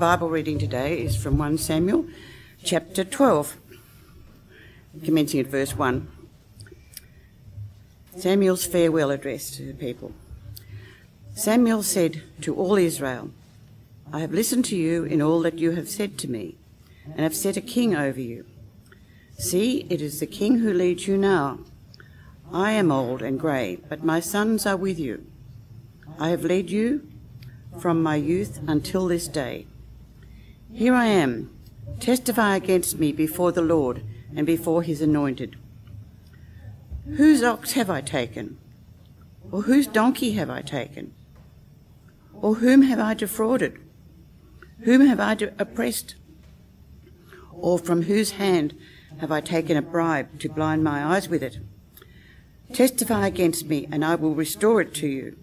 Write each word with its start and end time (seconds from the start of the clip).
Bible 0.00 0.30
reading 0.30 0.58
today 0.58 0.98
is 0.98 1.14
from 1.14 1.36
1 1.36 1.58
Samuel 1.58 2.06
chapter 2.64 3.04
12, 3.04 3.54
commencing 5.04 5.40
at 5.40 5.46
verse 5.46 5.76
1. 5.76 6.08
Samuel's 8.16 8.64
farewell 8.64 9.10
address 9.10 9.50
to 9.50 9.62
the 9.66 9.74
people. 9.74 10.14
Samuel 11.34 11.82
said 11.82 12.22
to 12.40 12.56
all 12.56 12.78
Israel, 12.78 13.30
I 14.10 14.20
have 14.20 14.32
listened 14.32 14.64
to 14.66 14.76
you 14.76 15.04
in 15.04 15.20
all 15.20 15.42
that 15.42 15.58
you 15.58 15.72
have 15.72 15.90
said 15.90 16.16
to 16.20 16.30
me, 16.30 16.56
and 17.04 17.20
have 17.20 17.36
set 17.36 17.58
a 17.58 17.60
king 17.60 17.94
over 17.94 18.22
you. 18.22 18.46
See, 19.36 19.86
it 19.90 20.00
is 20.00 20.18
the 20.18 20.26
king 20.26 20.60
who 20.60 20.72
leads 20.72 21.06
you 21.06 21.18
now. 21.18 21.58
I 22.50 22.72
am 22.72 22.90
old 22.90 23.20
and 23.20 23.38
grey, 23.38 23.76
but 23.90 24.02
my 24.02 24.20
sons 24.20 24.64
are 24.64 24.78
with 24.78 24.98
you. 24.98 25.26
I 26.18 26.30
have 26.30 26.42
led 26.42 26.70
you 26.70 27.06
from 27.78 28.02
my 28.02 28.16
youth 28.16 28.60
until 28.66 29.06
this 29.06 29.28
day. 29.28 29.66
Here 30.72 30.94
I 30.94 31.06
am. 31.06 31.50
Testify 31.98 32.56
against 32.56 32.98
me 32.98 33.12
before 33.12 33.52
the 33.52 33.62
Lord 33.62 34.02
and 34.34 34.46
before 34.46 34.82
his 34.82 35.02
anointed. 35.02 35.56
Whose 37.16 37.42
ox 37.42 37.72
have 37.72 37.90
I 37.90 38.00
taken? 38.00 38.58
Or 39.50 39.62
whose 39.62 39.86
donkey 39.86 40.32
have 40.32 40.48
I 40.48 40.62
taken? 40.62 41.12
Or 42.32 42.56
whom 42.56 42.82
have 42.82 43.00
I 43.00 43.14
defrauded? 43.14 43.78
Whom 44.84 45.06
have 45.06 45.20
I 45.20 45.36
oppressed? 45.58 46.14
Or 47.52 47.78
from 47.78 48.02
whose 48.02 48.32
hand 48.32 48.74
have 49.18 49.32
I 49.32 49.40
taken 49.40 49.76
a 49.76 49.82
bribe 49.82 50.38
to 50.40 50.48
blind 50.48 50.84
my 50.84 51.04
eyes 51.04 51.28
with 51.28 51.42
it? 51.42 51.58
Testify 52.72 53.26
against 53.26 53.66
me, 53.66 53.88
and 53.90 54.04
I 54.04 54.14
will 54.14 54.34
restore 54.34 54.80
it 54.80 54.94
to 54.94 55.08
you. 55.08 55.36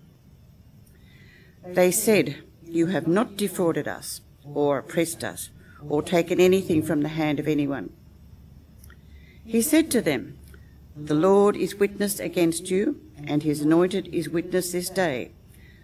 They 1.66 1.92
said, 1.92 2.38
You 2.64 2.88
have 2.88 3.08
not 3.08 3.36
defrauded 3.36 3.88
us, 3.88 4.22
or 4.54 4.80
oppressed 4.80 5.24
us, 5.24 5.50
or 5.88 6.02
taken 6.02 6.40
anything 6.40 6.82
from 6.82 7.02
the 7.02 7.10
hand 7.10 7.40
of 7.40 7.48
anyone. 7.48 7.92
He 9.46 9.62
said 9.62 9.90
to 9.92 10.02
them, 10.02 10.38
The 10.96 11.14
Lord 11.14 11.56
is 11.56 11.76
witness 11.76 12.20
against 12.20 12.70
you, 12.70 13.00
and 13.26 13.44
his 13.44 13.62
anointed 13.62 14.08
is 14.14 14.30
witness 14.30 14.72
this 14.72 14.90
day, 14.90 15.32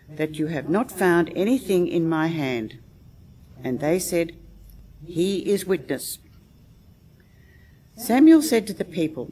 that 0.09 0.37
you 0.37 0.47
have 0.47 0.69
not 0.69 0.91
found 0.91 1.31
anything 1.35 1.87
in 1.87 2.09
my 2.09 2.27
hand. 2.27 2.77
And 3.63 3.79
they 3.79 3.99
said, 3.99 4.35
He 5.05 5.39
is 5.49 5.65
witness. 5.65 6.19
Samuel 7.95 8.41
said 8.41 8.67
to 8.67 8.73
the 8.73 8.85
people, 8.85 9.31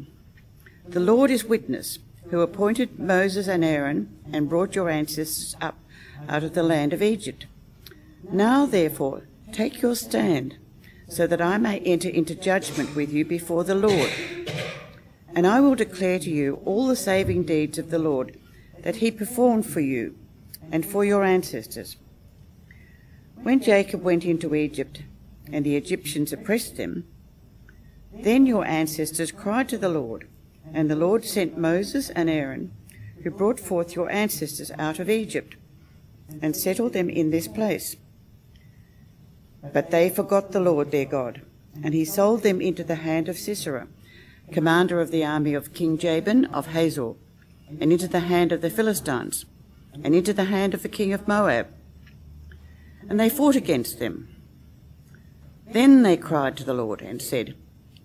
The 0.88 1.00
Lord 1.00 1.31
is 1.31 1.44
witness, 1.44 2.00
who 2.30 2.39
appointed 2.42 2.98
Moses 2.98 3.48
and 3.48 3.66
Aaron 3.66 4.17
and 4.31 4.48
brought 4.48 4.75
your 4.75 4.89
ancestors 4.89 5.55
up 5.59 5.77
out 6.30 6.44
of 6.44 6.53
the 6.53 6.64
land 6.64 6.94
of 6.94 7.02
Egypt. 7.02 7.48
Now, 8.31 8.66
therefore, 8.66 9.23
take 9.52 9.81
your 9.81 9.95
stand, 9.95 10.57
so 11.07 11.27
that 11.27 11.41
I 11.41 11.57
may 11.57 11.80
enter 11.80 12.09
into 12.09 12.35
judgment 12.35 12.95
with 12.95 13.11
you 13.11 13.25
before 13.25 13.63
the 13.63 13.75
Lord. 13.75 14.11
And 15.35 15.45
I 15.47 15.59
will 15.59 15.75
declare 15.75 16.19
to 16.19 16.30
you 16.30 16.61
all 16.66 16.88
the 16.88 16.95
saving 16.95 17.43
deeds 17.43 17.77
of 17.77 17.89
the 17.89 17.99
Lord 17.99 18.38
that 18.80 18.97
he 18.97 19.11
performed 19.11 19.66
for 19.66 19.80
you 19.80 20.17
and 20.71 20.85
for 20.85 21.05
your 21.05 21.23
ancestors. 21.23 21.97
When 23.35 23.61
Jacob 23.61 24.03
went 24.03 24.25
into 24.25 24.55
Egypt, 24.55 25.03
and 25.52 25.65
the 25.65 25.75
Egyptians 25.75 26.31
oppressed 26.31 26.77
them, 26.77 27.05
then 28.13 28.45
your 28.45 28.65
ancestors 28.65 29.31
cried 29.31 29.69
to 29.69 29.77
the 29.77 29.89
Lord, 29.89 30.27
and 30.73 30.89
the 30.89 30.95
Lord 30.95 31.25
sent 31.25 31.58
Moses 31.58 32.09
and 32.09 32.30
Aaron, 32.30 32.71
who 33.23 33.31
brought 33.31 33.59
forth 33.59 33.95
your 33.95 34.09
ancestors 34.09 34.71
out 34.77 34.99
of 34.99 35.09
Egypt 35.09 35.55
and 36.41 36.55
settled 36.55 36.93
them 36.93 37.09
in 37.09 37.31
this 37.31 37.47
place. 37.47 37.95
But 39.73 39.92
they 39.92 40.09
forgot 40.09 40.52
the 40.52 40.59
Lord 40.59 40.92
their 40.92 41.06
God, 41.06 41.42
and 41.84 41.94
he 41.94 42.06
sold 42.06 42.44
them 42.44 42.62
into 42.62 42.84
the 42.84 42.95
hand 42.95 43.30
of 43.30 43.38
Sisera, 43.38 43.88
commander 44.52 45.00
of 45.00 45.12
the 45.12 45.23
army 45.23 45.54
of 45.54 45.73
King 45.73 45.98
Jabin 45.98 46.45
of 46.45 46.67
Hazor, 46.67 47.14
and 47.80 47.92
into 47.92 48.08
the 48.08 48.21
hand 48.21 48.52
of 48.52 48.61
the 48.61 48.70
Philistines, 48.70 49.45
and 50.04 50.14
into 50.14 50.33
the 50.33 50.45
hand 50.45 50.73
of 50.73 50.83
the 50.83 50.89
king 50.89 51.14
of 51.14 51.27
Moab. 51.27 51.67
And 53.08 53.20
they 53.20 53.30
fought 53.30 53.55
against 53.55 54.00
them. 54.00 54.27
Then 55.71 56.04
they 56.04 56.17
cried 56.17 56.58
to 56.58 56.64
the 56.64 56.73
Lord 56.73 57.02
and 57.02 57.21
said, 57.21 57.55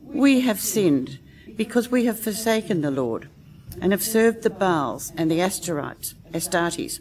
We 0.00 0.40
have 0.42 0.60
sinned, 0.60 1.18
because 1.56 1.90
we 1.90 2.04
have 2.04 2.20
forsaken 2.20 2.82
the 2.82 2.90
Lord, 2.90 3.28
and 3.80 3.92
have 3.92 4.02
served 4.02 4.42
the 4.42 4.50
Baals 4.50 5.12
and 5.16 5.30
the 5.30 5.40
Ashtaroth, 5.40 6.14
Astartes. 6.32 7.00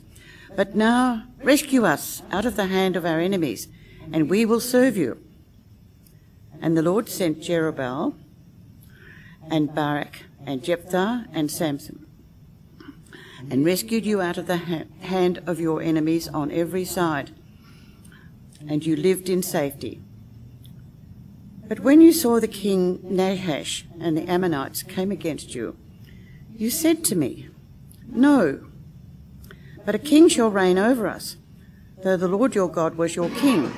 But 0.56 0.76
now 0.76 1.24
rescue 1.44 1.86
us 1.86 2.24
out 2.32 2.46
of 2.46 2.56
the 2.56 2.68
hand 2.68 2.96
of 2.96 3.06
our 3.06 3.20
enemies, 3.20 3.68
and 4.12 4.30
we 4.30 4.46
will 4.46 4.60
serve 4.60 4.98
you. 4.98 5.22
And 6.62 6.78
the 6.78 6.82
Lord 6.82 7.10
sent 7.10 7.40
Jerubbaal 7.40 8.16
and 9.50 9.74
Barak 9.74 10.24
and 10.46 10.64
Jephthah 10.64 11.26
and 11.34 11.52
Samson, 11.52 12.06
and 13.50 13.66
rescued 13.66 14.06
you 14.06 14.22
out 14.22 14.38
of 14.38 14.48
the 14.48 14.58
ha- 14.58 14.84
hand 15.02 15.42
of 15.46 15.60
your 15.60 15.82
enemies 15.82 16.28
on 16.28 16.52
every 16.52 16.86
side, 16.86 17.32
and 18.68 18.86
you 18.86 18.96
lived 18.96 19.30
in 19.30 19.44
safety. 19.44 20.02
But 21.68 21.80
when 21.80 22.00
you 22.00 22.14
saw 22.14 22.40
the 22.40 22.48
king 22.48 23.00
Nahash 23.04 23.86
and 24.00 24.16
the 24.16 24.30
Ammonites 24.30 24.84
came 24.84 25.12
against 25.12 25.56
you, 25.56 25.76
you 26.56 26.70
said 26.70 27.04
to 27.06 27.16
me, 27.16 27.50
No, 28.08 28.62
but 29.84 29.96
a 29.96 30.00
king 30.00 30.28
shall 30.28 30.50
reign 30.50 30.78
over 30.78 31.08
us, 31.08 31.38
though 32.06 32.16
the 32.16 32.28
Lord 32.28 32.54
your 32.54 32.70
God 32.70 32.98
was 32.98 33.16
your 33.16 33.32
king. 33.32 33.72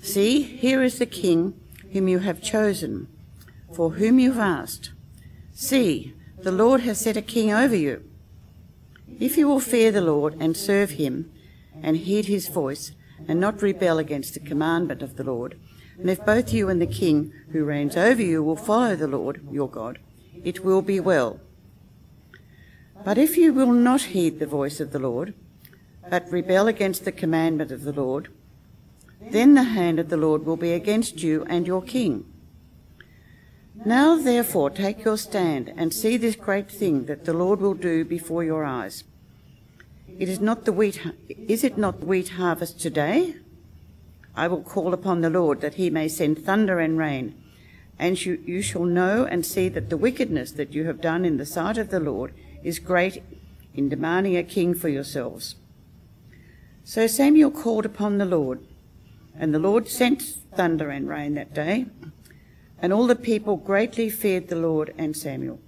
See, 0.00 0.40
here 0.40 0.82
is 0.82 0.98
the 0.98 1.04
king 1.04 1.52
whom 1.92 2.08
you 2.08 2.20
have 2.20 2.40
chosen, 2.40 3.08
for 3.70 3.90
whom 3.90 4.18
you've 4.18 4.38
asked. 4.38 4.92
See, 5.52 6.14
the 6.38 6.50
Lord 6.50 6.80
has 6.80 6.98
set 6.98 7.18
a 7.18 7.20
king 7.20 7.52
over 7.52 7.76
you. 7.76 8.02
If 9.20 9.36
you 9.36 9.46
will 9.46 9.60
fear 9.60 9.92
the 9.92 10.00
Lord 10.00 10.38
and 10.40 10.56
serve 10.56 10.92
him, 10.92 11.30
and 11.82 11.98
heed 11.98 12.28
his 12.28 12.48
voice, 12.48 12.92
and 13.28 13.38
not 13.38 13.60
rebel 13.60 13.98
against 13.98 14.32
the 14.32 14.40
commandment 14.40 15.02
of 15.02 15.16
the 15.16 15.24
Lord, 15.24 15.60
and 15.98 16.08
if 16.08 16.24
both 16.24 16.50
you 16.50 16.70
and 16.70 16.80
the 16.80 16.86
king 16.86 17.30
who 17.52 17.66
reigns 17.66 17.98
over 17.98 18.22
you 18.22 18.42
will 18.42 18.56
follow 18.56 18.96
the 18.96 19.06
Lord 19.06 19.46
your 19.50 19.68
God, 19.68 19.98
it 20.42 20.64
will 20.64 20.80
be 20.80 20.98
well. 20.98 21.40
But 23.04 23.18
if 23.18 23.36
you 23.36 23.52
will 23.52 23.72
not 23.72 24.16
heed 24.16 24.38
the 24.38 24.46
voice 24.46 24.80
of 24.80 24.92
the 24.92 24.98
Lord, 24.98 25.34
but 26.10 26.30
rebel 26.30 26.68
against 26.68 27.04
the 27.04 27.12
commandment 27.12 27.70
of 27.70 27.82
the 27.82 27.92
Lord, 27.92 28.28
then 29.20 29.54
the 29.54 29.64
hand 29.64 29.98
of 29.98 30.08
the 30.08 30.16
Lord 30.16 30.44
will 30.44 30.56
be 30.56 30.72
against 30.72 31.22
you 31.22 31.44
and 31.48 31.66
your 31.66 31.82
king. 31.82 32.24
Now 33.84 34.16
therefore 34.16 34.70
take 34.70 35.04
your 35.04 35.18
stand 35.18 35.72
and 35.76 35.92
see 35.92 36.16
this 36.16 36.36
great 36.36 36.70
thing 36.70 37.06
that 37.06 37.24
the 37.24 37.34
Lord 37.34 37.60
will 37.60 37.74
do 37.74 38.04
before 38.04 38.42
your 38.42 38.64
eyes. 38.64 39.04
It 40.18 40.28
is 40.28 40.40
not 40.40 40.64
the 40.64 40.72
wheat 40.72 41.00
is 41.28 41.62
it 41.62 41.76
not 41.76 42.04
wheat 42.04 42.30
harvest 42.30 42.80
today? 42.80 43.36
I 44.34 44.48
will 44.48 44.62
call 44.62 44.94
upon 44.94 45.20
the 45.20 45.30
Lord 45.30 45.60
that 45.60 45.74
he 45.74 45.90
may 45.90 46.08
send 46.08 46.44
thunder 46.44 46.78
and 46.78 46.98
rain, 46.98 47.34
and 47.98 48.22
you, 48.24 48.42
you 48.44 48.62
shall 48.62 48.84
know 48.84 49.24
and 49.24 49.44
see 49.44 49.68
that 49.70 49.90
the 49.90 49.96
wickedness 49.96 50.52
that 50.52 50.72
you 50.72 50.84
have 50.84 51.00
done 51.00 51.24
in 51.24 51.36
the 51.36 51.46
sight 51.46 51.78
of 51.78 51.90
the 51.90 52.00
Lord 52.00 52.32
is 52.62 52.78
great 52.78 53.22
in 53.74 53.88
demanding 53.88 54.36
a 54.36 54.42
king 54.42 54.74
for 54.74 54.88
yourselves. 54.88 55.56
So 56.88 57.08
Samuel 57.08 57.50
called 57.50 57.84
upon 57.84 58.18
the 58.18 58.24
Lord, 58.24 58.60
and 59.36 59.52
the 59.52 59.58
Lord 59.58 59.88
sent 59.88 60.22
thunder 60.22 60.88
and 60.88 61.08
rain 61.08 61.34
that 61.34 61.52
day, 61.52 61.86
and 62.78 62.92
all 62.92 63.08
the 63.08 63.16
people 63.16 63.56
greatly 63.56 64.08
feared 64.08 64.46
the 64.46 64.54
Lord 64.54 64.94
and 64.96 65.16
Samuel. 65.16 65.58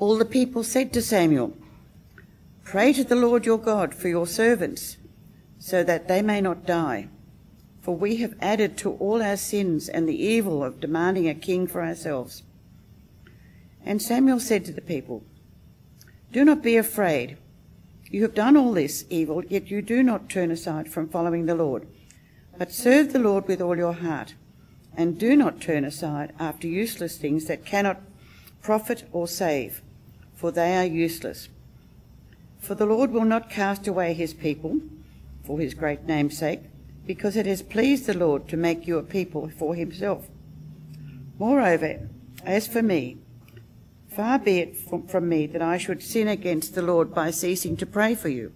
All 0.00 0.18
the 0.18 0.24
people 0.24 0.64
said 0.64 0.92
to 0.92 1.00
Samuel, 1.00 1.56
Pray 2.64 2.92
to 2.92 3.04
the 3.04 3.14
Lord 3.14 3.46
your 3.46 3.56
God 3.56 3.94
for 3.94 4.08
your 4.08 4.26
servants, 4.26 4.96
so 5.60 5.84
that 5.84 6.08
they 6.08 6.22
may 6.22 6.40
not 6.40 6.66
die. 6.66 7.06
For 7.82 7.94
we 7.94 8.16
have 8.16 8.34
added 8.40 8.76
to 8.78 8.94
all 8.94 9.22
our 9.22 9.36
sins 9.36 9.88
and 9.88 10.08
the 10.08 10.20
evil 10.20 10.64
of 10.64 10.80
demanding 10.80 11.28
a 11.28 11.34
king 11.34 11.68
for 11.68 11.84
ourselves. 11.84 12.42
And 13.86 14.02
Samuel 14.02 14.40
said 14.40 14.64
to 14.64 14.72
the 14.72 14.80
people, 14.80 15.22
do 16.32 16.46
not 16.46 16.62
be 16.62 16.76
afraid. 16.76 17.36
You 18.12 18.20
have 18.22 18.34
done 18.34 18.58
all 18.58 18.74
this 18.74 19.06
evil, 19.08 19.42
yet 19.46 19.70
you 19.70 19.80
do 19.80 20.02
not 20.02 20.28
turn 20.28 20.50
aside 20.50 20.92
from 20.92 21.08
following 21.08 21.46
the 21.46 21.54
Lord. 21.54 21.88
But 22.58 22.70
serve 22.70 23.14
the 23.14 23.18
Lord 23.18 23.48
with 23.48 23.62
all 23.62 23.78
your 23.78 23.94
heart, 23.94 24.34
and 24.94 25.18
do 25.18 25.34
not 25.34 25.62
turn 25.62 25.82
aside 25.82 26.34
after 26.38 26.66
useless 26.66 27.16
things 27.16 27.46
that 27.46 27.64
cannot 27.64 28.02
profit 28.60 29.04
or 29.12 29.26
save, 29.26 29.80
for 30.34 30.52
they 30.52 30.76
are 30.76 30.84
useless. 30.84 31.48
For 32.60 32.74
the 32.74 32.84
Lord 32.84 33.12
will 33.12 33.24
not 33.24 33.48
cast 33.48 33.88
away 33.88 34.12
his 34.12 34.34
people 34.34 34.80
for 35.42 35.58
his 35.58 35.72
great 35.72 36.04
name's 36.04 36.36
sake, 36.36 36.60
because 37.06 37.34
it 37.34 37.46
has 37.46 37.62
pleased 37.62 38.04
the 38.04 38.14
Lord 38.16 38.46
to 38.48 38.58
make 38.58 38.86
you 38.86 38.98
a 38.98 39.02
people 39.02 39.50
for 39.56 39.74
himself. 39.74 40.28
Moreover, 41.38 42.10
as 42.44 42.68
for 42.68 42.82
me, 42.82 43.16
Far 44.14 44.38
be 44.38 44.58
it 44.58 44.76
from 44.76 45.28
me 45.28 45.46
that 45.46 45.62
I 45.62 45.78
should 45.78 46.02
sin 46.02 46.28
against 46.28 46.74
the 46.74 46.82
Lord 46.82 47.14
by 47.14 47.30
ceasing 47.30 47.76
to 47.78 47.86
pray 47.86 48.14
for 48.14 48.28
you. 48.28 48.52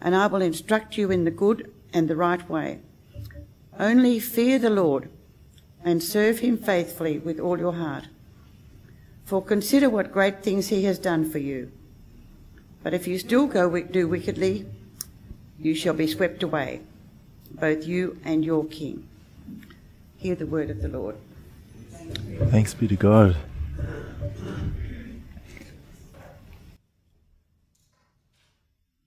And 0.00 0.16
I 0.16 0.26
will 0.26 0.42
instruct 0.42 0.98
you 0.98 1.12
in 1.12 1.24
the 1.24 1.30
good 1.30 1.72
and 1.92 2.08
the 2.08 2.16
right 2.16 2.48
way. 2.48 2.80
Only 3.78 4.18
fear 4.18 4.58
the 4.58 4.70
Lord 4.70 5.08
and 5.84 6.02
serve 6.02 6.40
him 6.40 6.56
faithfully 6.56 7.18
with 7.18 7.38
all 7.38 7.58
your 7.58 7.74
heart. 7.74 8.08
For 9.24 9.42
consider 9.42 9.88
what 9.88 10.12
great 10.12 10.42
things 10.42 10.68
he 10.68 10.84
has 10.84 10.98
done 10.98 11.30
for 11.30 11.38
you. 11.38 11.70
But 12.82 12.94
if 12.94 13.06
you 13.06 13.18
still 13.18 13.46
go 13.46 13.80
do 13.80 14.08
wickedly, 14.08 14.66
you 15.58 15.74
shall 15.74 15.94
be 15.94 16.06
swept 16.06 16.42
away, 16.42 16.80
both 17.50 17.86
you 17.86 18.18
and 18.24 18.44
your 18.44 18.64
king. 18.64 19.08
Hear 20.16 20.34
the 20.34 20.46
word 20.46 20.70
of 20.70 20.82
the 20.82 20.88
Lord. 20.88 21.16
Thanks 22.50 22.74
be 22.74 22.88
to 22.88 22.96
God. 22.96 23.36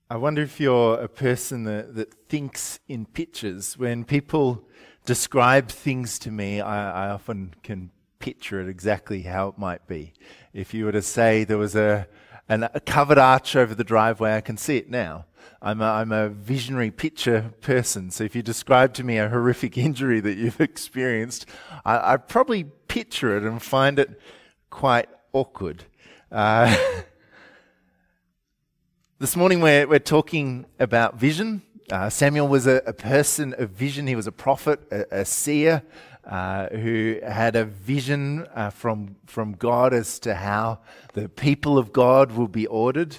I 0.10 0.16
wonder 0.16 0.42
if 0.42 0.60
you're 0.60 0.96
a 0.96 1.10
person 1.10 1.66
that, 1.66 1.96
that 1.96 2.14
thinks 2.30 2.80
in 2.88 3.06
pictures. 3.06 3.78
When 3.78 4.06
people 4.06 4.66
describe 5.06 5.68
things 5.68 6.18
to 6.20 6.32
me, 6.32 6.62
I, 6.62 7.08
I 7.08 7.10
often 7.10 7.54
can 7.62 7.92
picture 8.20 8.62
it 8.62 8.70
exactly 8.70 9.24
how 9.24 9.50
it 9.50 9.58
might 9.58 9.86
be. 9.86 10.14
If 10.54 10.74
you 10.74 10.86
were 10.86 10.94
to 10.94 11.02
say 11.02 11.44
there 11.44 11.58
was 11.58 11.76
a, 11.76 12.08
an, 12.48 12.64
a 12.74 12.80
covered 12.80 13.18
arch 13.18 13.56
over 13.58 13.76
the 13.76 13.84
driveway, 13.84 14.36
I 14.36 14.42
can 14.42 14.56
see 14.56 14.78
it 14.78 14.90
now. 14.90 15.26
I'm 15.62 15.82
a, 15.82 15.86
I'm 15.86 16.14
a 16.14 16.30
visionary 16.30 16.92
picture 16.92 17.54
person. 17.60 18.10
So 18.10 18.24
if 18.24 18.34
you 18.34 18.42
describe 18.42 18.94
to 18.96 19.04
me 19.04 19.18
a 19.18 19.28
horrific 19.28 19.78
injury 19.88 20.22
that 20.22 20.38
you've 20.38 20.62
experienced, 20.62 21.46
I, 21.86 22.14
I 22.14 22.18
probably 22.18 22.64
picture 22.64 23.36
it 23.36 23.44
and 23.44 23.62
find 23.62 24.00
it 24.00 24.20
quite 24.70 25.10
awkward. 25.34 25.84
Uh, 26.32 26.76
This 29.20 29.36
morning 29.36 29.62
we're, 29.62 29.88
we're 29.88 29.98
talking 29.98 30.68
about 30.80 31.16
vision. 31.16 31.64
Uh, 31.92 32.08
Samuel 32.08 32.48
was 32.48 32.68
a, 32.68 32.84
a, 32.86 32.94
person 32.94 33.56
of 33.58 33.72
vision. 33.72 34.06
He 34.06 34.16
was 34.16 34.28
a 34.28 34.32
prophet, 34.32 34.80
a, 34.92 35.22
a 35.22 35.26
seer, 35.26 35.82
uh, 36.24 36.68
who 36.68 37.18
had 37.28 37.56
a 37.56 37.66
vision 37.66 38.46
uh, 38.54 38.70
from, 38.70 39.16
from 39.26 39.54
God 39.54 39.92
as 39.92 40.20
to 40.20 40.36
how 40.36 40.82
the 41.14 41.30
people 41.30 41.80
of 41.80 41.92
God 41.92 42.34
will 42.34 42.48
be 42.48 42.68
ordered. 42.68 43.18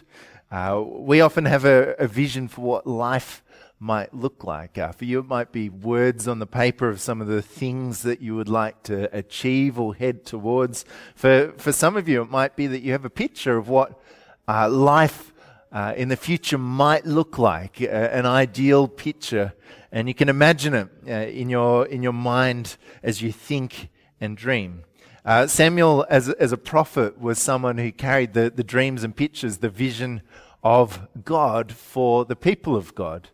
Uh, 0.53 0.85
we 0.87 1.21
often 1.21 1.47
have 1.47 1.65
a, 1.65 1.97
a, 1.99 2.07
vision 2.07 2.47
for 2.47 2.61
what 2.61 2.87
life 2.87 3.43
might 3.79 4.13
look 4.13 4.45
like. 4.45 4.77
Uh, 4.77 4.93
for 4.93 5.05
you, 5.05 5.21
it 5.21 5.27
might 5.27 5.53
be 5.53 5.69
words 5.69 6.27
on 6.27 6.39
the 6.39 6.47
paper 6.47 6.89
of 6.89 7.01
some 7.01 7.21
of 7.21 7.29
the 7.29 7.43
things 7.43 8.03
that 8.03 8.21
you 8.21 8.35
would 8.35 8.49
like 8.49 8.83
to 8.85 9.15
achieve 9.17 9.79
or 9.79 9.95
head 9.95 10.25
towards. 10.25 10.85
For, 11.15 11.53
for 11.57 11.73
some 11.73 11.97
of 11.97 12.09
you, 12.09 12.23
it 12.23 12.31
might 12.31 12.57
be 12.57 12.67
that 12.67 12.81
you 12.81 12.93
have 12.93 13.05
a 13.05 13.11
picture 13.11 13.57
of 13.57 13.69
what 13.69 14.01
uh, 14.49 14.69
life 14.69 15.33
uh, 15.71 15.95
in 15.97 16.09
the 16.09 16.17
future 16.17 16.59
might 16.59 17.07
look 17.07 17.39
like, 17.39 17.81
uh, 17.81 17.87
an 17.87 18.27
ideal 18.27 18.89
picture. 18.89 19.53
And 19.93 20.09
you 20.09 20.15
can 20.15 20.29
imagine 20.29 20.75
it 20.75 20.89
uh, 21.07 21.13
in, 21.13 21.49
your, 21.49 21.87
in 21.87 22.03
your 22.03 22.13
mind 22.13 22.77
as 23.03 23.23
you 23.23 23.33
think 23.33 23.91
and 24.21 24.37
dream. 24.37 24.85
Uh, 25.25 25.47
Samuel, 25.47 26.07
as, 26.09 26.31
as 26.31 26.53
a 26.53 26.57
prophet, 26.57 27.21
was 27.21 27.39
someone 27.39 27.79
who 27.79 27.93
carried 27.93 28.33
the, 28.33 28.51
the 28.51 28.65
dreams 28.65 29.05
and 29.05 29.15
pictures, 29.15 29.59
the 29.59 29.69
vision 29.69 30.23
of 30.63 31.07
God 31.25 31.73
for 31.73 32.25
the 32.25 32.37
people 32.37 32.75
of 32.75 32.95
God. 32.95 33.29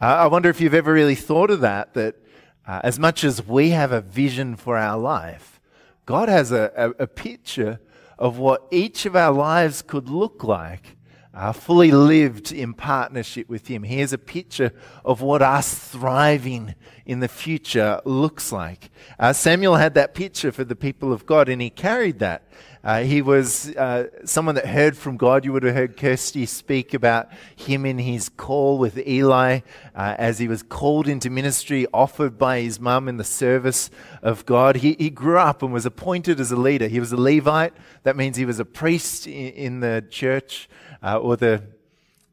Uh, 0.00 0.06
I 0.06 0.26
wonder 0.26 0.48
if 0.50 0.60
you've 0.60 0.74
ever 0.74 0.92
really 0.92 1.14
thought 1.14 1.50
of 1.50 1.60
that, 1.60 1.94
that 1.94 2.16
uh, 2.66 2.80
as 2.82 2.98
much 2.98 3.22
as 3.22 3.46
we 3.46 3.70
have 3.70 3.92
a 3.92 4.00
vision 4.00 4.56
for 4.56 4.76
our 4.76 4.98
life, 4.98 5.60
God 6.04 6.28
has 6.28 6.52
a, 6.52 6.72
a, 6.76 7.04
a 7.04 7.06
picture 7.06 7.80
of 8.18 8.38
what 8.38 8.66
each 8.70 9.06
of 9.06 9.14
our 9.14 9.32
lives 9.32 9.82
could 9.82 10.08
look 10.08 10.42
like 10.42 10.96
uh, 11.34 11.52
fully 11.52 11.90
lived 11.90 12.52
in 12.52 12.74
partnership 12.74 13.48
with 13.48 13.66
Him. 13.66 13.82
Here's 13.82 14.12
a 14.12 14.18
picture 14.18 14.72
of 15.04 15.20
what 15.20 15.42
us 15.42 15.74
thriving 15.74 16.74
in 17.04 17.20
the 17.20 17.28
future 17.28 18.00
looks 18.04 18.52
like. 18.52 18.90
Uh, 19.18 19.32
Samuel 19.32 19.76
had 19.76 19.94
that 19.94 20.14
picture 20.14 20.52
for 20.52 20.64
the 20.64 20.76
people 20.76 21.12
of 21.12 21.26
God, 21.26 21.48
and 21.48 21.60
he 21.60 21.70
carried 21.70 22.20
that. 22.20 22.42
Uh, 22.84 23.02
he 23.02 23.22
was 23.22 23.74
uh, 23.76 24.08
someone 24.26 24.54
that 24.54 24.66
heard 24.66 24.94
from 24.94 25.16
God. 25.16 25.44
You 25.44 25.54
would 25.54 25.62
have 25.62 25.74
heard 25.74 25.96
Kirsty 25.96 26.44
speak 26.44 26.92
about 26.92 27.30
him 27.56 27.86
in 27.86 27.98
his 27.98 28.28
call 28.28 28.76
with 28.76 28.98
Eli 28.98 29.60
uh, 29.94 30.14
as 30.18 30.38
he 30.38 30.48
was 30.48 30.62
called 30.62 31.08
into 31.08 31.30
ministry, 31.30 31.86
offered 31.94 32.38
by 32.38 32.60
his 32.60 32.78
mum 32.78 33.08
in 33.08 33.16
the 33.16 33.24
service 33.24 33.90
of 34.22 34.44
God. 34.44 34.76
He, 34.76 34.96
he 34.98 35.08
grew 35.08 35.38
up 35.38 35.62
and 35.62 35.72
was 35.72 35.86
appointed 35.86 36.38
as 36.38 36.52
a 36.52 36.56
leader. 36.56 36.86
He 36.86 37.00
was 37.00 37.10
a 37.10 37.16
Levite. 37.16 37.72
That 38.02 38.16
means 38.16 38.36
he 38.36 38.44
was 38.44 38.60
a 38.60 38.66
priest 38.66 39.26
in, 39.26 39.32
in 39.32 39.80
the 39.80 40.04
church 40.10 40.68
uh, 41.04 41.18
or 41.18 41.36
the 41.36 41.62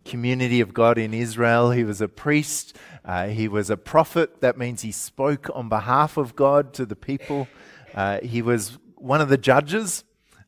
community 0.06 0.62
of 0.62 0.74
God 0.74 0.98
in 0.98 1.14
Israel. 1.14 1.72
He 1.72 1.84
was 1.84 2.02
a 2.02 2.08
priest. 2.08 2.76
Uh, 3.04 3.28
he 3.28 3.48
was 3.48 3.70
a 3.70 3.78
prophet. 3.78 4.42
That 4.42 4.58
means 4.58 4.82
he 4.82 4.92
spoke 4.92 5.50
on 5.54 5.70
behalf 5.70 6.18
of 6.18 6.36
God 6.36 6.74
to 6.76 6.86
the 6.86 6.96
people. 6.96 7.48
Uh, 7.94 8.22
he 8.22 8.42
was 8.42 8.78
one 8.96 9.22
of 9.22 9.30
the 9.30 9.38
judges 9.38 10.04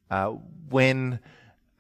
uh, 0.10 0.30
when 0.70 1.20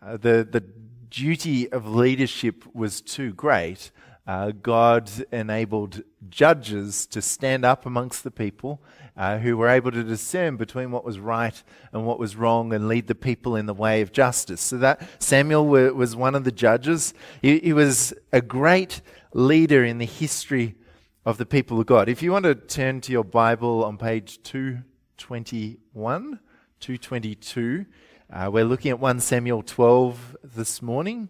uh, 0.01 0.17
the, 0.17 0.47
the 0.49 0.63
duty 1.09 1.71
of 1.71 1.87
leadership 1.87 2.63
was 2.75 2.99
too 2.99 3.33
great. 3.33 3.91
Uh, 4.27 4.51
God 4.51 5.09
enabled 5.31 6.03
judges 6.29 7.05
to 7.07 7.21
stand 7.21 7.63
up 7.63 7.85
amongst 7.85 8.23
the 8.23 8.31
people 8.31 8.81
uh, 9.15 9.37
who 9.37 9.55
were 9.55 9.69
able 9.69 9.91
to 9.91 10.03
discern 10.03 10.57
between 10.57 10.91
what 10.91 11.05
was 11.05 11.19
right 11.19 11.63
and 11.91 12.05
what 12.05 12.19
was 12.19 12.35
wrong 12.35 12.73
and 12.73 12.87
lead 12.87 13.07
the 13.07 13.15
people 13.15 13.55
in 13.55 13.65
the 13.65 13.73
way 13.73 14.01
of 14.01 14.11
justice. 14.11 14.61
So 14.61 14.77
that 14.77 15.07
Samuel 15.19 15.67
was 15.67 16.15
one 16.15 16.35
of 16.35 16.43
the 16.43 16.51
judges. 16.51 17.13
He, 17.41 17.59
he 17.59 17.73
was 17.73 18.13
a 18.31 18.41
great 18.41 19.01
leader 19.33 19.83
in 19.83 19.99
the 19.99 20.05
history 20.05 20.75
of 21.25 21.37
the 21.37 21.45
people 21.45 21.79
of 21.79 21.85
God. 21.85 22.09
If 22.09 22.21
you 22.21 22.31
want 22.31 22.45
to 22.45 22.55
turn 22.55 23.01
to 23.01 23.11
your 23.11 23.23
Bible 23.23 23.83
on 23.83 23.97
page 23.97 24.41
221, 24.43 26.39
222, 26.79 27.85
uh, 28.31 28.49
we're 28.51 28.65
looking 28.65 28.89
at 28.89 28.99
1 28.99 29.19
Samuel 29.19 29.61
12 29.61 30.37
this 30.43 30.81
morning. 30.81 31.29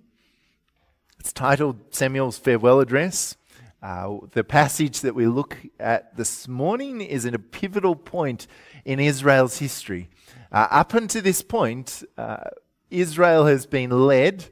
It's 1.19 1.33
titled 1.33 1.94
Samuel's 1.94 2.38
Farewell 2.38 2.80
Address. 2.80 3.35
Uh, 3.83 4.19
the 4.31 4.45
passage 4.45 5.01
that 5.01 5.13
we 5.13 5.27
look 5.27 5.57
at 5.77 6.15
this 6.15 6.47
morning 6.47 7.01
is 7.01 7.25
at 7.25 7.35
a 7.35 7.39
pivotal 7.39 7.97
point 7.97 8.47
in 8.85 8.97
Israel's 8.97 9.57
history. 9.57 10.07
Uh, 10.53 10.68
up 10.71 10.94
until 10.94 11.21
this 11.21 11.41
point, 11.41 12.01
uh, 12.18 12.45
Israel 12.89 13.45
has 13.45 13.65
been 13.65 13.89
led 13.89 14.45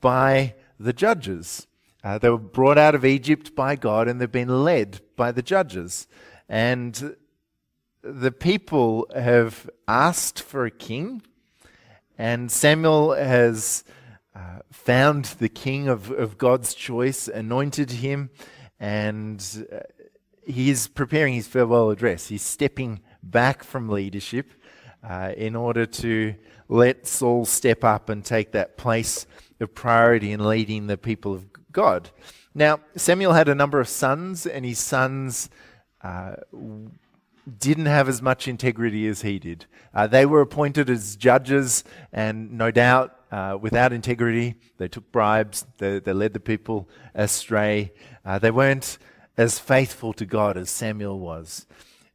by 0.00 0.54
the 0.80 0.94
judges. 0.94 1.66
Uh, 2.02 2.16
they 2.16 2.30
were 2.30 2.38
brought 2.38 2.78
out 2.78 2.94
of 2.94 3.04
Egypt 3.04 3.54
by 3.54 3.76
God 3.76 4.08
and 4.08 4.18
they've 4.18 4.32
been 4.32 4.64
led 4.64 5.02
by 5.16 5.32
the 5.32 5.42
judges. 5.42 6.06
And 6.48 7.14
the 8.00 8.32
people 8.32 9.06
have 9.14 9.68
asked 9.86 10.40
for 10.40 10.64
a 10.64 10.70
king, 10.70 11.20
and 12.16 12.50
Samuel 12.50 13.12
has 13.12 13.84
uh, 14.34 14.60
found 14.70 15.26
the 15.26 15.50
king 15.50 15.88
of, 15.88 16.10
of 16.10 16.38
God's 16.38 16.72
choice, 16.72 17.28
anointed 17.28 17.90
him, 17.90 18.30
and 18.82 19.66
uh, 19.72 19.78
he's 20.44 20.88
preparing 20.88 21.34
his 21.34 21.46
farewell 21.46 21.90
address. 21.90 22.26
He's 22.26 22.42
stepping 22.42 23.00
back 23.22 23.62
from 23.62 23.88
leadership 23.88 24.50
uh, 25.08 25.32
in 25.36 25.54
order 25.54 25.86
to 25.86 26.34
let 26.68 27.06
Saul 27.06 27.44
step 27.44 27.84
up 27.84 28.08
and 28.08 28.24
take 28.24 28.50
that 28.52 28.76
place 28.76 29.24
of 29.60 29.72
priority 29.72 30.32
in 30.32 30.44
leading 30.44 30.88
the 30.88 30.98
people 30.98 31.32
of 31.32 31.46
God. 31.70 32.10
Now, 32.56 32.80
Samuel 32.96 33.34
had 33.34 33.48
a 33.48 33.54
number 33.54 33.78
of 33.78 33.88
sons, 33.88 34.46
and 34.46 34.64
his 34.64 34.80
sons 34.80 35.48
uh, 36.02 36.34
didn't 37.58 37.86
have 37.86 38.08
as 38.08 38.22
much 38.22 38.46
integrity 38.46 39.06
as 39.08 39.22
he 39.22 39.38
did. 39.38 39.66
Uh, 39.94 40.06
they 40.06 40.24
were 40.24 40.40
appointed 40.40 40.88
as 40.88 41.16
judges, 41.16 41.84
and 42.12 42.52
no 42.52 42.70
doubt, 42.70 43.16
uh, 43.30 43.58
without 43.60 43.92
integrity, 43.92 44.54
they 44.78 44.88
took 44.88 45.10
bribes, 45.10 45.66
they, 45.78 45.98
they 45.98 46.12
led 46.12 46.32
the 46.32 46.40
people 46.40 46.88
astray. 47.14 47.92
Uh, 48.24 48.38
they 48.38 48.50
weren't 48.50 48.98
as 49.36 49.58
faithful 49.58 50.12
to 50.12 50.26
God 50.26 50.56
as 50.56 50.70
Samuel 50.70 51.18
was. 51.18 51.66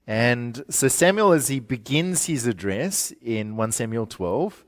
And 0.06 0.64
so, 0.70 0.88
Samuel, 0.88 1.34
as 1.34 1.50
he 1.50 1.60
begins 1.60 2.26
his 2.26 2.48
address 2.48 3.12
in 3.22 3.58
1 3.58 3.72
Samuel 3.74 4.06
12, 4.06 4.64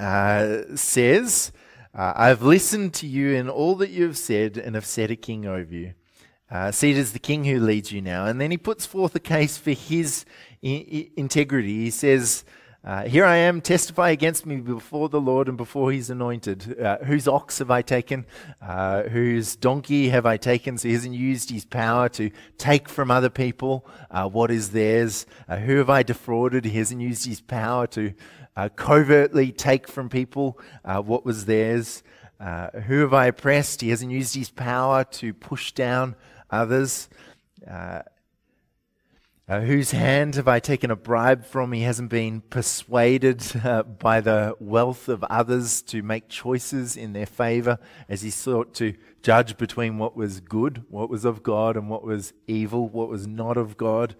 uh, 0.00 0.58
says, 0.74 1.52
uh, 1.94 2.12
I've 2.16 2.42
listened 2.42 2.94
to 2.94 3.06
you 3.06 3.34
in 3.34 3.48
all 3.48 3.74
that 3.76 3.90
you 3.90 4.04
have 4.04 4.16
said 4.16 4.56
and 4.56 4.74
have 4.74 4.86
set 4.86 5.10
a 5.10 5.16
king 5.16 5.46
over 5.46 5.72
you. 5.72 5.94
Uh, 6.54 6.70
see 6.70 6.92
it 6.92 6.96
as 6.96 7.12
the 7.12 7.18
king 7.18 7.44
who 7.44 7.58
leads 7.58 7.90
you 7.90 8.00
now. 8.00 8.26
And 8.26 8.40
then 8.40 8.52
he 8.52 8.56
puts 8.56 8.86
forth 8.86 9.12
a 9.16 9.18
case 9.18 9.58
for 9.58 9.72
his 9.72 10.24
I- 10.62 10.86
I- 10.92 11.10
integrity. 11.16 11.82
He 11.82 11.90
says, 11.90 12.44
uh, 12.84 13.06
Here 13.08 13.24
I 13.24 13.38
am, 13.38 13.60
testify 13.60 14.10
against 14.10 14.46
me 14.46 14.58
before 14.58 15.08
the 15.08 15.20
Lord 15.20 15.48
and 15.48 15.56
before 15.56 15.90
his 15.90 16.10
anointed. 16.10 16.78
Uh, 16.80 16.98
whose 16.98 17.26
ox 17.26 17.58
have 17.58 17.72
I 17.72 17.82
taken? 17.82 18.24
Uh, 18.62 19.02
whose 19.02 19.56
donkey 19.56 20.10
have 20.10 20.26
I 20.26 20.36
taken? 20.36 20.78
So 20.78 20.86
he 20.86 20.94
hasn't 20.94 21.16
used 21.16 21.50
his 21.50 21.64
power 21.64 22.08
to 22.10 22.30
take 22.56 22.88
from 22.88 23.10
other 23.10 23.30
people 23.30 23.84
uh, 24.12 24.28
what 24.28 24.52
is 24.52 24.70
theirs. 24.70 25.26
Uh, 25.48 25.56
who 25.56 25.78
have 25.78 25.90
I 25.90 26.04
defrauded? 26.04 26.66
He 26.66 26.78
hasn't 26.78 27.00
used 27.00 27.26
his 27.26 27.40
power 27.40 27.88
to 27.88 28.14
covertly 28.76 29.50
take 29.50 29.88
from 29.88 30.08
people 30.08 30.60
what 30.84 31.24
was 31.24 31.46
theirs. 31.46 32.04
who 32.38 33.00
have 33.00 33.12
I 33.12 33.26
oppressed? 33.26 33.80
He 33.80 33.88
hasn't 33.90 34.12
used 34.12 34.36
his 34.36 34.50
power 34.50 35.02
to 35.02 35.34
push 35.34 35.72
down 35.72 36.14
others. 36.54 37.08
Uh, 37.68 38.02
uh, 39.46 39.60
whose 39.60 39.90
hand 39.90 40.36
have 40.36 40.48
I 40.48 40.58
taken 40.58 40.90
a 40.90 40.96
bribe 40.96 41.44
from? 41.44 41.72
He 41.72 41.82
hasn't 41.82 42.08
been 42.08 42.40
persuaded 42.40 43.44
uh, 43.62 43.82
by 43.82 44.22
the 44.22 44.56
wealth 44.58 45.06
of 45.10 45.22
others 45.24 45.82
to 45.82 46.02
make 46.02 46.30
choices 46.30 46.96
in 46.96 47.12
their 47.12 47.26
favor 47.26 47.78
as 48.08 48.22
he 48.22 48.30
sought 48.30 48.72
to 48.76 48.94
judge 49.22 49.58
between 49.58 49.98
what 49.98 50.16
was 50.16 50.40
good, 50.40 50.84
what 50.88 51.10
was 51.10 51.26
of 51.26 51.42
God, 51.42 51.76
and 51.76 51.90
what 51.90 52.04
was 52.04 52.32
evil, 52.46 52.88
what 52.88 53.10
was 53.10 53.26
not 53.26 53.58
of 53.58 53.76
God. 53.76 54.16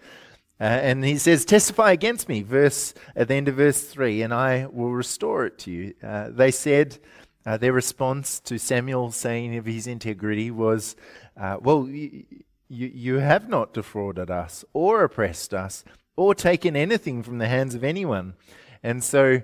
Uh, 0.61 0.64
and 0.64 1.03
he 1.03 1.17
says, 1.17 1.47
Testify 1.47 1.93
against 1.93 2.29
me, 2.29 2.43
verse 2.43 2.93
at 3.17 3.29
the 3.29 3.35
end 3.35 3.49
of 3.49 3.55
verse 3.55 3.83
3, 3.83 4.21
and 4.21 4.35
I 4.35 4.67
will 4.67 4.93
restore 4.93 5.47
it 5.47 5.59
to 5.61 5.71
you. 5.71 5.95
Uh, 6.03 6.29
they 6.31 6.50
said, 6.50 6.99
uh, 7.47 7.57
their 7.57 7.73
response 7.73 8.41
to 8.41 8.59
Samuel 8.59 9.11
saying 9.11 9.57
of 9.57 9.67
his 9.67 9.87
integrity 9.87 10.50
was, 10.50 10.97
uh, 11.41 11.59
Well, 11.61 11.87
you, 11.88 12.25
you 12.69 13.14
have 13.17 13.49
not 13.49 13.75
defrauded 13.75 14.31
us 14.31 14.64
or 14.73 15.05
oppressed 15.05 15.55
us 15.55 15.85
or 16.17 16.35
taken 16.35 16.76
anything 16.76 17.23
from 17.23 17.38
the 17.38 17.49
hands 17.49 17.75
of 17.75 17.85
anyone. 17.85 18.35
And 18.83 19.03
so 19.03 19.43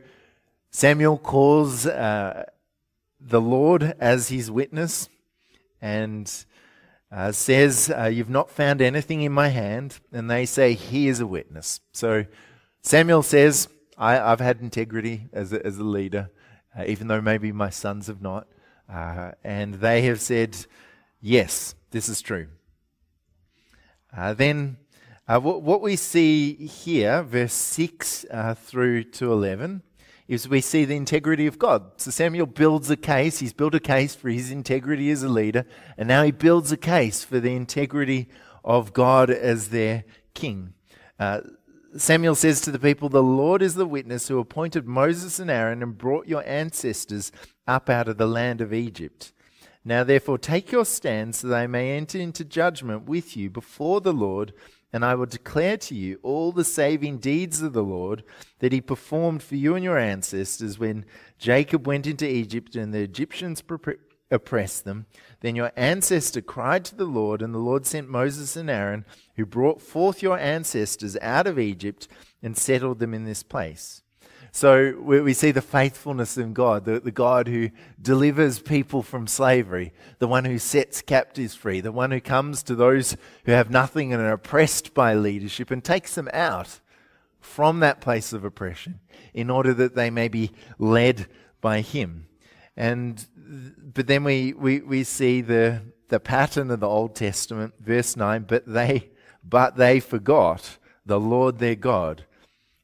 Samuel 0.70 1.18
calls 1.18 1.86
uh, 1.86 2.44
the 3.20 3.40
Lord 3.40 3.94
as 3.98 4.28
his 4.28 4.50
witness 4.50 5.08
and 5.80 6.32
uh, 7.12 7.32
says, 7.32 7.92
uh, 7.96 8.04
You've 8.04 8.30
not 8.30 8.50
found 8.50 8.80
anything 8.80 9.22
in 9.22 9.32
my 9.32 9.48
hand. 9.48 9.98
And 10.12 10.30
they 10.30 10.46
say, 10.46 10.74
He 10.74 11.08
is 11.08 11.20
a 11.20 11.26
witness. 11.26 11.80
So 11.92 12.24
Samuel 12.82 13.22
says, 13.22 13.68
I, 13.98 14.14
have 14.14 14.40
had 14.40 14.60
integrity 14.60 15.28
as 15.32 15.52
a, 15.52 15.64
as 15.64 15.78
a 15.78 15.84
leader, 15.84 16.30
uh, 16.78 16.84
even 16.86 17.08
though 17.08 17.20
maybe 17.20 17.52
my 17.52 17.70
sons 17.70 18.06
have 18.06 18.22
not. 18.22 18.46
Uh, 18.88 19.32
and 19.44 19.74
they 19.74 20.02
have 20.02 20.20
said, 20.20 20.56
Yes, 21.20 21.74
this 21.90 22.08
is 22.08 22.20
true. 22.20 22.48
Uh, 24.16 24.34
then, 24.34 24.76
uh, 25.28 25.38
what, 25.38 25.62
what, 25.62 25.80
we 25.80 25.96
see 25.96 26.54
here, 26.54 27.22
verse 27.22 27.52
6 27.52 28.26
uh, 28.30 28.54
through 28.54 29.04
to 29.04 29.32
11, 29.32 29.82
is 30.26 30.48
we 30.48 30.60
see 30.60 30.84
the 30.84 30.96
integrity 30.96 31.46
of 31.46 31.58
God. 31.58 31.82
So 31.96 32.10
Samuel 32.10 32.46
builds 32.46 32.90
a 32.90 32.96
case. 32.96 33.38
He's 33.38 33.52
built 33.52 33.74
a 33.74 33.80
case 33.80 34.14
for 34.14 34.28
his 34.28 34.50
integrity 34.50 35.10
as 35.10 35.22
a 35.22 35.28
leader, 35.28 35.64
and 35.96 36.08
now 36.08 36.22
he 36.22 36.30
builds 36.30 36.72
a 36.72 36.76
case 36.76 37.24
for 37.24 37.40
the 37.40 37.54
integrity 37.54 38.28
of 38.64 38.92
God 38.92 39.30
as 39.30 39.68
their 39.68 40.04
king. 40.34 40.74
Uh, 41.18 41.40
Samuel 41.96 42.36
says 42.36 42.60
to 42.60 42.70
the 42.70 42.78
people, 42.78 43.08
The 43.08 43.22
Lord 43.22 43.62
is 43.62 43.74
the 43.74 43.86
witness 43.86 44.28
who 44.28 44.38
appointed 44.38 44.86
Moses 44.86 45.40
and 45.40 45.50
Aaron 45.50 45.82
and 45.82 45.98
brought 45.98 46.28
your 46.28 46.44
ancestors 46.46 47.32
up 47.66 47.90
out 47.90 48.08
of 48.08 48.16
the 48.16 48.28
land 48.28 48.60
of 48.60 48.72
Egypt. 48.72 49.32
Now, 49.84 50.04
therefore, 50.04 50.38
take 50.38 50.72
your 50.72 50.84
stand 50.84 51.34
so 51.34 51.48
they 51.48 51.66
may 51.66 51.96
enter 51.96 52.18
into 52.18 52.44
judgment 52.44 53.08
with 53.08 53.36
you 53.36 53.48
before 53.48 54.00
the 54.00 54.12
Lord, 54.12 54.52
and 54.92 55.04
I 55.04 55.14
will 55.14 55.26
declare 55.26 55.78
to 55.78 55.94
you 55.94 56.18
all 56.22 56.52
the 56.52 56.64
saving 56.64 57.18
deeds 57.18 57.62
of 57.62 57.72
the 57.72 57.82
Lord 57.82 58.22
that 58.58 58.72
he 58.72 58.80
performed 58.80 59.42
for 59.42 59.56
you 59.56 59.74
and 59.74 59.84
your 59.84 59.98
ancestors 59.98 60.78
when 60.78 61.06
Jacob 61.38 61.86
went 61.86 62.06
into 62.06 62.28
Egypt 62.28 62.76
and 62.76 62.92
the 62.92 63.00
Egyptians 63.00 63.62
oppressed 64.30 64.84
them. 64.84 65.06
Then 65.40 65.56
your 65.56 65.72
ancestor 65.76 66.42
cried 66.42 66.84
to 66.86 66.94
the 66.94 67.06
Lord, 67.06 67.40
and 67.40 67.54
the 67.54 67.58
Lord 67.58 67.86
sent 67.86 68.08
Moses 68.08 68.56
and 68.56 68.68
Aaron, 68.68 69.06
who 69.36 69.46
brought 69.46 69.80
forth 69.80 70.22
your 70.22 70.38
ancestors 70.38 71.16
out 71.22 71.46
of 71.46 71.58
Egypt 71.58 72.06
and 72.42 72.56
settled 72.56 72.98
them 72.98 73.14
in 73.14 73.24
this 73.24 73.42
place. 73.42 74.02
So 74.52 74.96
we, 75.00 75.20
we 75.20 75.32
see 75.32 75.52
the 75.52 75.62
faithfulness 75.62 76.36
of 76.36 76.54
God, 76.54 76.84
the, 76.84 77.00
the 77.00 77.12
God 77.12 77.46
who 77.46 77.70
delivers 78.00 78.58
people 78.58 79.02
from 79.02 79.26
slavery, 79.26 79.92
the 80.18 80.26
one 80.26 80.44
who 80.44 80.58
sets 80.58 81.02
captives 81.02 81.54
free, 81.54 81.80
the 81.80 81.92
one 81.92 82.10
who 82.10 82.20
comes 82.20 82.62
to 82.64 82.74
those 82.74 83.16
who 83.44 83.52
have 83.52 83.70
nothing 83.70 84.12
and 84.12 84.22
are 84.22 84.32
oppressed 84.32 84.92
by 84.92 85.14
leadership 85.14 85.70
and 85.70 85.84
takes 85.84 86.14
them 86.14 86.28
out 86.32 86.80
from 87.38 87.80
that 87.80 88.00
place 88.00 88.32
of 88.32 88.44
oppression 88.44 89.00
in 89.32 89.50
order 89.50 89.72
that 89.72 89.94
they 89.94 90.10
may 90.10 90.28
be 90.28 90.50
led 90.78 91.26
by 91.60 91.80
Him. 91.80 92.26
And 92.76 93.24
but 93.94 94.06
then 94.06 94.24
we, 94.24 94.52
we, 94.52 94.80
we 94.80 95.04
see 95.04 95.40
the, 95.40 95.82
the 96.08 96.20
pattern 96.20 96.70
of 96.70 96.80
the 96.80 96.88
Old 96.88 97.16
Testament, 97.16 97.74
verse 97.80 98.16
9, 98.16 98.44
but 98.48 98.64
they 98.66 99.10
but 99.42 99.76
they 99.76 100.00
forgot 100.00 100.78
the 101.06 101.18
Lord 101.18 101.58
their 101.58 101.74
God 101.74 102.26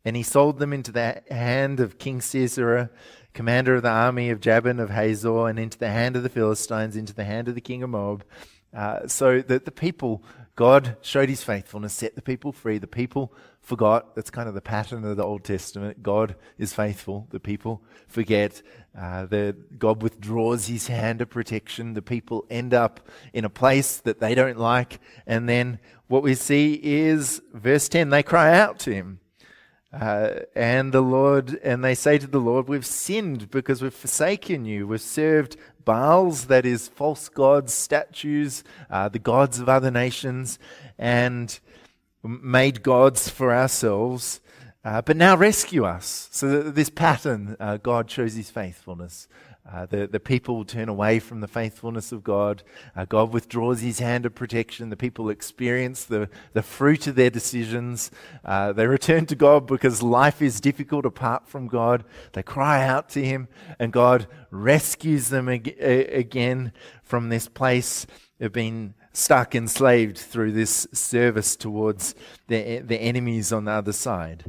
and 0.07 0.15
he 0.15 0.23
sold 0.23 0.61
them 0.61 0.73
into 0.73 0.93
the 0.93 1.21
hand 1.29 1.81
of 1.81 1.99
King 1.99 2.21
Sisera, 2.21 2.91
commander 3.35 3.75
of 3.75 3.83
the 3.83 3.91
army 3.91 4.31
of 4.31 4.41
Jabin 4.41 4.79
of 4.79 4.89
Hazor, 4.89 5.49
and 5.49 5.59
into 5.59 5.77
the 5.77 5.91
hand 5.91 6.15
of 6.15 6.23
the 6.23 6.29
Philistines, 6.29 6.95
into 6.95 7.13
the 7.13 7.25
hand 7.25 7.49
of 7.49 7.57
the 7.57 7.61
king 7.61 7.83
of 7.83 7.91
Moab. 7.91 8.25
Uh, 8.73 9.09
so 9.09 9.41
that 9.41 9.65
the 9.65 9.73
people, 9.73 10.23
God 10.55 10.97
showed 11.01 11.29
his 11.29 11.43
faithfulness, 11.43 11.93
set 11.93 12.15
the 12.15 12.23
people 12.23 12.53
free. 12.53 12.79
The 12.79 12.87
people 12.87 13.35
forgot. 13.61 14.15
That's 14.15 14.31
kind 14.31 14.49
of 14.49 14.55
the 14.55 14.61
pattern 14.61 15.05
of 15.05 15.17
the 15.17 15.25
Old 15.25 15.43
Testament. 15.43 16.05
God 16.05 16.37
is 16.57 16.73
faithful. 16.73 17.27
The 17.31 17.41
people 17.41 17.83
forget. 18.07 18.63
Uh, 18.97 19.27
the, 19.27 19.57
God 19.77 20.05
withdraws 20.05 20.69
his 20.69 20.87
hand 20.87 21.21
of 21.21 21.31
protection. 21.31 21.95
The 21.95 22.03
people 22.03 22.47
end 22.49 22.73
up 22.73 23.01
in 23.33 23.45
a 23.45 23.51
place 23.51 23.97
that 23.97 24.21
they 24.21 24.37
don't 24.37 24.59
like. 24.59 25.01
And 25.27 25.49
then 25.49 25.81
what 26.07 26.23
we 26.23 26.37
see 26.37 26.75
is, 26.81 27.43
verse 27.53 27.89
10, 27.89 28.11
they 28.11 28.23
cry 28.23 28.57
out 28.57 28.79
to 28.81 28.95
him. 28.95 29.19
Uh, 30.01 30.41
and 30.55 30.93
the 30.93 31.01
Lord, 31.01 31.59
and 31.63 31.83
they 31.83 31.95
say 31.95 32.19
to 32.19 32.27
the 32.27 32.39
Lord, 32.39 32.69
We've 32.69 32.85
sinned 32.85 33.51
because 33.51 33.81
we've 33.81 33.95
forsaken 33.95 34.65
you. 34.67 34.87
We've 34.87 35.01
served 35.01 35.57
Baals, 35.85 36.47
that 36.47 36.67
is, 36.67 36.89
false 36.89 37.29
gods, 37.29 37.73
statues, 37.73 38.63
uh, 38.91 39.09
the 39.09 39.19
gods 39.19 39.59
of 39.59 39.69
other 39.69 39.91
nations, 39.91 40.59
and 40.99 41.59
made 42.23 42.83
gods 42.83 43.29
for 43.29 43.55
ourselves. 43.55 44.41
Uh, 44.87 45.03
but 45.03 45.17
now 45.17 45.37
rescue 45.37 45.85
us. 45.85 46.29
So, 46.31 46.63
this 46.63 46.91
pattern, 46.91 47.57
uh, 47.59 47.77
God 47.79 48.09
shows 48.09 48.35
his 48.35 48.51
faithfulness. 48.51 49.27
Uh, 49.69 49.85
the, 49.85 50.07
the 50.07 50.21
people 50.21 50.65
turn 50.65 50.89
away 50.89 51.19
from 51.19 51.41
the 51.41 51.49
faithfulness 51.49 52.13
of 52.13 52.23
God. 52.23 52.63
Uh, 52.95 53.05
God 53.05 53.33
withdraws 53.33 53.81
his 53.81 53.99
hand 53.99 54.27
of 54.27 54.37
protection. 54.37 54.91
The 54.91 54.97
people 54.97 55.29
experience 55.29 56.05
the, 56.05 56.29
the 56.53 56.63
fruit 56.63 57.09
of 57.09 57.17
their 57.17 57.31
decisions. 57.31 58.13
Uh, 58.45 58.73
they 58.73 58.87
return 58.87 59.27
to 59.27 59.35
God 59.35 59.67
because 59.67 60.05
life 60.05 60.41
is 60.41 60.61
difficult 60.61 61.05
apart 61.05 61.49
from 61.49 61.67
God. 61.67 62.05
They 62.35 62.45
cry 62.45 62.87
out 62.87 63.09
to 63.09 63.25
him, 63.25 63.49
and 63.81 63.93
God 63.93 64.29
rescues 64.53 65.31
them 65.31 65.49
ag- 65.49 65.77
again 65.81 66.73
from 67.03 67.29
this 67.29 67.49
place 67.49 68.07
of 68.39 68.53
being 68.53 68.95
stuck, 69.13 69.57
enslaved 69.57 70.17
through 70.17 70.53
this 70.53 70.87
service 70.93 71.57
towards 71.57 72.15
the, 72.47 72.79
the 72.79 72.99
enemies 72.99 73.53
on 73.53 73.65
the 73.65 73.73
other 73.73 73.93
side. 73.93 74.45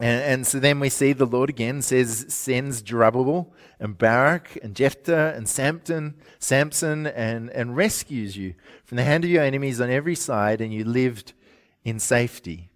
And, 0.00 0.22
and, 0.22 0.46
so 0.46 0.60
then 0.60 0.78
we 0.78 0.90
see 0.90 1.12
the 1.12 1.26
Lord 1.26 1.50
again 1.50 1.82
says 1.82 2.26
sends 2.28 2.82
Jerubbaal 2.82 3.50
and 3.80 3.98
Barak 3.98 4.56
and 4.62 4.76
Jephthah 4.76 5.34
and 5.34 5.48
Samson, 5.48 6.14
Samson 6.38 7.08
and, 7.08 7.50
and 7.50 7.76
rescues 7.76 8.36
you 8.36 8.54
from 8.84 8.96
the 8.96 9.02
hand 9.02 9.24
of 9.24 9.30
your 9.30 9.42
enemies 9.42 9.80
on 9.80 9.90
every 9.90 10.14
side, 10.14 10.60
and 10.60 10.72
you 10.72 10.84
lived 10.84 11.32
in 11.84 11.98
safety. 11.98 12.70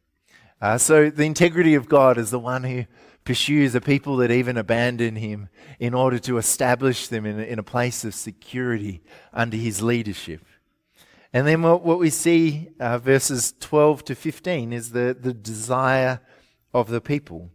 Uh, 0.60 0.78
so 0.78 1.10
the 1.10 1.24
integrity 1.24 1.74
of 1.74 1.88
God 1.88 2.18
is 2.18 2.30
the 2.30 2.40
one 2.40 2.64
who 2.64 2.86
pursues 3.24 3.74
a 3.76 3.80
people 3.80 4.16
that 4.16 4.32
even 4.32 4.56
abandon 4.56 5.16
him 5.16 5.48
in 5.78 5.94
order 5.94 6.18
to 6.18 6.38
establish 6.38 7.06
them 7.06 7.24
in, 7.24 7.38
in 7.38 7.58
a 7.58 7.62
place 7.62 8.04
of 8.04 8.14
security 8.14 9.00
under 9.32 9.56
his 9.56 9.80
leadership. 9.80 10.44
And 11.32 11.46
then 11.46 11.62
what, 11.62 11.84
what 11.84 11.98
we 11.98 12.10
see, 12.10 12.68
uh, 12.78 12.98
verses 12.98 13.54
12 13.60 14.04
to 14.06 14.14
15, 14.14 14.72
is 14.72 14.90
the, 14.90 15.16
the 15.18 15.32
desire 15.32 16.20
of 16.74 16.88
the 16.88 17.00
people. 17.00 17.50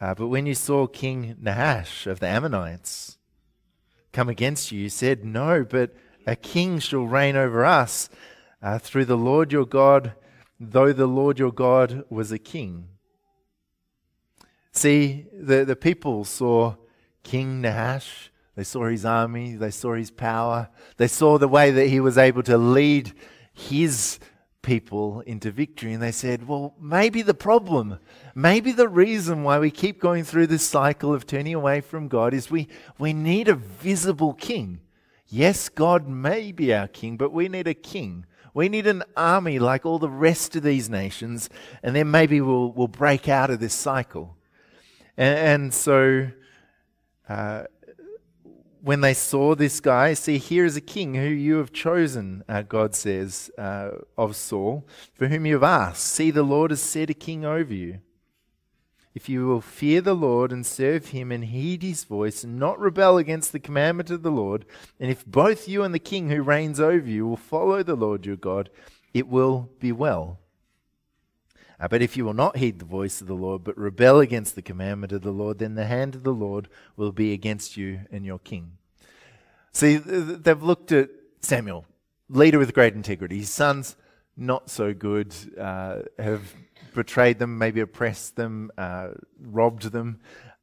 Uh, 0.00 0.14
but 0.14 0.26
when 0.26 0.46
you 0.46 0.54
saw 0.54 0.86
King 0.86 1.36
Nahash 1.40 2.06
of 2.06 2.20
the 2.20 2.26
Ammonites 2.26 3.18
come 4.12 4.28
against 4.28 4.72
you, 4.72 4.80
you 4.80 4.88
said, 4.88 5.24
No, 5.24 5.64
but 5.64 5.94
a 6.26 6.36
king 6.36 6.78
shall 6.78 7.04
reign 7.04 7.36
over 7.36 7.64
us 7.64 8.08
uh, 8.62 8.78
through 8.78 9.04
the 9.04 9.16
Lord 9.16 9.52
your 9.52 9.66
God, 9.66 10.14
though 10.58 10.92
the 10.92 11.06
Lord 11.06 11.38
your 11.38 11.52
God 11.52 12.04
was 12.10 12.32
a 12.32 12.38
king. 12.38 12.88
See, 14.72 15.26
the, 15.32 15.64
the 15.64 15.76
people 15.76 16.24
saw 16.24 16.76
King 17.22 17.60
Nahash. 17.60 18.30
They 18.56 18.64
saw 18.64 18.86
his 18.86 19.04
army. 19.04 19.54
They 19.54 19.70
saw 19.70 19.94
his 19.94 20.10
power. 20.10 20.68
They 20.96 21.08
saw 21.08 21.38
the 21.38 21.48
way 21.48 21.70
that 21.70 21.88
he 21.88 22.00
was 22.00 22.18
able 22.18 22.42
to 22.44 22.58
lead 22.58 23.12
his 23.52 24.18
people 24.62 25.20
into 25.20 25.50
victory. 25.50 25.92
And 25.92 26.02
they 26.02 26.12
said, 26.12 26.48
well, 26.48 26.74
maybe 26.80 27.22
the 27.22 27.34
problem, 27.34 27.98
maybe 28.34 28.72
the 28.72 28.88
reason 28.88 29.42
why 29.42 29.58
we 29.58 29.70
keep 29.70 30.00
going 30.00 30.24
through 30.24 30.46
this 30.46 30.66
cycle 30.66 31.12
of 31.12 31.26
turning 31.26 31.54
away 31.54 31.80
from 31.80 32.08
God 32.08 32.32
is 32.32 32.50
we, 32.50 32.68
we 32.98 33.12
need 33.12 33.48
a 33.48 33.54
visible 33.54 34.32
king. 34.32 34.80
Yes, 35.26 35.68
God 35.68 36.08
may 36.08 36.52
be 36.52 36.74
our 36.74 36.88
king, 36.88 37.16
but 37.16 37.32
we 37.32 37.48
need 37.48 37.66
a 37.66 37.74
king. 37.74 38.26
We 38.54 38.68
need 38.68 38.86
an 38.86 39.02
army 39.16 39.58
like 39.58 39.86
all 39.86 39.98
the 39.98 40.10
rest 40.10 40.56
of 40.56 40.62
these 40.62 40.90
nations, 40.90 41.48
and 41.82 41.96
then 41.96 42.10
maybe 42.10 42.40
we'll, 42.40 42.70
we'll 42.70 42.88
break 42.88 43.28
out 43.28 43.50
of 43.50 43.60
this 43.60 43.74
cycle. 43.74 44.36
And, 45.16 45.38
and 45.38 45.74
so, 45.74 46.28
uh, 47.28 47.64
when 48.82 49.00
they 49.00 49.14
saw 49.14 49.54
this 49.54 49.78
guy, 49.78 50.12
see, 50.12 50.38
here 50.38 50.64
is 50.64 50.76
a 50.76 50.80
king 50.80 51.14
who 51.14 51.28
you 51.28 51.56
have 51.56 51.72
chosen, 51.72 52.42
uh, 52.48 52.62
God 52.62 52.96
says 52.96 53.48
uh, 53.56 53.90
of 54.18 54.34
Saul, 54.34 54.86
for 55.14 55.28
whom 55.28 55.46
you 55.46 55.54
have 55.54 55.62
asked. 55.62 56.04
See, 56.04 56.32
the 56.32 56.42
Lord 56.42 56.72
has 56.72 56.82
set 56.82 57.08
a 57.08 57.14
king 57.14 57.44
over 57.44 57.72
you. 57.72 58.00
If 59.14 59.28
you 59.28 59.46
will 59.46 59.60
fear 59.60 60.00
the 60.00 60.14
Lord 60.14 60.50
and 60.50 60.66
serve 60.66 61.08
him 61.08 61.30
and 61.30 61.44
heed 61.44 61.84
his 61.84 62.02
voice 62.02 62.42
and 62.42 62.58
not 62.58 62.80
rebel 62.80 63.18
against 63.18 63.52
the 63.52 63.60
commandment 63.60 64.10
of 64.10 64.22
the 64.22 64.32
Lord, 64.32 64.64
and 64.98 65.12
if 65.12 65.24
both 65.24 65.68
you 65.68 65.84
and 65.84 65.94
the 65.94 66.00
king 66.00 66.30
who 66.30 66.42
reigns 66.42 66.80
over 66.80 67.08
you 67.08 67.26
will 67.26 67.36
follow 67.36 67.84
the 67.84 67.94
Lord 67.94 68.26
your 68.26 68.36
God, 68.36 68.68
it 69.14 69.28
will 69.28 69.70
be 69.78 69.92
well. 69.92 70.40
Uh, 71.82 71.88
but 71.88 72.00
if 72.00 72.16
you 72.16 72.24
will 72.24 72.32
not 72.32 72.58
heed 72.58 72.78
the 72.78 72.84
voice 72.84 73.20
of 73.20 73.26
the 73.26 73.34
Lord, 73.34 73.64
but 73.64 73.76
rebel 73.76 74.20
against 74.20 74.54
the 74.54 74.62
commandment 74.62 75.12
of 75.12 75.22
the 75.22 75.32
Lord, 75.32 75.58
then 75.58 75.74
the 75.74 75.86
hand 75.86 76.14
of 76.14 76.22
the 76.22 76.32
Lord 76.32 76.68
will 76.96 77.10
be 77.10 77.32
against 77.32 77.76
you 77.76 78.02
and 78.12 78.24
your 78.24 78.38
king. 78.38 78.78
See, 79.72 79.96
they've 79.96 80.62
looked 80.62 80.92
at 80.92 81.10
Samuel, 81.40 81.84
leader 82.28 82.60
with 82.60 82.72
great 82.72 82.94
integrity. 82.94 83.38
His 83.38 83.50
sons, 83.50 83.96
not 84.36 84.70
so 84.70 84.94
good, 84.94 85.34
uh, 85.58 86.02
have 86.20 86.54
betrayed 86.94 87.40
them, 87.40 87.58
maybe 87.58 87.80
oppressed 87.80 88.36
them, 88.36 88.70
uh, 88.78 89.08
robbed 89.40 89.90
them. 89.90 90.20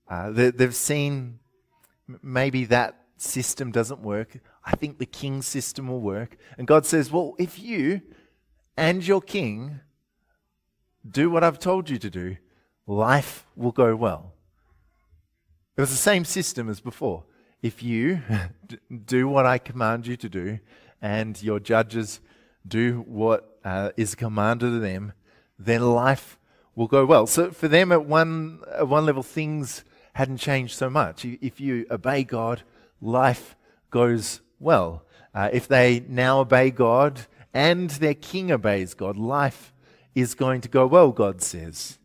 Uh, 0.10 0.32
they, 0.32 0.52
they've 0.52 0.76
seen 0.76 1.40
maybe 2.22 2.64
that 2.66 2.96
system 3.18 3.72
doesn't 3.72 4.00
work. 4.00 4.40
I 4.64 4.78
think 4.78 5.00
the 5.00 5.06
king's 5.06 5.48
system 5.48 5.90
will 5.90 6.00
work. 6.00 6.38
And 6.58 6.66
God 6.66 6.86
says, 6.86 7.12
Well, 7.12 7.36
if 7.38 7.60
you 7.60 8.04
and 8.78 9.06
your 9.06 9.22
king 9.22 9.82
do 11.10 11.30
what 11.30 11.44
I've 11.44 11.60
told 11.60 11.90
you 11.90 11.98
to 12.00 12.10
do, 12.10 12.38
life 12.88 13.46
will 13.56 13.72
go 13.72 13.96
well. 13.96 14.34
It 15.78 15.82
was 15.82 15.92
the 15.92 15.96
same 15.96 16.26
system 16.26 16.70
as 16.70 16.80
before. 16.80 17.24
If 17.62 17.84
you 17.84 18.22
do 19.06 19.28
what 19.28 19.46
I 19.46 19.58
command 19.58 20.08
you 20.08 20.18
to 20.18 20.30
do, 20.30 20.60
and 21.02 21.42
your 21.42 21.60
judges 21.60 22.20
do 22.68 23.04
what 23.08 23.58
uh, 23.64 23.92
is 23.98 24.16
commanded 24.16 24.74
of 24.74 24.82
them, 24.82 25.14
then 25.58 25.82
life 25.82 26.38
will 26.76 26.88
go 26.88 27.06
well. 27.06 27.28
So 27.28 27.52
for 27.52 27.68
them, 27.68 27.92
at 27.92 28.06
one, 28.06 28.62
at 28.74 28.88
one 28.88 29.06
level, 29.06 29.24
things 29.24 29.84
hadn't 30.14 30.38
changed 30.38 30.76
so 30.76 30.90
much. 30.90 31.26
If 31.26 31.60
you 31.60 31.86
obey 31.90 32.24
God, 32.24 32.64
life 33.02 33.56
goes 33.92 34.42
well. 34.60 35.04
Uh, 35.34 35.50
if 35.54 35.68
they 35.68 36.04
now 36.08 36.42
obey 36.42 36.72
God 36.72 37.22
and 37.54 37.90
their 37.90 38.14
king 38.14 38.52
obeys 38.52 38.94
God, 38.94 39.18
life 39.18 39.74
is 40.16 40.36
going 40.36 40.62
to 40.62 40.68
go 40.68 40.88
well, 40.88 41.12
God 41.12 41.42
says. 41.42 42.00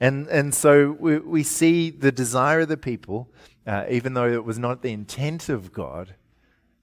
And, 0.00 0.26
and 0.28 0.54
so 0.54 0.96
we, 0.98 1.18
we 1.18 1.42
see 1.42 1.90
the 1.90 2.12
desire 2.12 2.60
of 2.60 2.68
the 2.68 2.76
people, 2.76 3.28
uh, 3.66 3.84
even 3.88 4.14
though 4.14 4.30
it 4.30 4.44
was 4.44 4.58
not 4.58 4.82
the 4.82 4.92
intent 4.92 5.48
of 5.48 5.72
God, 5.72 6.14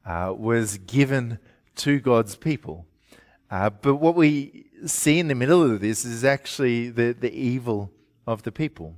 uh, 0.06 0.34
was 0.36 0.78
given 0.78 1.40
to 1.76 2.00
God's 2.00 2.36
people. 2.36 2.86
Uh, 3.50 3.70
but 3.70 3.96
what 3.96 4.16
we 4.16 4.66
see 4.86 5.20
in 5.20 5.28
the 5.28 5.36
middle 5.36 5.62
of 5.62 5.82
this 5.82 6.06
is 6.06 6.24
actually 6.24 6.90
the, 6.90 7.14
the 7.14 7.32
evil 7.32 7.92
of 8.26 8.44
the 8.44 8.52
people. 8.52 8.96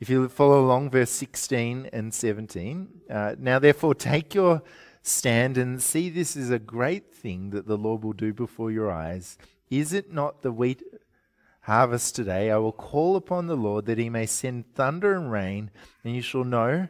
If 0.00 0.08
you 0.08 0.28
follow 0.28 0.64
along 0.64 0.90
verse 0.90 1.10
16 1.10 1.90
and 1.92 2.14
17, 2.14 2.88
uh, 3.10 3.34
now 3.38 3.58
therefore 3.58 3.94
take 3.94 4.34
your 4.34 4.62
stand 5.02 5.58
and 5.58 5.82
see 5.82 6.08
this 6.08 6.36
is 6.36 6.50
a 6.50 6.58
great 6.58 7.12
thing 7.12 7.50
that 7.50 7.66
the 7.66 7.76
Lord 7.76 8.04
will 8.04 8.12
do 8.12 8.32
before 8.32 8.70
your 8.70 8.90
eyes. 8.90 9.36
Is 9.70 9.92
it 9.92 10.12
not 10.12 10.42
the 10.42 10.52
wheat 10.52 10.82
harvest 11.68 12.16
today? 12.16 12.50
I 12.50 12.56
will 12.56 12.72
call 12.72 13.14
upon 13.14 13.46
the 13.46 13.56
Lord 13.56 13.84
that 13.84 13.98
he 13.98 14.08
may 14.08 14.24
send 14.24 14.74
thunder 14.74 15.14
and 15.14 15.30
rain, 15.30 15.70
and 16.02 16.16
you 16.16 16.22
shall 16.22 16.42
know 16.42 16.88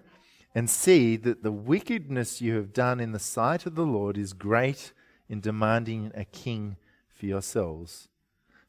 and 0.54 0.70
see 0.70 1.16
that 1.16 1.42
the 1.42 1.52
wickedness 1.52 2.40
you 2.40 2.54
have 2.54 2.72
done 2.72 3.00
in 3.00 3.10
the 3.10 3.18
sight 3.18 3.66
of 3.66 3.74
the 3.74 3.84
Lord 3.84 4.16
is 4.16 4.32
great 4.32 4.92
in 5.28 5.40
demanding 5.40 6.12
a 6.14 6.24
king 6.24 6.76
for 7.10 7.26
yourselves. 7.26 8.08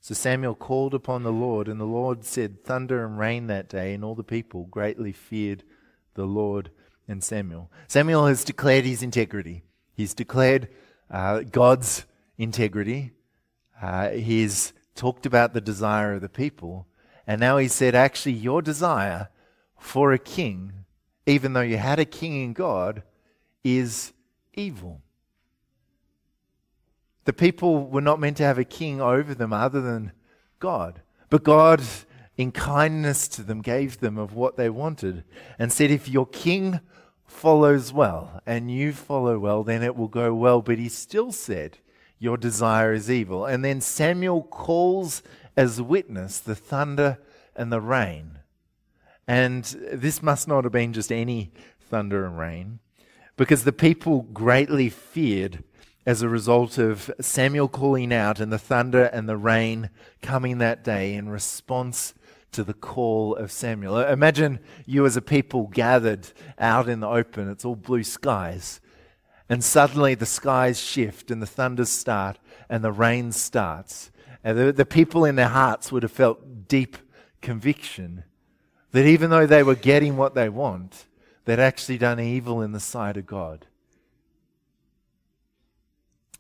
So 0.02 0.16
Samuel 0.16 0.56
called 0.56 0.96
upon 0.96 1.22
the 1.22 1.32
Lord, 1.32 1.68
and 1.68 1.80
the 1.80 1.86
Lord 1.86 2.26
said 2.26 2.64
thunder 2.64 3.06
and 3.06 3.20
rain 3.20 3.46
that 3.48 3.70
day, 3.70 3.94
and 3.94 4.04
all 4.04 4.16
the 4.16 4.24
people 4.24 4.66
greatly 4.66 5.12
feared 5.12 5.64
the 6.16 6.26
Lord 6.26 6.72
and 7.08 7.24
Samuel. 7.24 7.72
Samuel 7.88 8.26
has 8.26 8.44
declared 8.44 8.86
his 8.86 9.04
integrity. 9.04 9.62
He's 9.94 10.16
declared 10.16 10.70
uh, 11.12 11.42
God's 11.42 12.06
integrity. 12.38 13.12
Uh, 13.80 14.10
he's 14.10 14.74
talked 15.00 15.26
about 15.26 15.54
the 15.54 15.62
desire 15.62 16.14
of 16.14 16.22
the 16.22 16.30
people. 16.30 16.86
And 17.26 17.40
now 17.40 17.58
he 17.58 17.70
said, 17.70 17.96
actually, 17.96 18.34
your 18.34 18.62
desire 18.62 19.30
for 19.78 20.12
a 20.12 20.20
king, 20.20 20.74
even 21.26 21.54
though 21.54 21.62
you 21.62 21.78
had 21.78 22.00
a 22.00 22.06
king 22.06 22.44
in 22.44 22.54
God, 22.54 23.04
is 23.64 24.12
evil. 24.54 25.02
The 27.24 27.34
people 27.34 27.88
were 27.88 28.02
not 28.02 28.20
meant 28.20 28.38
to 28.38 28.44
have 28.44 28.58
a 28.58 28.66
king 28.66 29.00
over 29.00 29.34
them 29.34 29.54
other 29.54 29.80
than 29.80 30.12
God. 30.60 31.02
But 31.30 31.44
God, 31.44 31.82
in 32.36 32.52
kindness 32.52 33.28
to 33.30 33.44
them, 33.44 33.62
gave 33.62 34.00
them 34.00 34.18
of 34.18 34.34
what 34.34 34.58
they 34.58 34.70
wanted 34.70 35.24
and 35.58 35.72
said, 35.72 35.92
If 35.92 36.10
your 36.10 36.26
king 36.26 36.82
follows 37.26 37.94
well 37.94 38.42
and 38.46 38.70
you 38.70 38.92
follow 38.92 39.40
well, 39.40 39.64
then 39.64 39.82
it 39.82 39.96
will 39.96 40.08
go 40.08 40.34
well. 40.34 40.62
But 40.62 40.80
he 40.80 40.90
still 40.90 41.32
said, 41.32 41.78
Your 42.20 42.38
desire 42.38 42.94
is 42.94 43.10
evil. 43.10 43.46
And 43.46 43.66
then 43.66 43.82
Samuel 43.82 44.44
calls 44.44 45.24
as 45.58 45.82
witness 45.82 46.40
the 46.40 46.56
thunder 46.56 47.18
and 47.56 47.72
the 47.72 47.82
rain. 47.82 48.40
And 49.28 49.64
this 49.64 50.22
must 50.22 50.48
not 50.48 50.64
have 50.66 50.74
been 50.74 50.94
just 50.94 51.12
any 51.12 51.52
thunder 51.80 52.26
and 52.26 52.38
rain, 52.38 52.80
because 53.38 53.64
the 53.64 53.72
people 53.72 54.22
greatly 54.22 54.90
feared 54.90 55.64
as 56.06 56.22
a 56.22 56.30
result 56.30 56.78
of 56.78 57.12
Samuel 57.22 57.68
calling 57.68 58.14
out 58.14 58.40
and 58.40 58.52
the 58.52 58.58
thunder 58.58 59.04
and 59.06 59.30
the 59.30 59.38
rain 59.38 59.90
coming 60.22 60.58
that 60.58 60.84
day 60.84 61.14
in 61.14 61.30
response 61.30 62.14
to 62.52 62.64
the 62.64 62.74
call 62.74 63.36
of 63.36 63.52
Samuel. 63.52 64.00
Imagine 64.00 64.60
you 64.86 65.06
as 65.06 65.16
a 65.16 65.22
people 65.22 65.68
gathered 65.68 66.32
out 66.58 66.90
in 66.90 67.00
the 67.00 67.08
open, 67.08 67.50
it's 67.50 67.66
all 67.66 67.76
blue 67.76 68.04
skies, 68.04 68.82
and 69.50 69.64
suddenly 69.64 70.14
the 70.14 70.28
skies 70.28 70.80
shift 70.80 71.32
and 71.32 71.42
the 71.42 71.48
thunders 71.48 71.90
start 71.90 72.38
and 72.70 72.84
the 72.84 72.92
rain 72.92 73.32
starts. 73.32 74.12
And 74.44 74.58
the, 74.58 74.72
the 74.72 74.86
people 74.86 75.26
in 75.26 75.36
their 75.36 75.50
hearts 75.50 75.92
would 75.92 76.04
have 76.04 76.12
felt 76.12 76.68
deep 76.68 76.98
conviction 77.42 78.24
that 78.92 79.06
even 79.06 79.32
though 79.32 79.48
they 79.48 79.64
were 79.64 79.76
getting 79.76 80.18
what 80.18 80.36
they 80.36 80.50
want, 80.50 81.06
they'd 81.46 81.60
actually 81.60 81.98
done 81.98 82.20
evil 82.20 82.62
in 82.62 82.72
the 82.72 82.80
sight 82.80 83.18
of 83.18 83.26
God. 83.26 83.66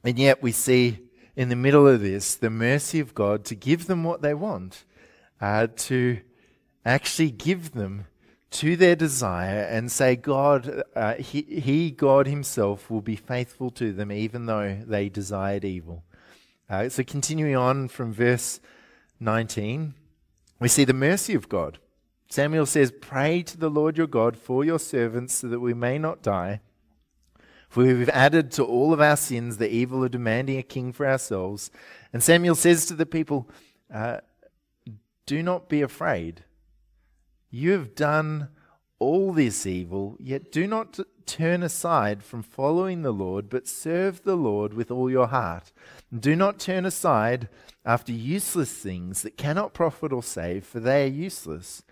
And 0.04 0.17
yet 0.17 0.41
we 0.41 0.52
see 0.52 1.00
in 1.36 1.50
the 1.50 1.56
middle 1.56 1.88
of 1.88 2.02
this 2.02 2.36
the 2.36 2.50
mercy 2.50 3.00
of 3.00 3.15
God 3.15 3.43
to 3.45 3.56
give 3.56 3.88
them 3.88 4.04
what 4.04 4.22
they 4.22 4.34
want, 4.34 4.86
uh, 5.41 5.67
to 5.76 6.19
actually 6.86 7.32
give 7.32 7.72
them 7.72 8.06
to 8.52 8.76
their 8.76 8.96
desire 8.96 9.62
and 9.62 9.92
say, 9.92 10.16
God, 10.16 10.84
uh, 10.96 11.16
he, 11.16 11.42
he, 11.42 11.92
God 11.92 12.28
Himself, 12.28 12.90
will 12.90 13.02
be 13.02 13.16
faithful 13.16 13.70
to 13.72 13.94
them 13.94 14.12
even 14.12 14.46
though 14.46 14.78
they 14.86 15.10
desired 15.10 15.64
evil. 15.64 16.04
Uh, 16.70 16.90
so, 16.90 17.04
continuing 17.04 17.56
on 17.56 17.88
from 17.88 18.14
verse 18.14 18.60
19, 19.20 19.94
we 20.60 20.68
see 20.68 20.84
the 20.84 20.94
mercy 20.94 21.34
of 21.34 21.50
God. 21.50 21.80
Samuel 22.30 22.66
says, 22.66 22.92
Pray 23.02 23.42
to 23.44 23.58
the 23.58 23.70
Lord 23.70 23.98
your 23.98 24.08
God 24.08 24.38
for 24.38 24.64
your 24.64 24.80
servants 24.80 25.36
so 25.36 25.48
that 25.48 25.60
we 25.60 25.74
may 25.74 25.98
not 25.98 26.22
die. 26.22 26.62
For 27.70 27.84
we've 27.84 28.10
added 28.10 28.52
to 28.54 28.64
all 28.64 28.94
of 28.94 29.02
our 29.02 29.18
sins 29.18 29.58
the 29.58 29.70
evil 29.70 30.04
of 30.04 30.12
demanding 30.12 30.58
a 30.58 30.64
king 30.64 30.92
for 30.92 31.08
ourselves. 31.08 31.70
And 32.12 32.24
Samuel 32.24 32.56
says 32.56 32.88
to 32.88 32.96
the 32.96 33.06
people, 33.06 33.48
uh, 33.94 34.20
Do 35.28 35.44
not 35.44 35.70
be 35.70 35.82
afraid. 35.82 36.44
You 37.50 37.72
have 37.72 37.96
done 37.96 38.50
all 39.00 39.34
this 39.34 39.66
evil, 39.66 40.18
yet 40.20 40.52
do 40.52 40.68
not 40.68 41.00
turn 41.26 41.64
aside 41.64 42.24
from 42.24 42.44
following 42.44 43.02
the 43.02 43.14
Lord, 43.14 43.50
but 43.50 43.68
serve 43.68 44.24
the 44.24 44.36
Lord 44.36 44.74
with 44.74 44.92
all 44.92 45.10
your 45.10 45.28
heart. 45.28 45.72
Do 46.18 46.36
not 46.36 46.60
turn 46.60 46.86
aside 46.86 47.48
after 47.86 48.12
useless 48.12 48.74
things 48.74 49.22
that 49.22 49.38
cannot 49.38 49.74
profit 49.74 50.12
or 50.12 50.24
save, 50.24 50.66
for 50.66 50.80
they 50.80 51.06
are 51.06 51.08
useless. 51.08 51.84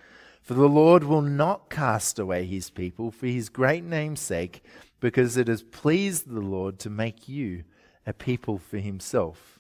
For 0.41 0.53
the 0.53 0.69
Lord 0.69 1.03
will 1.03 1.21
not 1.21 1.69
cast 1.69 2.19
away 2.19 2.45
his 2.45 2.69
people 2.69 3.11
for 3.11 3.27
his 3.27 3.49
great 3.49 3.83
name's 3.83 4.21
sake 4.21 4.63
because 4.99 5.37
it 5.37 5.47
has 5.47 5.63
pleased 5.63 6.29
the 6.29 6.41
Lord 6.41 6.79
to 6.79 6.89
make 6.89 7.27
you 7.27 7.63
a 8.05 8.13
people 8.13 8.57
for 8.57 8.77
himself. 8.77 9.59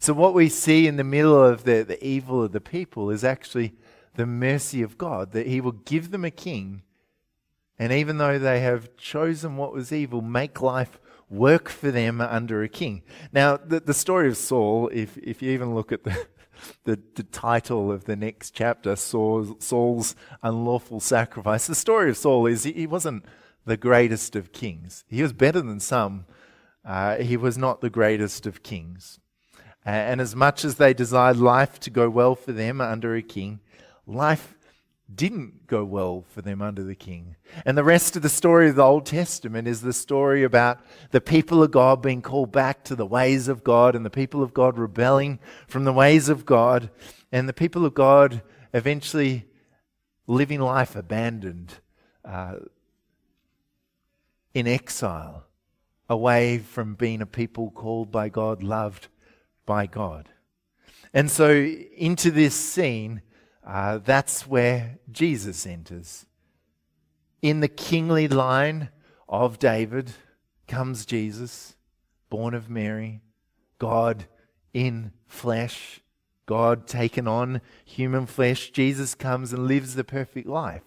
So, 0.00 0.12
what 0.12 0.34
we 0.34 0.48
see 0.48 0.86
in 0.86 0.96
the 0.96 1.04
middle 1.04 1.42
of 1.42 1.64
the, 1.64 1.82
the 1.82 2.04
evil 2.04 2.42
of 2.42 2.52
the 2.52 2.60
people 2.60 3.10
is 3.10 3.22
actually 3.22 3.74
the 4.16 4.26
mercy 4.26 4.82
of 4.82 4.98
God, 4.98 5.32
that 5.32 5.46
he 5.46 5.60
will 5.60 5.72
give 5.72 6.10
them 6.10 6.24
a 6.24 6.30
king, 6.30 6.82
and 7.78 7.92
even 7.92 8.18
though 8.18 8.38
they 8.38 8.60
have 8.60 8.96
chosen 8.96 9.56
what 9.56 9.72
was 9.72 9.92
evil, 9.92 10.20
make 10.20 10.60
life 10.60 11.00
work 11.28 11.68
for 11.68 11.90
them 11.90 12.20
under 12.20 12.62
a 12.62 12.68
king. 12.68 13.02
Now, 13.32 13.56
the, 13.56 13.80
the 13.80 13.94
story 13.94 14.28
of 14.28 14.36
Saul, 14.36 14.90
if, 14.92 15.16
if 15.18 15.42
you 15.42 15.50
even 15.50 15.74
look 15.74 15.90
at 15.90 16.04
the, 16.04 16.26
the, 16.84 17.00
the 17.14 17.24
title 17.24 17.90
of 17.90 18.04
the 18.04 18.16
next 18.16 18.52
chapter, 18.52 18.94
Saul's, 18.94 19.64
Saul's 19.64 20.14
unlawful 20.42 21.00
sacrifice, 21.00 21.66
the 21.66 21.74
story 21.74 22.10
of 22.10 22.16
Saul 22.16 22.46
is 22.46 22.64
he, 22.64 22.72
he 22.72 22.86
wasn't 22.86 23.24
the 23.64 23.76
greatest 23.76 24.36
of 24.36 24.52
kings. 24.52 25.04
He 25.08 25.22
was 25.22 25.32
better 25.32 25.60
than 25.60 25.80
some. 25.80 26.26
Uh, 26.84 27.16
he 27.16 27.36
was 27.36 27.56
not 27.56 27.80
the 27.80 27.90
greatest 27.90 28.46
of 28.46 28.62
kings. 28.62 29.18
And 29.86 30.20
as 30.20 30.34
much 30.34 30.64
as 30.64 30.76
they 30.76 30.94
desired 30.94 31.36
life 31.36 31.78
to 31.80 31.90
go 31.90 32.08
well 32.08 32.34
for 32.34 32.52
them 32.52 32.80
under 32.80 33.14
a 33.14 33.22
king, 33.22 33.60
life 34.06 34.54
didn't 35.12 35.66
go 35.66 35.84
well 35.84 36.24
for 36.28 36.40
them 36.40 36.62
under 36.62 36.82
the 36.82 36.94
king. 36.94 37.36
And 37.64 37.76
the 37.76 37.84
rest 37.84 38.16
of 38.16 38.22
the 38.22 38.28
story 38.28 38.70
of 38.70 38.76
the 38.76 38.82
Old 38.82 39.04
Testament 39.06 39.68
is 39.68 39.82
the 39.82 39.92
story 39.92 40.44
about 40.44 40.80
the 41.10 41.20
people 41.20 41.62
of 41.62 41.70
God 41.70 42.00
being 42.00 42.22
called 42.22 42.52
back 42.52 42.84
to 42.84 42.96
the 42.96 43.06
ways 43.06 43.48
of 43.48 43.62
God 43.62 43.94
and 43.94 44.04
the 44.04 44.10
people 44.10 44.42
of 44.42 44.54
God 44.54 44.78
rebelling 44.78 45.38
from 45.68 45.84
the 45.84 45.92
ways 45.92 46.28
of 46.28 46.46
God 46.46 46.90
and 47.30 47.48
the 47.48 47.52
people 47.52 47.84
of 47.84 47.94
God 47.94 48.42
eventually 48.72 49.44
living 50.26 50.60
life 50.60 50.96
abandoned 50.96 51.74
uh, 52.24 52.56
in 54.54 54.66
exile, 54.66 55.44
away 56.08 56.58
from 56.58 56.94
being 56.94 57.20
a 57.20 57.26
people 57.26 57.70
called 57.70 58.10
by 58.10 58.28
God, 58.28 58.62
loved 58.62 59.08
by 59.66 59.86
God. 59.86 60.28
And 61.12 61.30
so, 61.30 61.52
into 61.52 62.30
this 62.30 62.54
scene, 62.54 63.22
uh, 63.66 63.98
that's 63.98 64.46
where 64.46 64.98
Jesus 65.10 65.66
enters. 65.66 66.26
In 67.40 67.60
the 67.60 67.68
kingly 67.68 68.28
line 68.28 68.90
of 69.28 69.58
David 69.58 70.12
comes 70.66 71.06
Jesus, 71.06 71.76
born 72.30 72.54
of 72.54 72.68
Mary, 72.68 73.20
God 73.78 74.26
in 74.72 75.12
flesh, 75.26 76.00
God 76.46 76.86
taken 76.86 77.26
on 77.26 77.60
human 77.84 78.26
flesh. 78.26 78.70
Jesus 78.70 79.14
comes 79.14 79.52
and 79.52 79.66
lives 79.66 79.94
the 79.94 80.04
perfect 80.04 80.46
life, 80.46 80.82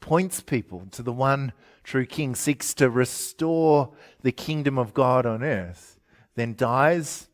points 0.00 0.40
people 0.40 0.86
to 0.92 1.02
the 1.02 1.12
one 1.12 1.52
true 1.82 2.06
King, 2.06 2.34
seeks 2.34 2.74
to 2.74 2.90
restore 2.90 3.92
the 4.20 4.32
kingdom 4.32 4.78
of 4.78 4.94
God 4.94 5.26
on 5.26 5.42
earth, 5.42 5.98
then 6.34 6.54
dies 6.54 7.28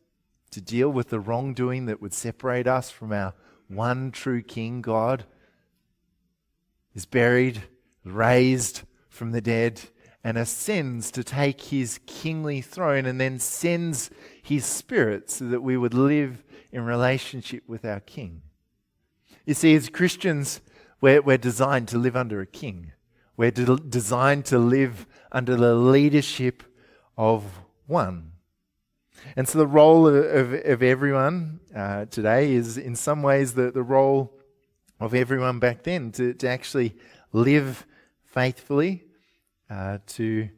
to 0.51 0.61
deal 0.61 0.89
with 0.89 1.09
the 1.09 1.19
wrongdoing 1.19 1.85
that 1.85 2.01
would 2.01 2.13
separate 2.13 2.65
us 2.65 2.89
from 2.89 3.11
our 3.11 3.33
one 3.69 4.11
true 4.11 4.41
King, 4.41 4.81
God, 4.81 5.23
is 6.93 7.05
buried, 7.05 7.63
raised 8.03 8.81
from 9.07 9.31
the 9.31 9.41
dead, 9.41 9.81
and 10.23 10.37
ascends 10.37 11.11
to 11.11 11.23
take 11.23 11.61
his 11.61 11.99
kingly 12.05 12.59
throne, 12.59 13.05
and 13.05 13.21
then 13.21 13.39
sends 13.39 14.09
his 14.41 14.65
spirit 14.65 15.29
so 15.29 15.45
that 15.45 15.61
we 15.61 15.77
would 15.77 15.93
live 15.93 16.43
in 16.71 16.83
relationship 16.83 17.63
with 17.67 17.85
our 17.85 18.01
King. 18.01 18.41
You 19.45 19.53
see, 19.53 19.73
as 19.75 19.89
Christians, 19.89 20.61
we're, 21.01 21.21
we're 21.21 21.37
designed 21.37 21.87
to 21.89 21.97
live 21.97 22.15
under 22.15 22.41
a 22.41 22.45
king. 22.45 22.91
We're 23.37 23.51
de- 23.51 23.77
designed 23.77 24.45
to 24.45 24.59
live 24.59 25.07
under 25.31 25.55
the 25.55 25.73
leadership 25.73 26.63
of 27.17 27.43
one. 27.87 28.28
And 29.35 29.47
so 29.47 29.59
the 29.59 29.67
role 29.67 30.07
of, 30.07 30.15
of, 30.15 30.53
of 30.65 30.83
everyone 30.83 31.59
uh, 31.75 32.05
today 32.05 32.53
is, 32.53 32.77
in 32.77 32.95
some 32.95 33.21
ways, 33.21 33.53
the, 33.53 33.71
the 33.71 33.83
role 33.83 34.33
of 34.99 35.13
everyone 35.13 35.59
back 35.59 35.83
then 35.83 36.11
to, 36.13 36.33
to 36.33 36.47
actually 36.47 36.95
live 37.31 37.85
faithfully, 38.25 39.03
uh, 39.69 39.99
to, 40.07 40.49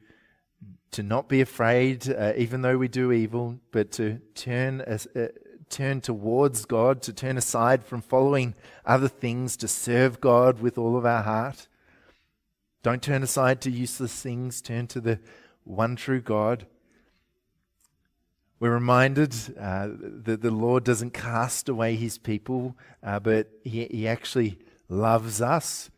to 0.92 1.04
not 1.04 1.30
be 1.30 1.42
afraid, 1.42 2.10
uh, 2.10 2.34
even 2.36 2.62
though 2.62 2.78
we 2.78 2.88
do 2.88 3.12
evil, 3.12 3.60
but 3.72 3.92
to 3.94 4.20
turn, 4.36 4.82
uh, 4.82 5.28
turn 5.70 6.02
towards 6.02 6.66
God, 6.66 7.02
to 7.04 7.14
turn 7.14 7.38
aside 7.38 7.84
from 7.84 8.02
following 8.02 8.56
other 8.86 9.08
things, 9.08 9.56
to 9.58 9.68
serve 9.68 10.22
God 10.22 10.60
with 10.60 10.78
all 10.78 10.98
of 10.98 11.06
our 11.06 11.24
heart. 11.24 11.68
Don't 12.84 13.04
turn 13.04 13.22
aside 13.22 13.62
to 13.62 13.72
useless 13.72 14.22
things, 14.22 14.62
turn 14.62 14.88
to 14.88 15.00
the 15.00 15.20
one 15.64 15.96
true 15.96 16.22
God. 16.22 16.66
We're 18.62 18.76
reminded 18.76 19.34
uh, 19.60 19.88
that 20.24 20.44
the 20.44 20.52
Lord 20.52 20.84
doesn't 20.84 21.16
cast 21.16 21.68
away 21.68 21.96
his 21.96 22.20
people, 22.20 22.78
uh, 23.02 23.20
but 23.20 23.50
he, 23.64 23.86
he 23.86 24.08
actually 24.08 24.60
loves 24.88 25.42
us 25.42 25.90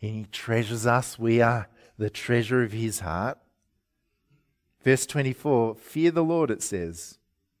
and 0.00 0.10
he 0.10 0.24
treasures 0.32 0.86
us. 0.86 1.18
We 1.18 1.42
are 1.42 1.68
the 1.98 2.08
treasure 2.08 2.62
of 2.62 2.72
his 2.72 3.00
heart. 3.00 3.36
Verse 4.82 5.04
24 5.04 5.74
Fear 5.74 6.10
the 6.12 6.24
Lord, 6.24 6.50
it 6.50 6.62
says. 6.62 7.18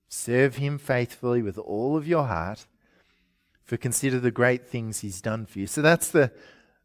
Serve 0.08 0.56
him 0.56 0.78
faithfully 0.78 1.42
with 1.42 1.58
all 1.58 1.94
of 1.94 2.08
your 2.08 2.24
heart, 2.24 2.66
for 3.62 3.76
consider 3.76 4.18
the 4.18 4.30
great 4.30 4.66
things 4.66 5.00
he's 5.00 5.20
done 5.20 5.44
for 5.44 5.58
you. 5.58 5.66
So 5.66 5.82
that's 5.82 6.08
the, 6.08 6.32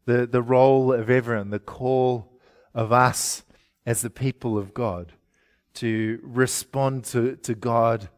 the, 0.04 0.26
the 0.26 0.42
role 0.42 0.92
of 0.92 1.08
everyone, 1.08 1.48
the 1.48 1.58
call 1.58 2.38
of 2.74 2.92
us 2.92 3.44
as 3.86 4.02
the 4.02 4.10
people 4.10 4.58
of 4.58 4.74
God 4.74 5.14
to 5.74 6.20
respond 6.22 7.04
to, 7.04 7.36
to 7.36 7.54
God 7.54 8.08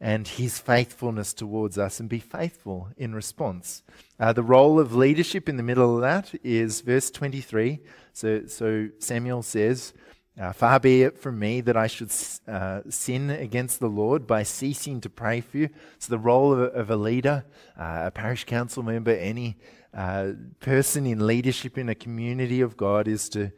and 0.00 0.26
his 0.26 0.58
faithfulness 0.58 1.32
towards 1.32 1.78
us 1.78 2.00
and 2.00 2.08
be 2.08 2.18
faithful 2.18 2.88
in 2.96 3.14
response. 3.14 3.82
Uh, 4.18 4.32
the 4.32 4.42
role 4.42 4.80
of 4.80 4.94
leadership 4.94 5.48
in 5.48 5.56
the 5.56 5.62
middle 5.62 5.94
of 5.94 6.02
that 6.02 6.34
is 6.42 6.80
verse 6.80 7.10
23. 7.10 7.80
So, 8.12 8.46
so 8.46 8.88
Samuel 8.98 9.42
says, 9.42 9.94
uh, 10.40 10.52
Far 10.52 10.80
be 10.80 11.02
it 11.02 11.18
from 11.18 11.38
me 11.38 11.60
that 11.60 11.76
I 11.76 11.86
should 11.86 12.10
uh, 12.48 12.80
sin 12.88 13.30
against 13.30 13.80
the 13.80 13.88
Lord 13.88 14.26
by 14.26 14.42
ceasing 14.42 15.00
to 15.02 15.10
pray 15.10 15.40
for 15.40 15.58
you. 15.58 15.68
So, 15.98 16.10
the 16.10 16.18
role 16.18 16.52
of 16.52 16.60
a, 16.60 16.64
of 16.64 16.90
a 16.90 16.96
leader, 16.96 17.44
uh, 17.78 18.04
a 18.06 18.10
parish 18.10 18.44
council 18.44 18.82
member, 18.82 19.10
any 19.12 19.58
uh, 19.94 20.32
person 20.58 21.06
in 21.06 21.26
leadership 21.26 21.76
in 21.76 21.90
a 21.90 21.94
community 21.94 22.62
of 22.62 22.78
God 22.78 23.08
is 23.08 23.28
to 23.30 23.52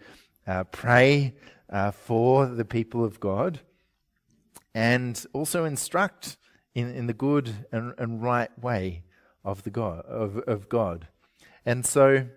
uh, 0.49 0.65
pray 0.65 1.35
uh, 1.75 1.91
for 1.91 2.47
the 2.47 2.65
people 2.65 3.05
of 3.05 3.19
God 3.19 3.59
and 4.73 5.27
also 5.33 5.65
instruct 5.65 6.37
in, 6.73 6.95
in 6.95 7.09
the 7.09 7.13
good 7.13 7.67
and, 7.73 7.93
and 7.99 8.23
right 8.23 8.57
way 8.63 9.03
of, 9.45 9.65
the 9.65 9.71
God, 9.71 10.05
of, 10.07 10.39
of 10.47 10.69
God. 10.69 11.09
And 11.67 11.85
so 11.85 12.29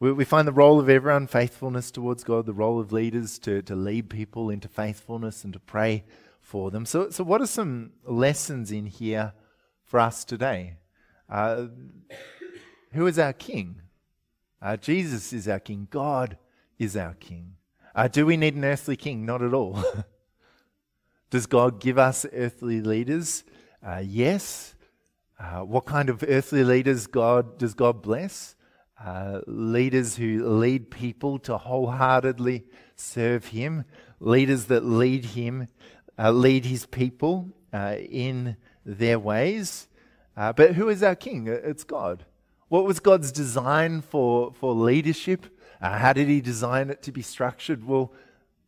we, 0.00 0.12
we 0.12 0.24
find 0.24 0.48
the 0.48 0.52
role 0.52 0.80
of 0.80 0.88
everyone 0.88 1.26
faithfulness 1.26 1.90
towards 1.90 2.24
God, 2.24 2.46
the 2.46 2.54
role 2.54 2.80
of 2.80 2.90
leaders 2.90 3.38
to, 3.40 3.60
to 3.62 3.76
lead 3.76 4.08
people 4.08 4.48
into 4.48 4.66
faithfulness 4.66 5.44
and 5.44 5.52
to 5.52 5.60
pray 5.60 6.02
for 6.40 6.70
them. 6.70 6.86
So, 6.86 7.10
so 7.10 7.24
what 7.24 7.42
are 7.42 7.46
some 7.46 7.92
lessons 8.02 8.72
in 8.72 8.86
here 8.86 9.34
for 9.84 10.00
us 10.00 10.24
today? 10.24 10.78
Uh, 11.28 11.66
who 12.92 13.06
is 13.06 13.18
our 13.18 13.34
King? 13.34 13.82
Uh, 14.62 14.78
Jesus 14.78 15.34
is 15.34 15.46
our 15.48 15.60
King. 15.60 15.86
God 15.90 16.38
is 16.78 16.96
our 16.96 17.12
King. 17.12 17.56
Uh, 17.94 18.08
do 18.08 18.24
we 18.24 18.36
need 18.36 18.54
an 18.54 18.64
earthly 18.64 18.96
king? 18.96 19.26
Not 19.26 19.42
at 19.42 19.52
all. 19.52 19.82
Does 21.30 21.46
God 21.46 21.80
give 21.80 21.98
us 21.98 22.24
earthly 22.32 22.80
leaders? 22.80 23.44
Uh, 23.86 24.02
yes. 24.04 24.74
Uh, 25.38 25.60
what 25.60 25.84
kind 25.84 26.08
of 26.08 26.24
earthly 26.26 26.64
leaders 26.64 27.06
God 27.06 27.58
does 27.58 27.74
God 27.74 28.00
bless? 28.00 28.54
Uh, 29.02 29.40
leaders 29.46 30.16
who 30.16 30.46
lead 30.46 30.90
people 30.90 31.38
to 31.40 31.58
wholeheartedly 31.58 32.64
serve 32.94 33.46
Him, 33.46 33.84
leaders 34.20 34.66
that 34.66 34.84
lead 34.84 35.24
Him, 35.24 35.68
uh, 36.18 36.30
lead 36.30 36.64
His 36.64 36.86
people 36.86 37.48
uh, 37.72 37.96
in 37.98 38.56
their 38.86 39.18
ways. 39.18 39.88
But 40.36 40.74
who 40.74 40.88
is 40.88 41.02
our 41.02 41.16
King? 41.16 41.46
It's 41.48 41.84
God. 41.84 42.24
What 42.68 42.84
was 42.84 43.00
God's 43.00 43.32
design 43.32 44.00
for, 44.00 44.52
for 44.54 44.72
leadership? 44.72 45.46
Uh, 45.82 45.98
how 45.98 46.12
did 46.12 46.28
he 46.28 46.40
design 46.40 46.90
it 46.90 47.02
to 47.02 47.10
be 47.10 47.22
structured? 47.22 47.84
Well, 47.84 48.12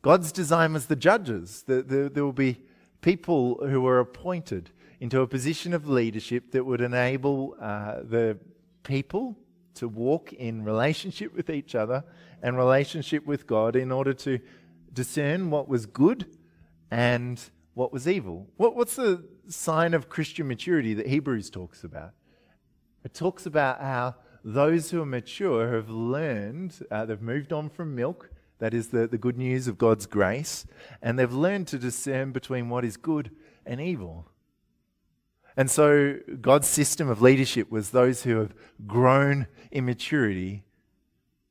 God's 0.03 0.33
design 0.33 0.73
was 0.73 0.87
the 0.87 0.97
judges. 0.97 1.63
The, 1.63 1.83
the, 1.83 2.11
there 2.13 2.25
will 2.25 2.33
be 2.33 2.61
people 3.01 3.67
who 3.69 3.81
were 3.81 4.01
appointed 4.01 4.71
into 4.99 5.21
a 5.21 5.27
position 5.27 5.73
of 5.73 5.89
leadership 5.89 6.51
that 6.51 6.65
would 6.65 6.81
enable 6.81 7.57
uh, 7.61 8.01
the 8.03 8.37
people 8.83 9.37
to 9.75 9.89
walk 9.89 10.33
in 10.33 10.65
relationship 10.65 11.35
with 11.35 11.51
each 11.51 11.75
other 11.75 12.05
and 12.43 12.57
relationship 12.57 13.25
with 13.27 13.47
God 13.47 13.77
in 13.77 13.93
order 13.93 14.13
to 14.15 14.41
discern 14.93 15.51
what 15.51 15.69
was 15.69 15.87
good 15.87 16.27
and 16.91 17.41
what 17.75 17.93
was 17.93 18.09
evil. 18.09 18.47
What, 18.57 18.77
what's 18.77 18.97
the 18.97 19.25
sign 19.49 19.95
of 19.95 20.09
Christian 20.09 20.49
maturity 20.49 20.95
that 20.95 21.07
Hebrews 21.07 21.51
talks 21.51 21.85
about? 21.85 22.11
It 23.05 23.15
talks 23.15 23.47
about 23.47 23.81
how 23.81 24.17
those 24.45 24.91
who 24.91 25.01
are 25.01 25.07
mature 25.07 25.75
have 25.75 25.89
learned, 25.89 26.87
uh, 26.91 27.07
they've 27.07 27.21
moved 27.21 27.53
on 27.53 27.71
from 27.71 27.95
milk, 27.95 28.31
that 28.59 28.75
is 28.75 28.89
the, 28.89 29.07
the 29.07 29.19
good 29.19 29.39
news 29.39 29.67
of 29.67 29.79
God's 29.79 30.05
grace, 30.05 30.67
and 31.01 31.19
they've 31.19 31.33
learned 31.33 31.67
to 31.69 31.79
discern 31.79 32.33
between 32.33 32.69
what 32.69 32.85
is 32.85 32.99
good 32.99 33.31
and 33.65 33.81
evil. 33.81 34.29
And 35.57 35.71
so 35.71 36.19
God's 36.41 36.69
system 36.69 37.09
of 37.09 37.23
leadership 37.23 37.71
was 37.71 37.91
those 37.91 38.25
who 38.25 38.37
have 38.37 38.55
grown 38.87 39.47
in 39.71 39.87
maturity, 39.87 40.65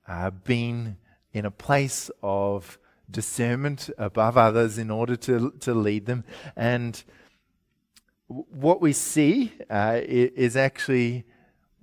uh, 0.08 0.30
been 0.30 0.98
in 1.34 1.46
a 1.46 1.52
place 1.52 2.12
of 2.22 2.78
discernment 3.10 3.90
above 3.98 4.38
others 4.38 4.78
in 4.78 4.92
order 4.92 5.16
to, 5.16 5.52
to 5.62 5.74
lead 5.74 6.06
them. 6.06 6.24
And 6.56 7.04
what 8.28 8.82
we 8.82 8.94
see 8.94 9.54
uh, 9.70 10.00
is 10.04 10.56
actually 10.56 11.26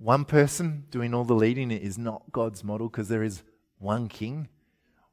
one 0.01 0.25
person 0.25 0.85
doing 0.89 1.13
all 1.13 1.23
the 1.23 1.35
leading 1.35 1.69
is 1.69 1.95
not 1.95 2.23
God's 2.31 2.63
model 2.63 2.89
because 2.89 3.07
there 3.07 3.21
is 3.21 3.43
one 3.77 4.07
king. 4.07 4.47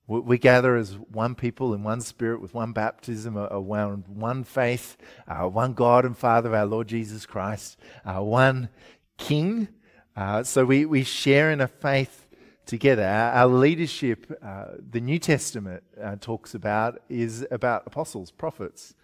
We, 0.06 0.38
gather 0.38 0.74
as 0.76 0.96
one 0.96 1.34
people 1.34 1.74
in 1.74 1.82
one 1.82 2.00
spirit 2.00 2.40
with 2.40 2.54
one 2.54 2.72
baptism, 2.72 3.36
around 3.36 4.04
one 4.08 4.42
faith, 4.42 4.96
uh, 5.26 5.46
one 5.46 5.74
God 5.74 6.06
and 6.06 6.16
Father, 6.16 6.56
our 6.56 6.64
Lord 6.64 6.88
Jesus 6.88 7.26
Christ, 7.26 7.76
uh, 8.06 8.22
one 8.22 8.70
King. 9.18 9.68
Uh, 10.16 10.44
so 10.44 10.64
we, 10.64 10.86
we 10.86 11.04
share 11.04 11.50
in 11.50 11.60
a 11.60 11.68
faith 11.68 12.26
together. 12.64 13.04
Our, 13.04 13.32
our 13.32 13.46
leadership, 13.48 14.38
uh, 14.42 14.68
the 14.90 15.02
New 15.02 15.18
Testament 15.18 15.82
uh, 16.02 16.16
talks 16.18 16.54
about, 16.54 17.02
is 17.10 17.46
about 17.50 17.82
apostles, 17.84 18.30
prophets, 18.30 18.94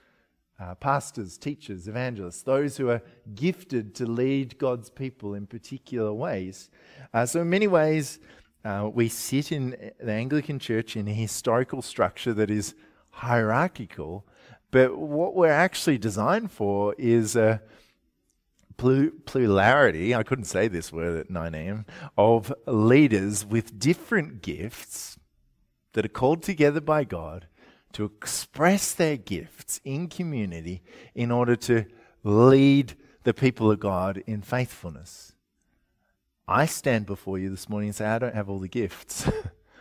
uh, 0.64 0.74
pastors, 0.76 1.36
teachers, 1.36 1.88
evangelists, 1.88 2.42
those 2.42 2.76
who 2.76 2.88
are 2.88 3.02
gifted 3.34 3.94
to 3.94 4.06
lead 4.06 4.56
God's 4.58 4.88
people 4.88 5.34
in 5.34 5.46
particular 5.46 6.12
ways. 6.12 6.70
Uh, 7.12 7.26
so, 7.26 7.42
in 7.42 7.50
many 7.50 7.66
ways, 7.66 8.18
uh, 8.64 8.88
we 8.92 9.08
sit 9.08 9.52
in 9.52 9.76
the 10.00 10.12
Anglican 10.12 10.58
Church 10.58 10.96
in 10.96 11.06
a 11.06 11.12
historical 11.12 11.82
structure 11.82 12.32
that 12.32 12.50
is 12.50 12.74
hierarchical, 13.10 14.26
but 14.70 14.96
what 14.96 15.34
we're 15.34 15.48
actually 15.48 15.98
designed 15.98 16.50
for 16.50 16.94
is 16.98 17.36
a 17.36 17.60
plurality, 18.76 20.14
I 20.14 20.22
couldn't 20.22 20.46
say 20.46 20.66
this 20.68 20.92
word 20.92 21.18
at 21.18 21.30
9 21.30 21.54
a.m., 21.54 21.86
of 22.16 22.52
leaders 22.66 23.44
with 23.44 23.78
different 23.78 24.42
gifts 24.42 25.18
that 25.92 26.04
are 26.04 26.08
called 26.08 26.42
together 26.42 26.80
by 26.80 27.04
God 27.04 27.46
to 27.94 28.04
express 28.04 28.92
their 28.92 29.16
gifts 29.16 29.80
in 29.84 30.08
community 30.08 30.82
in 31.14 31.30
order 31.30 31.56
to 31.56 31.86
lead 32.22 32.94
the 33.22 33.34
people 33.34 33.70
of 33.70 33.80
God 33.80 34.22
in 34.26 34.42
faithfulness. 34.42 35.32
I 36.46 36.66
stand 36.66 37.06
before 37.06 37.38
you 37.38 37.50
this 37.50 37.68
morning 37.68 37.88
and 37.88 37.96
say, 37.96 38.04
I 38.04 38.18
don't 38.18 38.34
have 38.34 38.50
all 38.50 38.58
the 38.58 38.68
gifts. 38.68 39.28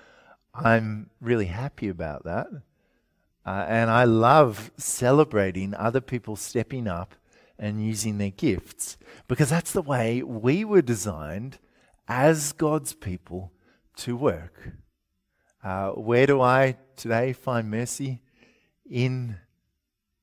I'm 0.54 1.10
really 1.20 1.48
happy 1.48 1.90
about 1.90 2.24
that. 2.24 2.48
Uh, 3.46 3.66
and 3.68 3.90
I 3.90 4.06
love 4.06 4.72
celebrating 4.78 5.74
other 5.74 6.00
people 6.00 6.36
stepping 6.36 6.88
up 6.88 7.16
and 7.60 7.86
using 7.86 8.18
their 8.18 8.30
gifts 8.30 8.98
because 9.28 9.50
that's 9.50 9.74
the 9.74 9.82
way 9.82 10.24
we 10.24 10.64
were 10.64 10.82
designed 10.82 11.60
as 12.08 12.54
God's 12.54 12.94
people 12.94 13.52
to 13.98 14.16
work. 14.16 14.74
Uh, 15.64 15.92
where 15.92 16.28
do 16.28 16.42
I 16.42 16.76
today 16.98 17.32
find 17.32 17.72
mercy? 17.72 18.20
In 18.90 19.38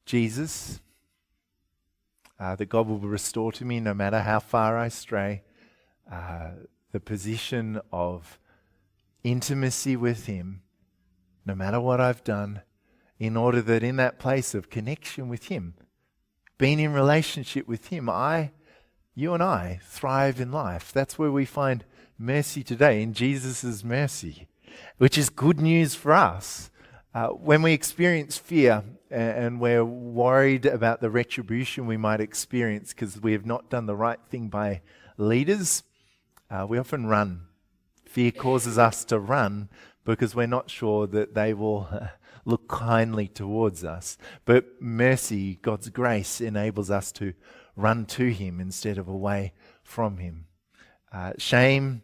Jesus. 0.05 0.81
Uh, 2.39 2.57
that 2.57 2.67
God 2.67 2.87
will 2.89 2.99
restore 2.99 3.53
to 3.53 3.65
me 3.65 3.81
no 3.81 3.95
matter 3.95 4.21
how 4.21 4.39
far 4.39 4.77
I 4.77 4.89
stray. 4.89 5.43
Uh, 6.11 6.51
the 6.93 7.01
position 7.01 7.81
of 7.93 8.39
intimacy 9.23 9.97
with 9.97 10.27
Him, 10.27 10.63
no 11.47 11.55
matter 11.55 11.81
what 11.81 12.01
I've 12.01 12.25
done, 12.25 12.63
in 13.19 13.37
order 13.37 13.63
that 13.63 13.83
in 13.83 13.97
that 13.97 14.19
place 14.19 14.55
of 14.55 14.71
connection 14.71 15.29
with 15.29 15.49
Him, 15.49 15.75
being 16.59 16.81
in 16.81 16.93
relationship 16.93 17.69
with 17.69 17.89
Him, 17.89 18.09
I, 18.09 18.51
you 19.15 19.33
and 19.35 19.43
I, 19.43 19.81
thrive 19.85 20.41
in 20.41 20.51
life. 20.51 20.93
That's 20.93 21.19
where 21.19 21.31
we 21.31 21.45
find 21.45 21.85
mercy 22.19 22.63
today, 22.63 23.03
in 23.03 23.15
Jesus' 23.15 23.85
mercy 23.85 24.49
which 24.99 25.17
is 25.19 25.31
good 25.31 25.61
news 25.61 25.95
for 25.95 26.13
us. 26.13 26.71
Uh, 27.13 27.29
when 27.29 27.63
we 27.63 27.73
experience 27.73 28.39
fear 28.39 28.85
and 29.11 29.61
we're 29.61 29.85
worried 29.85 30.65
about 30.65 31.01
the 31.01 31.11
retribution 31.11 31.87
we 31.87 31.97
might 31.97 32.21
experience 32.21 32.93
because 32.93 33.21
we 33.21 33.33
have 33.33 33.45
not 33.45 33.69
done 33.69 33.87
the 33.87 33.97
right 33.97 34.21
thing 34.29 34.49
by 34.49 34.81
leaders, 35.17 35.83
uh, 36.51 36.65
we 36.69 36.79
often 36.79 37.07
run. 37.07 37.43
Fear 38.05 38.33
causes 38.33 38.79
us 38.79 39.05
to 39.07 39.19
run 39.19 39.69
because 40.05 40.35
we're 40.35 40.47
not 40.47 40.71
sure 40.71 41.07
that 41.09 41.35
they 41.35 41.53
will 41.53 41.89
look 42.45 42.69
kindly 42.69 43.29
towards 43.29 43.85
us. 43.85 44.17
But 44.45 44.81
mercy, 44.81 45.57
God's 45.63 45.89
grace, 45.89 46.41
enables 46.41 46.91
us 46.91 47.13
to 47.13 47.35
run 47.77 48.07
to 48.07 48.33
Him 48.33 48.61
instead 48.61 48.99
of 48.99 49.09
away 49.09 49.53
from 49.83 50.19
Him. 50.19 50.47
Uh, 51.13 51.33
shame 51.39 52.03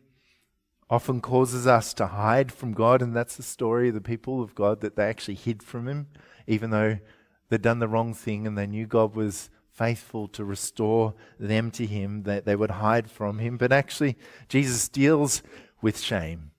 often 0.89 1.21
causes 1.21 1.67
us 1.67 1.93
to 1.95 2.07
hide 2.07 2.53
from 2.53 2.73
God, 2.73 3.03
and 3.03 3.15
that's 3.15 3.37
the 3.37 3.43
story 3.43 3.89
of 3.89 3.95
the 3.95 4.01
people 4.01 4.43
of 4.43 4.55
God 4.55 4.81
that 4.81 4.97
they 4.97 5.05
actually 5.05 5.35
hid 5.35 5.63
from 5.63 5.89
Him, 5.89 6.07
even 6.47 6.71
though 6.71 6.99
they'd 7.49 7.63
done 7.63 7.81
the 7.81 7.89
wrong 7.89 8.15
thing 8.15 8.47
and 8.47 8.57
they 8.57 8.67
knew 8.67 8.87
God 8.87 9.15
was 9.15 9.51
faithful 9.71 10.29
to 10.29 10.45
restore 10.45 11.15
them 11.39 11.71
to 11.73 11.87
Him, 11.87 12.23
that 12.23 12.45
they 12.45 12.57
would 12.57 12.71
hide 12.73 13.11
from 13.11 13.39
Him. 13.39 13.57
But 13.57 13.73
actually, 13.73 14.17
Jesus 14.49 14.89
deals 14.89 15.43
with 15.83 16.01
shame, 16.01 16.53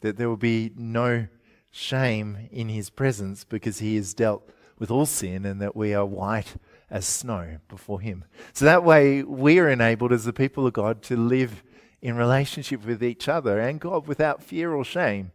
that 0.00 0.16
there 0.16 0.28
will 0.28 0.36
be 0.36 0.72
no 0.76 1.26
shame 1.70 2.48
in 2.52 2.68
His 2.68 2.90
presence 2.90 3.44
because 3.44 3.80
He 3.80 3.96
has 3.96 4.14
dealt 4.14 4.48
with 4.78 4.90
all 4.90 5.06
sin 5.06 5.44
and 5.44 5.60
that 5.60 5.76
we 5.76 5.94
are 5.94 6.06
white 6.06 6.56
as 6.90 7.06
snow 7.06 7.58
before 7.68 8.00
Him. 8.00 8.24
So 8.52 8.64
that 8.64 8.84
way, 8.84 9.24
we 9.24 9.58
are 9.58 9.68
enabled 9.68 10.12
as 10.12 10.24
the 10.24 10.32
people 10.32 10.66
of 10.66 10.72
God 10.72 11.02
to 11.02 11.16
live 11.16 11.64
in 12.04 12.16
relationship 12.16 12.84
with 12.84 13.02
each 13.02 13.28
other 13.28 13.58
and 13.58 13.80
God 13.80 14.06
without 14.06 14.42
fear 14.42 14.74
or 14.74 14.84
shame, 14.84 15.32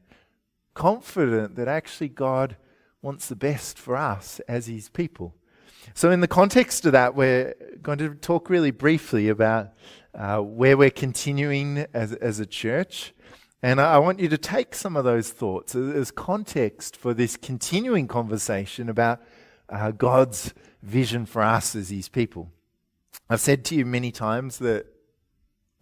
confident 0.75 1.55
that 1.55 1.67
actually 1.67 2.10
God 2.10 2.58
wants 3.01 3.27
the 3.27 3.36
best 3.36 3.79
for 3.79 3.97
us 3.97 4.39
as 4.47 4.67
His 4.67 4.88
people. 4.88 5.34
So, 5.95 6.12
in 6.12 6.21
the 6.21 6.27
context 6.27 6.86
of 6.86 6.91
that, 6.91 7.15
we're 7.15 7.55
going 7.82 7.97
to 7.97 8.13
talk 8.13 8.51
really 8.51 8.69
briefly 8.69 9.29
about 9.29 9.69
uh, 10.13 10.41
where 10.41 10.77
we're 10.77 10.91
continuing 10.91 11.88
as, 11.91 12.13
as 12.13 12.39
a 12.39 12.45
church. 12.45 13.15
And 13.63 13.82
I 13.82 13.97
want 13.97 14.19
you 14.19 14.29
to 14.29 14.38
take 14.38 14.75
some 14.75 14.95
of 14.95 15.03
those 15.03 15.32
thoughts 15.32 15.73
as 15.73 16.12
context 16.12 16.95
for 16.95 17.15
this 17.15 17.36
continuing 17.36 18.08
conversation 18.08 18.89
about 18.89 19.21
uh, 19.69 19.89
God's 19.89 20.53
vision 20.84 21.25
for 21.25 21.41
us 21.41 21.75
as 21.75 21.89
His 21.89 22.10
people. 22.10 22.51
I've 23.27 23.41
said 23.41 23.65
to 23.65 23.75
you 23.75 23.88
many 23.88 24.12
times 24.12 24.60
that 24.60 24.86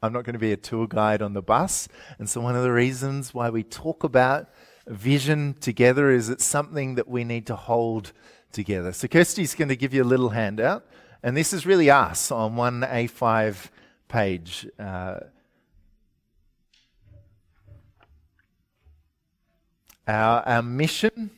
I'm 0.01 0.13
not 0.13 0.25
going 0.25 0.33
to 0.33 0.39
be 0.39 0.51
a 0.51 0.57
tour 0.57 0.87
guide 0.87 1.21
on 1.21 1.33
the 1.33 1.41
bus. 1.41 1.87
And 2.19 2.29
so, 2.29 2.41
one 2.41 2.55
of 2.55 2.63
the 2.63 2.71
reasons 2.71 3.33
why 3.33 3.49
we 3.49 3.63
talk 3.63 4.03
about 4.03 4.49
vision 4.85 5.55
together 5.59 6.11
is 6.11 6.29
it's 6.29 6.45
something 6.45 6.95
that 6.95 7.07
we 7.07 7.23
need 7.23 7.47
to 7.47 7.55
hold 7.55 8.13
together. 8.51 8.93
So, 8.93 9.07
Kirsty's 9.07 9.55
going 9.55 9.69
to 9.69 9.75
give 9.75 9.93
you 9.93 10.03
a 10.03 10.05
little 10.05 10.29
handout. 10.29 10.85
And 11.23 11.35
this 11.35 11.51
is 11.51 11.65
really 11.65 11.89
us 11.89 12.31
on 12.31 12.55
one 12.55 12.81
A5 12.81 13.69
page. 14.07 14.67
Uh, 14.77 15.19
our, 20.07 20.41
our 20.47 20.61
mission 20.61 21.31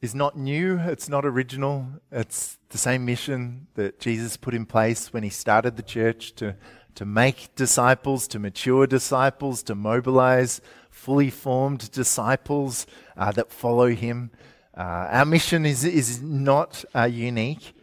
is 0.00 0.14
not 0.14 0.36
new, 0.36 0.78
it's 0.78 1.08
not 1.08 1.24
original. 1.24 1.86
It's 2.12 2.58
the 2.68 2.78
same 2.78 3.04
mission 3.04 3.66
that 3.74 3.98
Jesus 3.98 4.36
put 4.36 4.54
in 4.54 4.66
place 4.66 5.12
when 5.12 5.22
he 5.22 5.30
started 5.30 5.76
the 5.76 5.82
church 5.82 6.34
to, 6.34 6.56
to 6.94 7.04
make 7.04 7.54
disciples, 7.54 8.28
to 8.28 8.38
mature 8.38 8.86
disciples, 8.86 9.62
to 9.64 9.74
mobilize 9.74 10.60
fully 10.90 11.30
formed 11.30 11.90
disciples 11.92 12.86
uh, 13.16 13.32
that 13.32 13.50
follow 13.50 13.88
him. 13.88 14.30
Uh, 14.76 15.08
our 15.10 15.24
mission 15.24 15.64
is, 15.64 15.84
is 15.84 16.20
not 16.20 16.84
uh, 16.94 17.04
unique. 17.04 17.74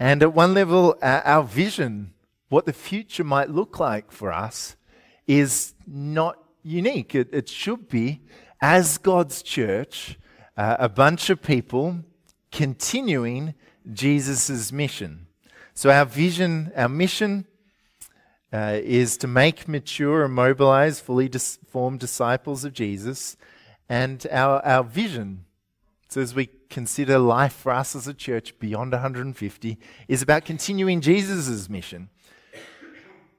And 0.00 0.22
at 0.22 0.34
one 0.34 0.54
level, 0.54 0.96
our 1.00 1.44
vision, 1.44 2.12
what 2.48 2.66
the 2.66 2.72
future 2.72 3.22
might 3.22 3.50
look 3.50 3.78
like 3.78 4.10
for 4.10 4.32
us, 4.32 4.74
is 5.28 5.74
not 5.86 6.38
unique. 6.64 7.14
It, 7.14 7.28
it 7.32 7.48
should 7.48 7.88
be, 7.88 8.20
as 8.60 8.98
God's 8.98 9.42
church, 9.42 10.18
uh, 10.56 10.76
a 10.78 10.88
bunch 10.88 11.30
of 11.30 11.42
people 11.42 12.00
continuing 12.50 13.54
Jesus' 13.92 14.70
mission. 14.70 15.26
So, 15.74 15.90
our 15.90 16.04
vision, 16.04 16.70
our 16.76 16.88
mission 16.88 17.46
uh, 18.52 18.78
is 18.82 19.16
to 19.18 19.26
make 19.26 19.66
mature 19.66 20.24
and 20.24 20.34
mobilize 20.34 21.00
fully 21.00 21.28
dis- 21.28 21.58
formed 21.68 22.00
disciples 22.00 22.64
of 22.64 22.74
Jesus. 22.74 23.36
And 23.88 24.26
our, 24.30 24.64
our 24.64 24.84
vision, 24.84 25.46
so 26.08 26.20
as 26.20 26.34
we 26.34 26.50
consider 26.68 27.18
life 27.18 27.54
for 27.54 27.72
us 27.72 27.96
as 27.96 28.06
a 28.06 28.14
church 28.14 28.58
beyond 28.58 28.92
150, 28.92 29.78
is 30.08 30.22
about 30.22 30.44
continuing 30.44 31.00
Jesus' 31.00 31.68
mission. 31.68 32.10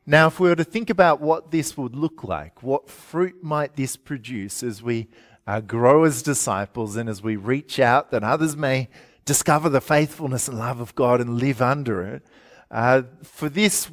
Now, 0.05 0.27
if 0.27 0.39
we 0.39 0.49
were 0.49 0.55
to 0.55 0.65
think 0.65 0.89
about 0.89 1.21
what 1.21 1.51
this 1.51 1.77
would 1.77 1.95
look 1.95 2.23
like, 2.23 2.61
what 2.61 2.89
fruit 2.89 3.41
might 3.41 3.75
this 3.75 3.95
produce 3.95 4.61
as 4.61 4.83
we 4.83 5.07
uh, 5.45 5.61
grow 5.61 6.03
as 6.03 6.21
disciples 6.21 6.95
and 6.95 7.09
as 7.09 7.21
we 7.21 7.35
reach 7.35 7.79
out 7.79 8.11
that 8.11 8.23
others 8.23 8.55
may 8.55 8.89
discover 9.25 9.69
the 9.69 9.81
faithfulness 9.81 10.47
and 10.47 10.57
love 10.57 10.79
of 10.79 10.95
God 10.95 11.21
and 11.21 11.39
live 11.39 11.61
under 11.61 12.01
it. 12.03 12.25
Uh, 12.71 13.03
for 13.23 13.49
this, 13.49 13.89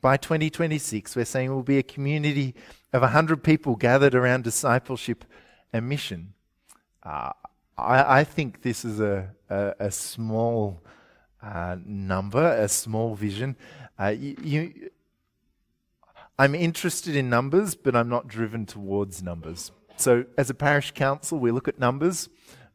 by 0.00 0.16
2026, 0.16 1.16
we're 1.16 1.24
saying 1.24 1.50
we'll 1.50 1.62
be 1.62 1.78
a 1.78 1.82
community 1.82 2.54
of 2.92 3.02
100 3.02 3.42
people 3.42 3.76
gathered 3.76 4.14
around 4.14 4.44
discipleship 4.44 5.24
and 5.72 5.88
mission. 5.88 6.34
Uh, 7.02 7.32
I, 7.76 8.20
I, 8.20 8.24
think 8.24 8.62
this 8.62 8.84
is 8.84 9.00
a, 9.00 9.30
a, 9.48 9.74
a 9.78 9.90
small 9.90 10.82
uh, 11.42 11.76
number, 11.84 12.44
a 12.44 12.68
small 12.68 13.14
vision. 13.14 13.56
Uh, 13.98 14.08
you, 14.08 14.36
you, 14.42 14.90
I'm 16.38 16.54
interested 16.54 17.16
in 17.16 17.30
numbers, 17.30 17.74
but 17.74 17.96
I'm 17.96 18.08
not 18.08 18.28
driven 18.28 18.66
towards 18.66 19.22
numbers. 19.22 19.72
So, 20.00 20.24
as 20.36 20.48
a 20.50 20.54
parish 20.54 20.92
council, 20.92 21.38
we 21.38 21.50
look 21.50 21.68
at 21.68 21.78
numbers 21.78 22.28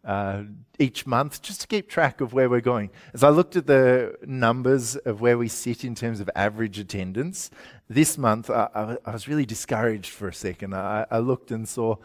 uh, 0.03 0.43
each 0.79 1.07
month 1.07 1.41
just 1.41 1.62
to 1.62 1.67
keep 1.67 1.89
track 1.89 2.19
of 2.19 2.33
where 2.33 2.49
we're 2.49 2.62
going. 2.62 2.89
As 3.13 3.23
I 3.23 3.29
looked 3.29 3.55
at 3.55 3.67
the 3.67 4.17
numbers 4.25 4.95
of 4.97 5.21
where 5.21 5.38
we 5.38 5.47
sit 5.47 5.86
in 5.86 5.95
terms 5.95 6.19
of 6.19 6.29
average 6.36 6.79
attendance, 6.79 7.49
this 7.89 8.17
month 8.17 8.49
I, 8.49 8.97
I, 9.05 9.12
was 9.12 9.27
really 9.27 9.45
discouraged 9.45 10.09
for 10.09 10.27
a 10.27 10.33
second. 10.33 10.75
I, 10.75 11.05
I 11.09 11.19
looked 11.19 11.51
and 11.51 11.67
saw 11.67 11.95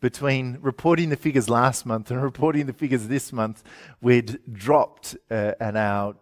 between 0.00 0.58
reporting 0.60 1.08
the 1.08 1.16
figures 1.16 1.48
last 1.48 1.86
month 1.86 2.10
and 2.10 2.22
reporting 2.32 2.66
the 2.66 2.72
figures 2.72 3.08
this 3.08 3.32
month, 3.32 3.62
we'd 4.02 4.38
dropped 4.52 5.16
uh, 5.30 5.52
at 5.58 5.76
our 5.76 6.14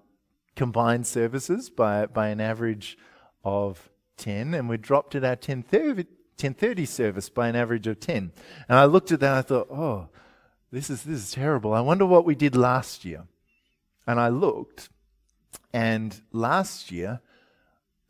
combined 0.55 1.07
services 1.07 1.71
by, 1.71 2.07
by 2.07 2.29
an 2.29 2.41
average 2.41 2.97
of 3.45 3.91
10, 4.19 4.55
and 4.55 4.69
we'd 4.69 4.83
dropped 4.83 5.15
at 5.17 5.25
our 5.25 5.31
1030, 5.31 6.07
1030 6.37 6.85
service 6.87 7.29
by 7.29 7.49
an 7.49 7.57
average 7.57 7.87
of 7.87 8.01
10. 8.01 8.33
And 8.69 8.79
I 8.79 8.85
looked 8.85 9.13
at 9.13 9.21
that 9.21 9.31
and 9.31 9.39
I 9.39 9.43
thought, 9.43 9.69
oh, 9.71 10.09
this 10.71 10.91
is, 10.91 11.05
this 11.05 11.19
is 11.19 11.33
terrible. 11.33 11.73
I 11.73 11.81
wonder 11.81 12.05
what 12.05 12.25
we 12.25 12.35
did 12.35 12.57
last 12.57 13.05
year. 13.05 13.25
And 14.07 14.21
I 14.21 14.29
looked, 14.29 14.91
and 15.73 16.21
last 16.33 16.91
year, 16.91 17.21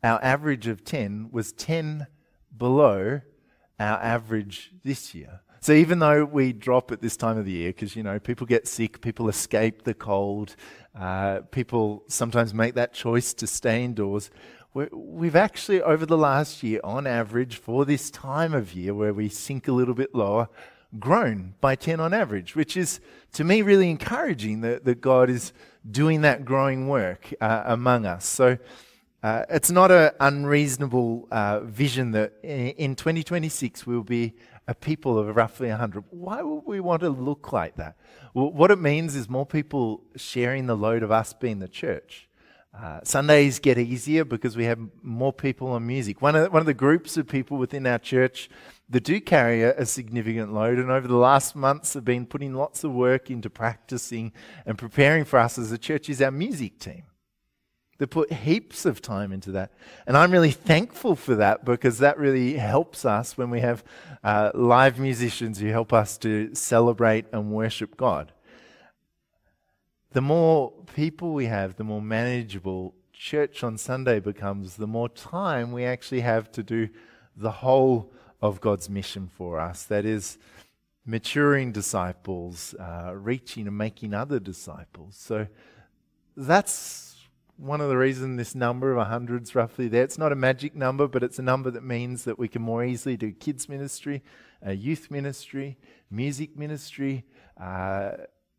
our 0.03 0.19
average 0.23 0.67
of 0.67 0.83
10 0.83 1.29
was 1.31 1.51
10 1.53 2.07
below 2.55 3.21
our 3.79 3.97
average 4.01 4.71
this 4.83 5.15
year. 5.15 5.41
So 5.61 5.73
even 5.73 5.97
though 5.97 6.25
we 6.25 6.53
drop 6.53 6.91
at 6.91 7.01
this 7.01 7.17
time 7.17 7.39
of 7.39 7.45
the 7.45 7.51
year, 7.51 7.69
because 7.69 7.95
you 7.95 8.03
know 8.03 8.19
people 8.19 8.45
get 8.45 8.67
sick, 8.67 9.01
people 9.01 9.29
escape 9.29 9.83
the 9.83 9.95
cold, 9.95 10.55
uh, 10.93 11.39
people 11.49 12.03
sometimes 12.07 12.53
make 12.53 12.75
that 12.75 12.93
choice 12.93 13.33
to 13.33 13.47
stay 13.47 13.83
indoors. 13.83 14.29
We've 14.75 15.37
actually, 15.37 15.81
over 15.81 16.05
the 16.05 16.17
last 16.17 16.61
year, 16.61 16.81
on 16.83 17.07
average, 17.07 17.55
for 17.55 17.85
this 17.85 18.11
time 18.11 18.53
of 18.53 18.73
year 18.73 18.93
where 18.93 19.13
we 19.13 19.29
sink 19.29 19.69
a 19.69 19.71
little 19.71 19.93
bit 19.93 20.13
lower, 20.13 20.49
grown 20.99 21.53
by 21.61 21.75
10 21.75 22.01
on 22.01 22.13
average, 22.13 22.57
which 22.57 22.75
is 22.75 22.99
to 23.31 23.45
me 23.45 23.61
really 23.61 23.89
encouraging 23.89 24.59
that, 24.61 24.83
that 24.83 24.99
God 24.99 25.29
is 25.29 25.53
doing 25.89 26.21
that 26.21 26.43
growing 26.43 26.89
work 26.89 27.33
uh, 27.39 27.63
among 27.67 28.05
us. 28.05 28.25
So 28.25 28.57
uh, 29.23 29.45
it's 29.49 29.71
not 29.71 29.91
an 29.91 30.11
unreasonable 30.19 31.29
uh, 31.31 31.61
vision 31.61 32.11
that 32.11 32.33
in 32.43 32.97
2026 32.97 33.87
we'll 33.87 34.03
be 34.03 34.33
a 34.67 34.75
people 34.75 35.17
of 35.17 35.33
roughly 35.37 35.69
100. 35.69 36.03
Why 36.09 36.41
would 36.41 36.63
we 36.65 36.81
want 36.81 36.99
to 36.99 37.09
look 37.09 37.53
like 37.53 37.77
that? 37.77 37.95
Well, 38.33 38.51
what 38.51 38.71
it 38.71 38.79
means 38.79 39.15
is 39.15 39.29
more 39.29 39.45
people 39.45 40.03
sharing 40.17 40.67
the 40.67 40.75
load 40.75 41.01
of 41.01 41.11
us 41.11 41.31
being 41.31 41.59
the 41.59 41.69
church. 41.69 42.24
Uh, 42.81 42.99
Sundays 43.03 43.59
get 43.59 43.77
easier 43.77 44.25
because 44.25 44.57
we 44.57 44.65
have 44.65 44.79
more 45.01 45.31
people 45.31 45.69
on 45.69 45.87
music. 45.87 46.21
One 46.21 46.35
of, 46.35 46.51
one 46.51 46.59
of 46.59 46.65
the 46.65 46.73
groups 46.73 47.15
of 47.15 47.27
people 47.27 47.57
within 47.57 47.87
our 47.87 47.99
church 47.99 48.49
that 48.89 49.03
do 49.03 49.21
carry 49.21 49.63
a, 49.63 49.75
a, 49.77 49.85
significant 49.85 50.53
load, 50.53 50.77
and 50.77 50.91
over 50.91 51.07
the 51.07 51.15
last 51.15 51.55
months 51.55 51.93
have 51.93 52.03
been 52.03 52.25
putting 52.25 52.53
lots 52.53 52.83
of 52.83 52.91
work 52.91 53.31
into 53.31 53.49
practicing 53.49 54.33
and 54.65 54.77
preparing 54.77 55.23
for 55.23 55.39
us 55.39 55.57
as 55.57 55.71
a 55.71 55.77
church 55.77 56.09
is 56.09 56.21
our 56.21 56.31
music 56.31 56.77
team. 56.79 57.03
They 57.97 58.05
put 58.05 58.33
heaps 58.33 58.85
of 58.85 59.01
time 59.01 59.31
into 59.31 59.51
that. 59.53 59.71
And 60.05 60.17
I'm 60.17 60.31
really 60.31 60.51
thankful 60.51 61.15
for 61.15 61.35
that 61.35 61.63
because 61.63 61.99
that 61.99 62.19
really 62.19 62.55
helps 62.55 63.05
us 63.05 63.37
when 63.37 63.49
we 63.49 63.61
have 63.61 63.85
uh, 64.21 64.51
live 64.53 64.99
musicians 64.99 65.59
who 65.59 65.67
help 65.67 65.93
us 65.93 66.17
to 66.17 66.53
celebrate 66.53 67.25
and 67.31 67.51
worship 67.51 67.95
God 67.95 68.33
the 70.15 70.21
more 70.21 70.71
people 70.95 71.33
we 71.33 71.47
have, 71.47 71.75
the 71.75 71.83
more 71.83 72.01
manageable 72.01 72.95
church 73.11 73.65
on 73.65 73.77
Sunday 73.77 74.21
becomes, 74.21 74.77
the 74.77 74.87
more 74.87 75.09
time 75.09 75.73
we 75.73 75.83
actually 75.83 76.21
have 76.21 76.49
to 76.53 76.63
do 76.63 76.87
the 77.35 77.51
whole 77.51 78.13
of 78.41 78.61
God's 78.61 78.89
mission 78.89 79.27
for 79.27 79.59
us. 79.59 79.83
That 79.83 80.05
is, 80.05 80.37
maturing 81.05 81.73
disciples, 81.73 82.73
uh, 82.75 83.11
reaching 83.13 83.67
and 83.67 83.77
making 83.77 84.13
other 84.13 84.39
disciples. 84.39 85.17
So 85.17 85.47
that's 86.37 87.17
one 87.57 87.81
of 87.81 87.89
the 87.89 87.97
reasons 87.97 88.37
this 88.37 88.55
number 88.55 88.91
of 88.91 88.97
100 88.97 89.43
is 89.43 89.53
roughly 89.53 89.89
there. 89.89 90.03
It's 90.05 90.17
not 90.17 90.31
a 90.31 90.35
magic 90.35 90.77
number, 90.77 91.09
but 91.09 91.23
it's 91.23 91.39
a 91.39 91.43
number 91.43 91.69
that 91.71 91.83
means 91.83 92.23
that 92.23 92.39
we 92.39 92.47
can 92.47 92.61
more 92.61 92.85
easily 92.85 93.17
do 93.17 93.33
kids' 93.33 93.67
ministry, 93.67 94.23
uh, 94.65 94.71
youth 94.71 95.11
ministry, 95.11 95.77
music 96.09 96.57
ministry. 96.57 97.25
Uh, 97.59 98.11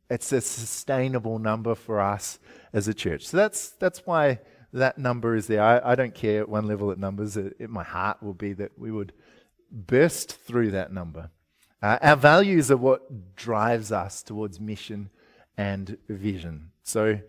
it's 0.09 0.33
a 0.33 0.40
sustainable 0.40 1.38
number 1.38 1.75
for 1.75 2.01
us 2.01 2.38
as 2.73 2.88
a 2.88 2.95
church. 2.95 3.27
So 3.27 3.37
that's, 3.37 3.71
that's 3.71 4.07
why 4.07 4.40
that 4.73 4.99
number 4.99 5.35
is 5.35 5.47
there. 5.47 5.62
I, 5.62 5.92
I 5.92 5.95
don't 5.95 6.14
care 6.14 6.42
at 6.42 6.49
one 6.49 6.66
level 6.66 6.90
at 6.90 6.99
numbers. 6.99 7.37
It, 7.37 7.57
it, 7.59 7.71
my 7.71 7.83
heart 7.83 8.23
will 8.23 8.35
be 8.35 8.53
that 8.55 8.79
we 8.79 8.90
would 8.90 9.12
burst 9.71 10.38
through 10.40 10.71
that 10.73 10.92
number. 10.92 11.31
Uh, 11.83 11.99
our 12.03 12.16
values 12.16 12.71
are 12.71 12.77
what 12.77 13.37
drives 13.37 13.92
us 13.92 14.23
towards 14.23 14.61
mission 14.61 15.11
and 15.57 15.97
vision. 16.09 16.71
So 16.83 17.21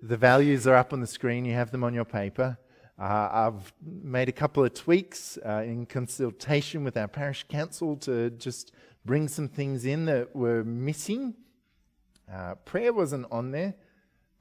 the 0.00 0.16
values 0.16 0.66
are 0.66 0.74
up 0.74 0.92
on 0.92 1.00
the 1.00 1.06
screen. 1.06 1.44
You 1.44 1.54
have 1.54 1.70
them 1.70 1.84
on 1.84 1.94
your 1.94 2.04
paper. 2.04 2.58
Uh, 2.98 3.50
I've 3.52 3.72
made 3.82 4.28
a 4.28 4.32
couple 4.32 4.64
of 4.64 4.74
tweaks 4.74 5.38
uh, 5.44 5.62
in 5.64 5.86
consultation 5.86 6.84
with 6.84 6.96
our 6.96 7.08
parish 7.08 7.44
council 7.48 7.96
to 7.98 8.30
just 8.30 8.72
bring 9.04 9.28
some 9.28 9.48
things 9.48 9.84
in 9.84 10.06
that 10.06 10.34
were 10.34 10.64
missing. 10.64 11.34
Uh, 12.32 12.54
prayer 12.64 12.92
wasn't 12.92 13.26
on 13.30 13.50
there. 13.50 13.74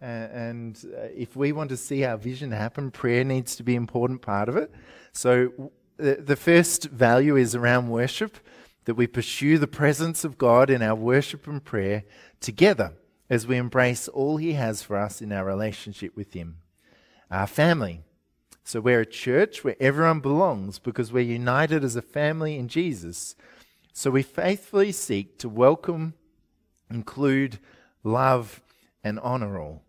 Uh, 0.02 0.06
and 0.06 0.86
uh, 0.98 1.02
if 1.16 1.36
we 1.36 1.52
want 1.52 1.70
to 1.70 1.78
see 1.78 2.04
our 2.04 2.18
vision 2.18 2.52
happen, 2.52 2.90
prayer 2.90 3.24
needs 3.24 3.56
to 3.56 3.64
be 3.64 3.76
an 3.76 3.84
important 3.84 4.22
part 4.22 4.50
of 4.50 4.58
it. 4.58 4.72
So, 5.14 5.72
the, 5.98 6.16
the 6.16 6.36
first 6.36 6.86
value 6.86 7.36
is 7.36 7.54
around 7.54 7.90
worship 7.90 8.38
that 8.86 8.96
we 8.96 9.06
pursue 9.06 9.60
the 9.60 9.68
presence 9.68 10.24
of 10.24 10.40
God 10.40 10.72
in 10.72 10.82
our 10.82 10.96
worship 10.96 11.46
and 11.46 11.64
prayer 11.64 12.04
together 12.40 12.94
as 13.30 13.46
we 13.46 13.58
embrace 13.58 14.08
all 14.08 14.38
He 14.38 14.54
has 14.54 14.82
for 14.82 14.98
us 14.98 15.22
in 15.22 15.32
our 15.32 15.46
relationship 15.46 16.16
with 16.16 16.34
Him. 16.34 16.58
Our 17.30 17.46
family. 17.46 18.02
So, 18.64 18.82
we're 18.82 19.02
a 19.02 19.06
church 19.06 19.64
where 19.64 19.76
everyone 19.80 20.20
belongs 20.20 20.80
because 20.80 21.14
we're 21.14 21.20
united 21.20 21.84
as 21.84 21.96
a 21.96 22.02
family 22.02 22.58
in 22.58 22.68
Jesus 22.68 23.36
so 23.94 24.10
we 24.10 24.24
faithfully 24.24 24.92
seek 24.92 25.38
to 25.40 25.50
welcome, 25.50 26.14
include, 26.90 27.60
love, 28.04 28.62
and 29.04 29.20
honor 29.20 29.60
all. 29.60 29.84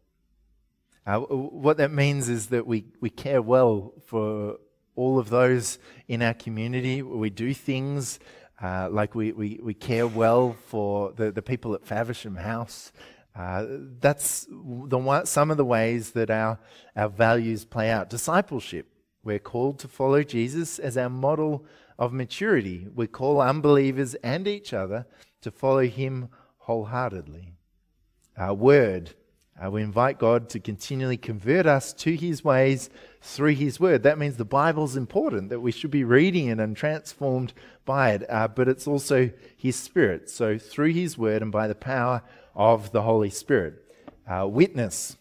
Uh, 1.07 1.19
what 1.21 1.77
that 1.79 1.91
means 1.91 2.29
is 2.29 2.47
that 2.49 2.67
we, 2.67 2.85
we 3.01 3.11
care 3.11 3.43
well 3.43 3.93
for 4.07 4.59
all 4.95 5.19
of 5.19 5.31
those 5.31 5.79
in 6.09 6.23
our 6.23 6.35
community. 6.35 7.03
We 7.03 7.31
do 7.31 7.55
things 7.55 8.19
uh, 8.63 8.89
like 8.91 9.15
we, 9.15 9.33
we, 9.33 9.59
we 9.63 9.75
care 9.75 10.07
well 10.07 10.57
for 10.67 11.13
the, 11.13 11.33
the 11.33 11.43
people 11.43 11.75
at 11.75 11.85
Faversham 11.85 12.37
House. 12.37 12.93
Uh, 13.35 13.67
that's 14.01 14.47
the 14.51 14.99
one, 14.99 15.27
some 15.27 15.51
of 15.51 15.57
the 15.57 15.65
ways 15.65 16.11
that 16.13 16.31
our, 16.31 16.59
our 16.95 17.09
values 17.09 17.65
play 17.65 17.91
out. 17.91 18.11
Discipleship. 18.11 18.87
We're 19.25 19.39
called 19.39 19.79
to 19.81 19.89
follow 19.89 20.23
Jesus 20.23 20.79
as 20.79 20.97
our 20.97 21.09
model 21.09 21.65
of 22.03 22.13
maturity, 22.13 22.89
we 22.97 23.07
call 23.07 23.41
unbelievers 23.41 24.17
and 24.25 24.49
each 24.49 24.73
other 24.73 25.07
to 25.41 25.53
follow 25.53 25.87
Him 25.87 26.31
wholeheartedly. 26.59 27.53
Our 28.37 28.55
word, 28.55 29.15
uh, 29.63 29.71
we 29.71 29.83
invite 29.83 30.19
God 30.19 30.49
to 30.49 30.59
continually 30.59 31.17
convert 31.17 31.65
us 31.65 31.93
to 31.93 32.17
His 32.17 32.43
ways 32.43 32.91
through 33.21 33.55
His 33.55 33.79
word. 33.79 34.03
That 34.03 34.19
means 34.19 34.37
the 34.37 34.45
Bible's 34.45 34.97
important, 34.97 35.51
that 35.51 35.61
we 35.61 35.71
should 35.71 35.93
be 35.93 36.03
reading 36.03 36.49
it 36.49 36.59
and 36.59 36.77
transformed 36.77 37.53
by 37.85 38.11
it, 38.15 38.29
uh, 38.29 38.49
but 38.49 38.67
it's 38.67 38.89
also 38.89 39.31
His 39.57 39.77
Spirit. 39.77 40.29
So, 40.29 40.59
through 40.59 40.95
His 40.95 41.17
word 41.17 41.41
and 41.41 41.53
by 41.53 41.69
the 41.69 41.77
power 41.77 42.25
of 42.57 42.91
the 42.91 43.03
Holy 43.03 43.31
Spirit. 43.31 43.75
Uh, 44.29 44.49
witness. 44.49 45.17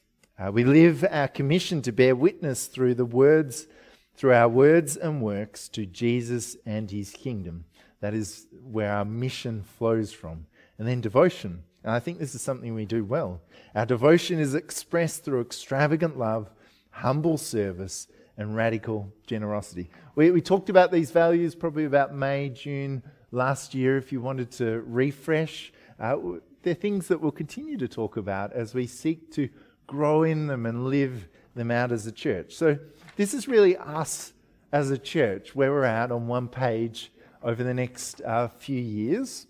We 0.51 0.63
live 0.63 1.05
our 1.11 1.27
commission 1.27 1.83
to 1.83 1.91
bear 1.91 2.15
witness 2.15 2.65
through 2.65 2.95
the 2.95 3.05
words 3.05 3.67
through 4.15 4.33
our 4.33 4.49
words 4.49 4.97
and 4.97 5.21
works 5.21 5.67
to 5.69 5.85
Jesus 5.85 6.57
and 6.65 6.89
his 6.91 7.11
kingdom. 7.11 7.65
That 8.01 8.13
is 8.13 8.47
where 8.63 8.91
our 8.91 9.05
mission 9.05 9.63
flows 9.63 10.11
from. 10.11 10.45
And 10.77 10.87
then 10.87 11.01
devotion. 11.01 11.63
And 11.83 11.91
I 11.93 11.99
think 11.99 12.19
this 12.19 12.35
is 12.35 12.41
something 12.41 12.73
we 12.73 12.85
do 12.85 13.03
well. 13.03 13.41
Our 13.75 13.85
devotion 13.85 14.39
is 14.39 14.55
expressed 14.55 15.23
through 15.23 15.41
extravagant 15.41 16.17
love, 16.17 16.49
humble 16.89 17.37
service, 17.37 18.07
and 18.37 18.55
radical 18.55 19.11
generosity. 19.27 19.89
We, 20.15 20.31
we 20.31 20.41
talked 20.41 20.69
about 20.69 20.91
these 20.91 21.11
values 21.11 21.55
probably 21.55 21.85
about 21.85 22.13
May, 22.13 22.49
June 22.49 23.03
last 23.31 23.73
year. 23.73 23.97
If 23.97 24.11
you 24.11 24.21
wanted 24.21 24.51
to 24.53 24.81
refresh, 24.81 25.71
uh, 25.99 26.17
they're 26.63 26.73
things 26.73 27.07
that 27.07 27.21
we'll 27.21 27.31
continue 27.31 27.77
to 27.77 27.87
talk 27.87 28.17
about 28.17 28.53
as 28.53 28.73
we 28.73 28.87
seek 28.87 29.31
to 29.33 29.49
grow 29.87 30.23
in 30.23 30.47
them 30.47 30.65
and 30.65 30.85
live 30.85 31.27
them 31.55 31.71
out 31.71 31.91
as 31.91 32.07
a 32.07 32.11
church. 32.11 32.55
So 32.55 32.77
this 33.15 33.33
is 33.33 33.47
really 33.47 33.75
us 33.77 34.33
as 34.71 34.89
a 34.89 34.97
church, 34.97 35.55
where 35.55 35.71
we're 35.71 35.83
at 35.83 36.11
on 36.11 36.27
one 36.27 36.47
page 36.47 37.11
over 37.43 37.63
the 37.63 37.73
next 37.73 38.21
uh, 38.21 38.47
few 38.47 38.79
years. 38.79 39.47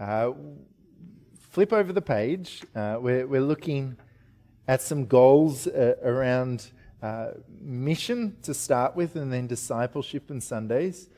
Uh, 0.00 0.32
flip 1.50 1.72
over 1.72 1.92
the 1.92 2.02
page. 2.02 2.62
Uh, 2.74 2.98
we're, 3.00 3.26
we're 3.26 3.40
looking 3.40 3.96
at 4.66 4.82
some 4.82 5.06
goals 5.06 5.66
uh, 5.66 5.94
around 6.02 6.70
uh, 7.02 7.28
mission 7.60 8.36
to 8.42 8.52
start 8.52 8.96
with, 8.96 9.16
and 9.16 9.32
then 9.32 9.46
discipleship 9.46 10.30
and 10.30 10.42
Sundays. 10.42 11.08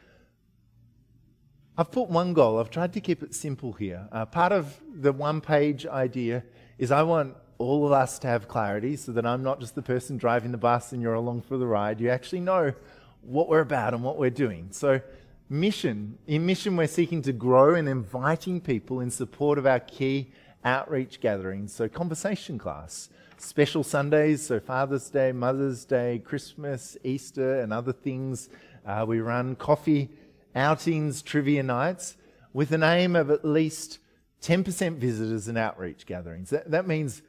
I've 1.79 1.91
put 1.91 2.11
one 2.11 2.35
goal. 2.35 2.59
I've 2.59 2.71
tried 2.71 2.93
to 2.93 3.01
keep 3.01 3.23
it 3.23 3.35
simple 3.35 3.73
here. 3.73 4.07
Uh, 4.13 4.27
part 4.27 4.53
of 4.53 4.79
the 4.93 5.13
one 5.13 5.41
page 5.41 5.87
idea 5.87 6.45
is 6.77 6.91
I 6.91 7.03
want 7.03 7.35
all 7.61 7.85
of 7.85 7.93
us 7.93 8.19
to 8.19 8.27
have 8.27 8.49
clarity 8.49 8.97
so 8.97 9.13
that 9.13 9.27
I'm 9.27 9.43
not 9.43 9.61
just 9.61 9.75
the 9.75 9.83
person 9.83 10.17
driving 10.17 10.51
the 10.51 10.59
bus 10.59 10.93
and 10.93 11.03
you're 11.03 11.15
along 11.15 11.43
for 11.43 11.59
the 11.59 11.67
ride. 11.67 12.01
You 12.01 12.09
actually 12.09 12.41
know 12.41 12.73
what 13.21 13.51
we're 13.51 13.61
about 13.61 13.93
and 13.93 14.03
what 14.03 14.17
we're 14.17 14.31
doing. 14.31 14.69
So, 14.71 15.03
mission. 15.51 16.17
In 16.27 16.47
mission, 16.47 16.75
we're 16.75 16.87
seeking 16.87 17.21
to 17.23 17.35
grow 17.35 17.75
and 17.75 17.87
inviting 17.87 18.63
people 18.63 19.01
in 19.01 19.11
support 19.11 19.59
of 19.59 19.67
our 19.67 19.79
key 19.79 20.33
outreach 20.65 21.21
gatherings. 21.21 21.75
So, 21.75 21.87
conversation 21.87 22.57
class, 22.57 23.11
special 23.37 23.85
Sundays, 23.85 24.47
so 24.47 24.59
Father's 24.59 25.11
Day, 25.11 25.31
Mother's 25.31 25.85
Day, 25.85 26.23
Christmas, 26.25 26.97
Easter, 27.05 27.61
and 27.61 27.75
other 27.75 27.93
things. 27.93 28.49
Uh, 28.87 29.05
we 29.07 29.21
run 29.21 29.55
coffee 29.55 30.09
outings, 30.55 31.21
trivia 31.21 31.63
nights, 31.63 32.17
with 32.55 32.73
an 32.73 32.83
aim 32.83 33.15
of 33.15 33.31
at 33.31 33.45
least 33.45 33.99
10% 34.41 34.97
visitors 34.97 35.47
and 35.47 35.59
outreach 35.59 36.07
gatherings. 36.07 36.49
That, 36.49 36.71
that 36.71 36.89
means 36.89 37.21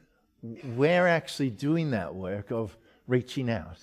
we're 0.42 1.08
actually 1.08 1.50
doing 1.50 1.92
that 1.92 2.16
work 2.16 2.52
of 2.52 2.78
reaching 3.08 3.50
out. 3.50 3.80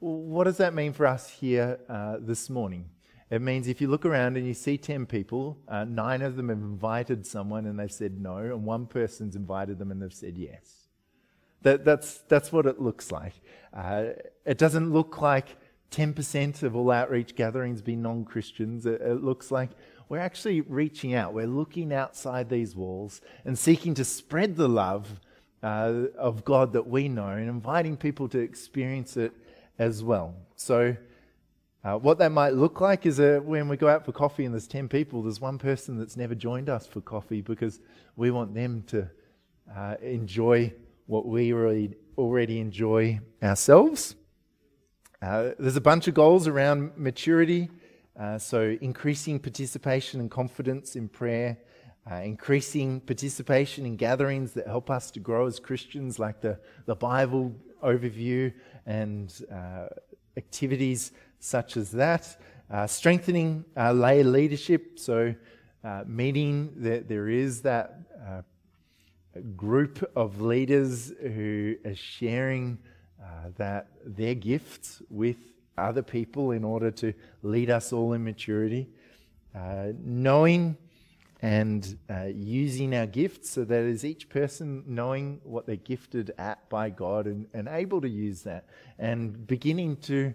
What 0.00 0.44
does 0.44 0.58
that 0.58 0.74
mean 0.74 0.92
for 0.92 1.06
us 1.06 1.28
here 1.28 1.78
uh, 1.88 2.16
this 2.20 2.48
morning? 2.50 2.86
It 3.30 3.42
means 3.42 3.68
if 3.68 3.80
you 3.80 3.88
look 3.88 4.06
around 4.06 4.36
and 4.36 4.46
you 4.46 4.54
see 4.54 4.78
10 4.78 5.06
people, 5.06 5.58
uh, 5.68 5.84
nine 5.84 6.22
of 6.22 6.36
them 6.36 6.48
have 6.48 6.58
invited 6.58 7.26
someone 7.26 7.66
and 7.66 7.78
they've 7.78 7.92
said 7.92 8.20
no, 8.20 8.38
and 8.38 8.64
one 8.64 8.86
person's 8.86 9.36
invited 9.36 9.78
them 9.78 9.90
and 9.90 10.00
they've 10.00 10.12
said 10.12 10.38
yes. 10.38 10.86
That, 11.62 11.84
that's, 11.84 12.18
that's 12.28 12.52
what 12.52 12.66
it 12.66 12.80
looks 12.80 13.12
like. 13.12 13.34
Uh, 13.74 14.06
it 14.46 14.56
doesn't 14.56 14.92
look 14.92 15.20
like 15.20 15.56
10% 15.90 16.62
of 16.62 16.76
all 16.76 16.90
outreach 16.90 17.34
gatherings 17.34 17.82
be 17.82 17.96
non 17.96 18.24
Christians. 18.24 18.86
It, 18.86 19.00
it 19.00 19.22
looks 19.22 19.50
like 19.50 19.70
we're 20.08 20.18
actually 20.18 20.62
reaching 20.62 21.14
out. 21.14 21.34
We're 21.34 21.46
looking 21.46 21.92
outside 21.92 22.48
these 22.48 22.74
walls 22.74 23.20
and 23.44 23.58
seeking 23.58 23.94
to 23.94 24.04
spread 24.04 24.56
the 24.56 24.68
love 24.68 25.20
uh, 25.62 26.04
of 26.16 26.44
God 26.44 26.72
that 26.72 26.86
we 26.86 27.08
know 27.08 27.28
and 27.28 27.48
inviting 27.48 27.96
people 27.96 28.28
to 28.28 28.38
experience 28.38 29.16
it 29.16 29.32
as 29.78 30.02
well. 30.02 30.34
So, 30.56 30.96
uh, 31.84 31.96
what 31.96 32.18
that 32.18 32.32
might 32.32 32.54
look 32.54 32.80
like 32.80 33.06
is 33.06 33.20
uh, 33.20 33.40
when 33.42 33.68
we 33.68 33.76
go 33.76 33.88
out 33.88 34.04
for 34.04 34.12
coffee 34.12 34.44
and 34.44 34.52
there's 34.52 34.66
10 34.66 34.88
people, 34.88 35.22
there's 35.22 35.40
one 35.40 35.58
person 35.58 35.96
that's 35.96 36.16
never 36.16 36.34
joined 36.34 36.68
us 36.68 36.86
for 36.86 37.00
coffee 37.00 37.40
because 37.40 37.80
we 38.16 38.30
want 38.30 38.52
them 38.52 38.82
to 38.88 39.08
uh, 39.74 39.94
enjoy 40.02 40.72
what 41.06 41.26
we 41.26 41.52
already, 41.52 41.94
already 42.16 42.58
enjoy 42.60 43.20
ourselves. 43.42 44.16
Uh, 45.22 45.50
there's 45.58 45.76
a 45.76 45.80
bunch 45.80 46.08
of 46.08 46.14
goals 46.14 46.46
around 46.46 46.92
maturity. 46.96 47.70
Uh, 48.18 48.38
so, 48.38 48.76
increasing 48.80 49.38
participation 49.38 50.20
and 50.20 50.30
confidence 50.30 50.96
in 50.96 51.08
prayer, 51.08 51.56
uh, 52.10 52.16
increasing 52.16 53.00
participation 53.00 53.86
in 53.86 53.96
gatherings 53.96 54.52
that 54.52 54.66
help 54.66 54.90
us 54.90 55.10
to 55.10 55.20
grow 55.20 55.46
as 55.46 55.58
Christians, 55.58 56.18
like 56.18 56.40
the, 56.40 56.58
the 56.86 56.94
Bible 56.94 57.54
overview 57.82 58.52
and 58.86 59.32
uh, 59.52 59.86
activities 60.36 61.12
such 61.40 61.76
as 61.76 61.90
that. 61.92 62.40
Uh, 62.70 62.86
strengthening 62.86 63.64
lay 63.76 64.22
leadership, 64.22 64.98
so 64.98 65.34
meaning 66.06 66.72
that 66.76 67.08
there 67.08 67.28
is 67.28 67.62
that 67.62 67.98
group 69.56 70.10
of 70.16 70.40
leaders 70.40 71.12
who 71.20 71.76
are 71.84 71.94
sharing 71.94 72.78
uh, 73.22 73.50
that 73.56 73.88
their 74.04 74.34
gifts 74.34 75.02
with 75.10 75.36
other 75.76 76.02
people 76.02 76.50
in 76.50 76.64
order 76.64 76.90
to 76.90 77.12
lead 77.42 77.70
us 77.70 77.92
all 77.92 78.12
in 78.12 78.24
maturity. 78.24 78.88
Uh, 79.54 79.88
knowing 80.02 80.76
and 81.40 81.98
uh, 82.10 82.24
using 82.24 82.94
our 82.94 83.06
gifts 83.06 83.50
so 83.50 83.64
that 83.64 83.82
is 83.82 84.04
each 84.04 84.28
person 84.28 84.82
knowing 84.86 85.40
what 85.44 85.66
they're 85.66 85.76
gifted 85.76 86.32
at 86.36 86.68
by 86.68 86.90
God 86.90 87.26
and, 87.26 87.46
and 87.54 87.68
able 87.68 88.00
to 88.00 88.08
use 88.08 88.42
that 88.42 88.66
and 88.98 89.46
beginning 89.46 89.96
to 89.98 90.34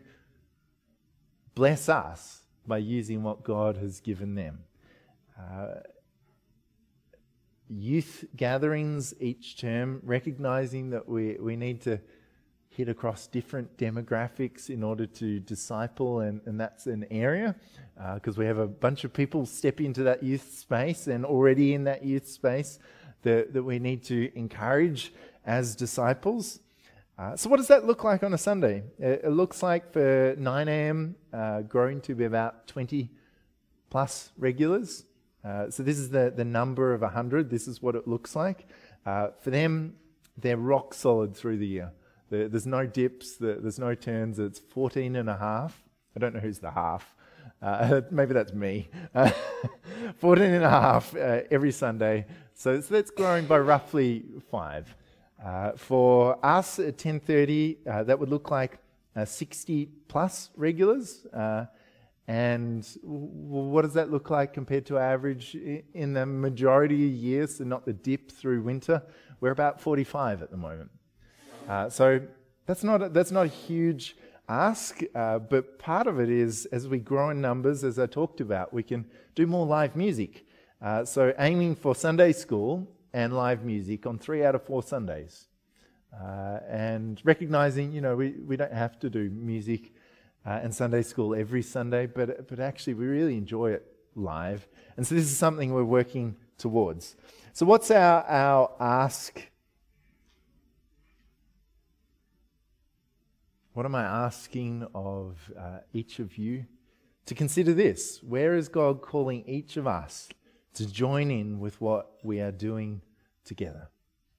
bless 1.56 1.90
us 1.90 2.42
by 2.66 2.78
using 2.78 3.24
what 3.24 3.44
God 3.44 3.78
has 3.78 4.00
given 4.00 4.36
them. 4.36 4.60
Uh, 5.38 5.82
youth 7.70 8.26
gatherings 8.36 9.14
each 9.20 9.58
term, 9.58 10.00
recognizing 10.04 10.92
that 10.92 11.08
we, 11.08 11.38
we 11.40 11.56
need 11.56 11.82
to 11.82 12.00
hit 12.76 12.90
across 12.90 13.28
different 13.28 13.78
demographics 13.78 14.70
in 14.70 14.84
order 14.84 15.06
to 15.06 15.40
disciple, 15.40 16.22
and, 16.22 16.42
and 16.46 16.60
that's 16.60 16.88
an 16.88 17.06
area 17.12 17.56
because 18.16 18.38
uh, 18.38 18.40
we 18.40 18.46
have 18.46 18.58
a 18.58 18.68
bunch 18.68 19.04
of 19.04 19.14
people 19.14 19.46
step 19.46 19.80
into 19.80 20.04
that 20.04 20.24
youth 20.24 20.54
space 20.54 21.06
and 21.08 21.24
already 21.24 21.76
in 21.76 21.84
that 21.84 22.04
youth 22.04 22.28
space 22.28 22.80
that, 23.22 23.54
that 23.54 23.64
we 23.64 23.78
need 23.78 24.04
to 24.04 24.32
encourage 24.36 25.14
as 25.46 25.76
disciples. 25.76 26.60
Uh, 27.18 27.36
so, 27.36 27.48
what 27.48 27.58
does 27.58 27.68
that 27.68 27.86
look 27.86 28.04
like 28.04 28.24
on 28.24 28.34
a 28.34 28.38
Sunday? 28.38 28.82
It, 28.98 29.22
it 29.26 29.30
looks 29.30 29.62
like 29.62 29.94
for 29.94 30.36
9 30.36 30.68
a.m., 30.68 31.16
uh, 31.32 31.62
growing 31.62 32.02
to 32.02 32.16
be 32.16 32.26
about 32.26 32.68
20 32.68 33.12
plus 33.92 34.32
regulars. 34.36 35.06
Uh, 35.46 35.70
so, 35.70 35.84
this 35.84 36.00
is 36.00 36.10
the, 36.10 36.34
the 36.36 36.44
number 36.44 36.92
of 36.92 37.02
100. 37.02 37.52
This 37.52 37.68
is 37.68 37.84
what 37.84 37.96
it 37.96 38.08
looks 38.08 38.36
like. 38.36 38.66
Uh, 39.06 39.28
for 39.42 39.52
them, 39.52 39.96
they're 40.38 40.58
rock 40.58 40.96
solid 40.96 41.36
through 41.36 41.58
the 41.58 41.68
year. 41.68 41.92
There's 42.34 42.66
no 42.66 42.88
dips, 42.88 43.36
there's 43.36 43.78
no 43.78 43.94
turns. 43.94 44.40
It's 44.40 44.60
14 44.60 45.16
and 45.16 45.30
a 45.30 45.38
half. 45.38 45.84
I 46.16 46.20
don't 46.20 46.34
know 46.34 46.40
who's 46.40 46.60
the 46.60 46.72
half. 46.72 47.16
Uh, 47.62 48.02
maybe 48.12 48.34
that's 48.34 48.54
me. 48.54 48.90
Uh, 49.14 49.32
14 50.18 50.46
and 50.46 50.64
a 50.64 50.70
half 50.70 51.16
uh, 51.16 51.42
every 51.52 51.72
Sunday. 51.72 52.26
So, 52.56 52.82
so 52.82 52.94
that's 52.96 53.12
growing 53.12 53.46
by 53.46 53.60
roughly 53.60 54.24
five. 54.50 54.96
Uh, 55.44 55.74
for 55.74 56.44
us 56.44 56.80
at 56.80 56.98
10.30, 56.98 57.78
uh, 57.86 58.04
that 58.04 58.20
would 58.20 58.30
look 58.30 58.50
like 58.50 58.80
uh, 59.16 59.26
60 59.26 59.90
plus 60.08 60.50
regulars. 60.56 61.28
and 62.28 62.88
what 63.04 63.84
does 63.84 63.94
that 63.94 64.10
look 64.10 64.32
like 64.32 64.54
compared 64.54 64.88
to 64.88 64.98
average 64.98 65.56
in 65.94 66.14
the 66.14 66.26
majority 66.26 67.06
of 67.06 67.14
years, 67.14 67.58
so 67.58 67.64
not 67.64 67.86
the 67.86 67.94
dip 67.94 68.32
through 68.32 68.64
winter? 68.64 69.04
We're 69.40 69.52
about 69.52 69.82
45 69.82 70.42
at 70.42 70.50
the 70.50 70.58
moment. 70.58 70.90
Uh, 71.68 71.90
so 71.90 72.22
that's 72.66 72.84
not 72.84 73.02
a, 73.02 73.10
that's 73.10 73.32
not 73.32 73.46
a 73.46 73.50
huge 73.50 74.16
ask, 74.50 75.02
uh, 75.16 75.40
but 75.40 75.80
part 75.80 76.08
of 76.08 76.20
it 76.20 76.30
is 76.30 76.66
as 76.68 76.88
we 76.88 76.98
grow 76.98 77.30
in 77.30 77.42
numbers, 77.42 77.84
as 77.84 77.98
I 77.98 78.06
talked 78.06 78.42
about, 78.42 78.74
we 78.74 78.84
can 78.84 79.06
do 79.36 79.48
more 79.48 79.66
live 79.66 79.96
music. 79.96 80.46
Uh, 80.82 81.06
so 81.06 81.34
aiming 81.40 81.76
for 81.76 81.96
Sunday 81.96 82.34
school 82.34 82.88
and 83.14 83.34
live 83.34 83.64
music 83.64 84.06
on 84.06 84.18
three 84.18 84.44
out 84.44 84.56
of 84.56 84.64
four 84.64 84.84
Sundays. 84.84 85.48
Uh, 86.14 86.60
and 86.70 87.22
recognizing, 87.24 87.92
you 87.92 88.02
know, 88.02 88.16
we, 88.16 88.32
we 88.46 88.56
don't 88.56 88.74
have 88.74 89.00
to 89.00 89.10
do 89.10 89.30
music 89.30 89.94
uh, 90.46 90.60
and 90.62 90.76
Sunday 90.76 91.02
school 91.02 91.34
every 91.34 91.62
Sunday, 91.62 92.06
but, 92.06 92.48
but 92.48 92.60
actually 92.60 92.94
we 92.94 93.06
really 93.06 93.38
enjoy 93.38 93.72
it 93.72 93.86
live. 94.16 94.68
And 94.98 95.08
so 95.08 95.16
this 95.16 95.24
is 95.24 95.38
something 95.38 95.74
we're 95.74 95.84
working 95.84 96.36
towards. 96.58 97.16
So, 97.54 97.66
what's 97.66 97.90
our, 97.90 98.24
our 98.24 98.72
ask 98.80 99.42
What 103.74 103.88
am 103.88 103.96
I 103.96 104.04
asking 104.04 104.88
of 104.94 105.52
uh, 105.60 105.80
each 105.94 106.20
of 106.20 106.38
you? 106.38 106.66
To 107.26 107.36
consider 107.36 107.74
this 107.74 108.22
where 108.22 108.56
is 108.56 108.68
God 108.70 109.02
calling 109.02 109.44
each 109.48 109.78
of 109.78 109.88
us 109.88 110.30
to 110.76 110.86
join 110.86 111.32
in 111.32 111.60
with 111.60 111.82
what 111.82 112.12
we 112.24 112.40
are 112.40 112.52
doing 112.52 113.02
together? 113.46 113.90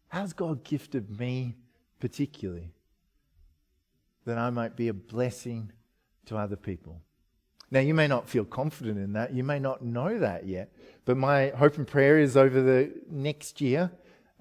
How's 0.09 0.33
God 0.33 0.63
gifted 0.63 1.19
me 1.19 1.57
particularly 1.99 2.75
that 4.25 4.39
I 4.39 4.51
might 4.51 4.77
be 4.77 4.87
a 4.89 4.95
blessing 4.95 5.73
to 6.27 6.37
other 6.37 6.57
people? 6.57 7.01
Now, 7.73 7.81
you 7.81 7.95
may 7.95 8.07
not 8.07 8.29
feel 8.29 8.45
confident 8.45 8.99
in 8.99 9.15
that. 9.15 9.35
You 9.35 9.43
may 9.43 9.59
not 9.59 9.83
know 9.83 10.17
that 10.21 10.47
yet. 10.47 10.73
But 11.05 11.17
my 11.17 11.49
hope 11.49 11.77
and 11.77 11.89
prayer 11.89 12.21
is 12.21 12.37
over 12.37 12.63
the 12.63 12.93
next 13.11 13.61
year, 13.61 13.91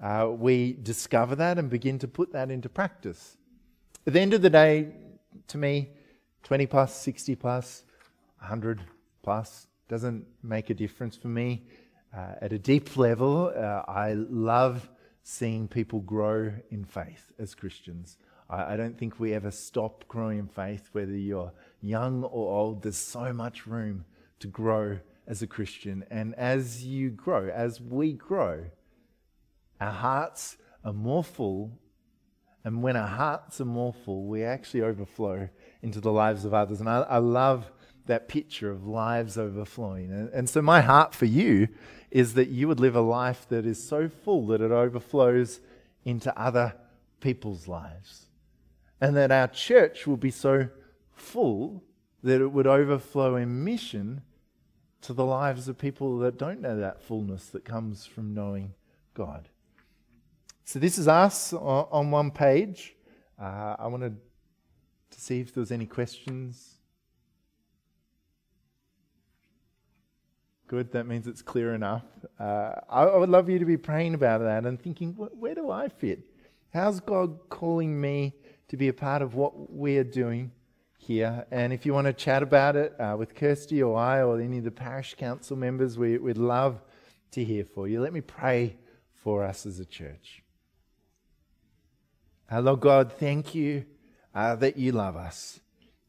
uh, 0.00 0.28
we 0.30 0.74
discover 0.74 1.34
that 1.36 1.58
and 1.58 1.68
begin 1.68 1.98
to 1.98 2.06
put 2.06 2.32
that 2.32 2.52
into 2.52 2.68
practice. 2.68 3.36
At 4.06 4.12
the 4.12 4.20
end 4.20 4.34
of 4.34 4.42
the 4.42 4.50
day, 4.50 4.88
to 5.48 5.56
me, 5.56 5.88
20 6.42 6.66
plus, 6.66 6.94
60 6.94 7.36
plus, 7.36 7.84
100 8.40 8.82
plus 9.22 9.66
doesn't 9.88 10.26
make 10.42 10.68
a 10.68 10.74
difference 10.74 11.16
for 11.16 11.28
me. 11.28 11.62
Uh, 12.14 12.34
at 12.42 12.52
a 12.52 12.58
deep 12.58 12.98
level, 12.98 13.50
uh, 13.56 13.82
I 13.90 14.12
love 14.12 14.90
seeing 15.22 15.68
people 15.68 16.00
grow 16.00 16.52
in 16.70 16.84
faith 16.84 17.32
as 17.38 17.54
Christians. 17.54 18.18
I, 18.50 18.74
I, 18.74 18.76
don't 18.76 18.98
think 18.98 19.18
we 19.18 19.32
ever 19.32 19.50
stop 19.50 20.06
growing 20.06 20.38
in 20.38 20.48
faith, 20.48 20.90
whether 20.92 21.16
you're 21.16 21.54
young 21.80 22.24
or 22.24 22.58
old. 22.58 22.82
There's 22.82 22.98
so 22.98 23.32
much 23.32 23.66
room 23.66 24.04
to 24.40 24.46
grow 24.48 24.98
as 25.26 25.40
a 25.40 25.46
Christian. 25.46 26.04
And 26.10 26.34
as 26.34 26.84
you 26.84 27.08
grow, 27.08 27.48
as 27.48 27.80
we 27.80 28.12
grow, 28.12 28.66
our 29.80 29.92
hearts 29.92 30.58
are 30.84 30.92
more 30.92 31.24
full 31.24 31.78
And 32.64 32.82
when 32.82 32.96
our 32.96 33.06
hearts 33.06 33.60
are 33.60 33.66
more 33.66 33.92
full, 33.92 34.26
we 34.26 34.42
actually 34.42 34.82
overflow 34.82 35.48
into 35.82 36.00
the 36.00 36.12
lives 36.12 36.44
of 36.44 36.54
others. 36.54 36.80
And 36.80 36.88
I, 36.88 37.00
I 37.02 37.18
love 37.18 37.70
that 38.06 38.28
picture 38.28 38.70
of 38.70 38.86
lives 38.86 39.36
overflowing. 39.36 40.10
And, 40.10 40.30
and 40.30 40.48
so, 40.48 40.62
my 40.62 40.80
heart 40.80 41.14
for 41.14 41.26
you 41.26 41.68
is 42.10 42.34
that 42.34 42.48
you 42.48 42.68
would 42.68 42.80
live 42.80 42.96
a 42.96 43.00
life 43.00 43.46
that 43.48 43.66
is 43.66 43.86
so 43.86 44.08
full 44.08 44.46
that 44.46 44.60
it 44.60 44.70
overflows 44.70 45.60
into 46.04 46.36
other 46.40 46.74
people's 47.20 47.68
lives. 47.68 48.26
And 49.00 49.16
that 49.16 49.30
our 49.30 49.48
church 49.48 50.06
will 50.06 50.16
be 50.16 50.30
so 50.30 50.68
full 51.12 51.82
that 52.22 52.40
it 52.40 52.52
would 52.52 52.66
overflow 52.66 53.36
in 53.36 53.64
mission 53.64 54.22
to 55.02 55.12
the 55.12 55.24
lives 55.24 55.68
of 55.68 55.76
people 55.76 56.18
that 56.18 56.38
don't 56.38 56.62
know 56.62 56.78
that 56.78 57.02
fullness 57.02 57.46
that 57.48 57.64
comes 57.64 58.06
from 58.06 58.32
knowing 58.32 58.72
God. 59.12 59.50
So, 60.66 60.78
this 60.78 60.96
is 60.96 61.08
us 61.08 61.52
on 61.52 62.10
one 62.10 62.30
page. 62.30 62.96
Uh, 63.40 63.76
I 63.78 63.86
wanted 63.86 64.16
to 65.10 65.20
see 65.20 65.40
if 65.40 65.52
there 65.52 65.60
was 65.60 65.70
any 65.70 65.84
questions. 65.84 66.76
Good, 70.66 70.90
that 70.92 71.06
means 71.06 71.26
it's 71.26 71.42
clear 71.42 71.74
enough. 71.74 72.06
Uh, 72.40 72.72
I, 72.88 73.04
would 73.04 73.28
love 73.28 73.50
you 73.50 73.58
to 73.58 73.66
be 73.66 73.76
praying 73.76 74.14
about 74.14 74.40
that 74.40 74.64
and 74.64 74.80
thinking, 74.80 75.12
where 75.12 75.54
do 75.54 75.70
I 75.70 75.88
fit? 75.88 76.20
How's 76.72 76.98
God 76.98 77.38
calling 77.50 78.00
me 78.00 78.34
to 78.68 78.78
be 78.78 78.88
a 78.88 78.94
part 78.94 79.20
of 79.20 79.34
what 79.34 79.70
we're 79.70 80.02
doing 80.02 80.50
here? 80.96 81.44
And 81.50 81.74
if 81.74 81.84
you 81.84 81.92
want 81.92 82.06
to 82.06 82.14
chat 82.14 82.42
about 82.42 82.74
it 82.74 82.98
uh, 82.98 83.16
with 83.18 83.34
Kirsty 83.34 83.82
or 83.82 83.98
I 83.98 84.22
or 84.22 84.40
any 84.40 84.58
of 84.58 84.64
the 84.64 84.70
parish 84.70 85.14
council 85.14 85.58
members, 85.58 85.98
we, 85.98 86.16
we'd 86.16 86.38
love 86.38 86.80
to 87.32 87.44
hear 87.44 87.66
for 87.66 87.86
you. 87.86 88.00
Let 88.00 88.14
me 88.14 88.22
pray 88.22 88.78
for 89.12 89.44
us 89.44 89.66
as 89.66 89.78
a 89.78 89.84
church. 89.84 90.43
Uh, 92.50 92.60
Lord 92.60 92.80
God, 92.80 93.12
thank 93.12 93.54
you 93.54 93.86
uh, 94.34 94.54
that 94.56 94.76
you 94.76 94.92
love 94.92 95.16
us. 95.16 95.60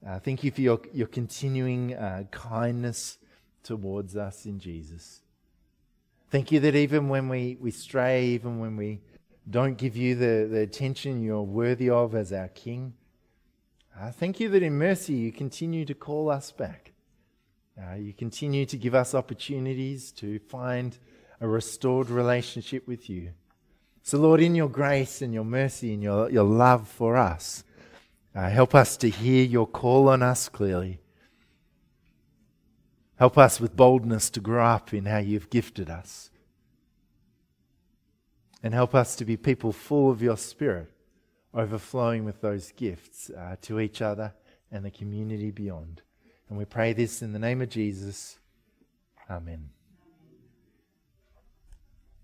Uh, 0.05 0.19
thank 0.19 0.43
you 0.43 0.51
for 0.51 0.61
your, 0.61 0.81
your 0.93 1.07
continuing 1.07 1.95
uh, 1.95 2.23
kindness 2.29 3.17
towards 3.63 4.15
us 4.15 4.45
in 4.45 4.59
Jesus. 4.59 5.21
Thank 6.29 6.51
you 6.51 6.59
that 6.59 6.75
even 6.75 7.07
when 7.07 7.29
we, 7.29 7.57
we 7.59 7.71
stray, 7.71 8.25
even 8.25 8.59
when 8.59 8.75
we 8.75 9.01
don't 9.49 9.77
give 9.77 9.95
you 9.95 10.15
the, 10.15 10.47
the 10.51 10.59
attention 10.59 11.23
you're 11.23 11.41
worthy 11.41 11.89
of 11.89 12.13
as 12.13 12.33
our 12.33 12.49
King, 12.49 12.93
uh, 13.99 14.11
thank 14.11 14.39
you 14.39 14.49
that 14.49 14.61
in 14.61 14.77
mercy 14.77 15.13
you 15.13 15.31
continue 15.31 15.85
to 15.85 15.93
call 15.93 16.29
us 16.29 16.51
back. 16.51 16.91
Uh, 17.81 17.95
you 17.95 18.13
continue 18.13 18.65
to 18.65 18.77
give 18.77 18.93
us 18.93 19.15
opportunities 19.15 20.11
to 20.11 20.39
find 20.39 20.97
a 21.39 21.47
restored 21.47 22.09
relationship 22.09 22.87
with 22.87 23.09
you. 23.09 23.31
So, 24.05 24.19
Lord, 24.19 24.39
in 24.39 24.53
your 24.53 24.69
grace 24.69 25.23
and 25.23 25.33
your 25.33 25.43
mercy 25.43 25.91
and 25.91 26.03
your, 26.03 26.29
your 26.29 26.43
love 26.43 26.87
for 26.87 27.17
us, 27.17 27.63
uh, 28.35 28.47
help 28.51 28.75
us 28.75 28.97
to 28.97 29.09
hear 29.09 29.43
your 29.43 29.65
call 29.65 30.09
on 30.09 30.21
us 30.21 30.47
clearly. 30.47 30.99
Help 33.15 33.35
us 33.35 33.59
with 33.59 33.75
boldness 33.75 34.29
to 34.29 34.39
grow 34.39 34.63
up 34.63 34.93
in 34.93 35.05
how 35.05 35.17
you've 35.17 35.49
gifted 35.49 35.89
us. 35.89 36.29
And 38.61 38.75
help 38.75 38.93
us 38.93 39.15
to 39.15 39.25
be 39.25 39.37
people 39.37 39.71
full 39.71 40.11
of 40.11 40.21
your 40.21 40.37
spirit, 40.37 40.91
overflowing 41.51 42.25
with 42.25 42.41
those 42.41 42.73
gifts 42.73 43.31
uh, 43.31 43.55
to 43.63 43.79
each 43.79 44.03
other 44.03 44.35
and 44.71 44.85
the 44.85 44.91
community 44.91 45.49
beyond. 45.49 46.03
And 46.47 46.59
we 46.59 46.65
pray 46.65 46.93
this 46.93 47.23
in 47.23 47.33
the 47.33 47.39
name 47.39 47.59
of 47.59 47.69
Jesus. 47.69 48.37
Amen. 49.31 49.74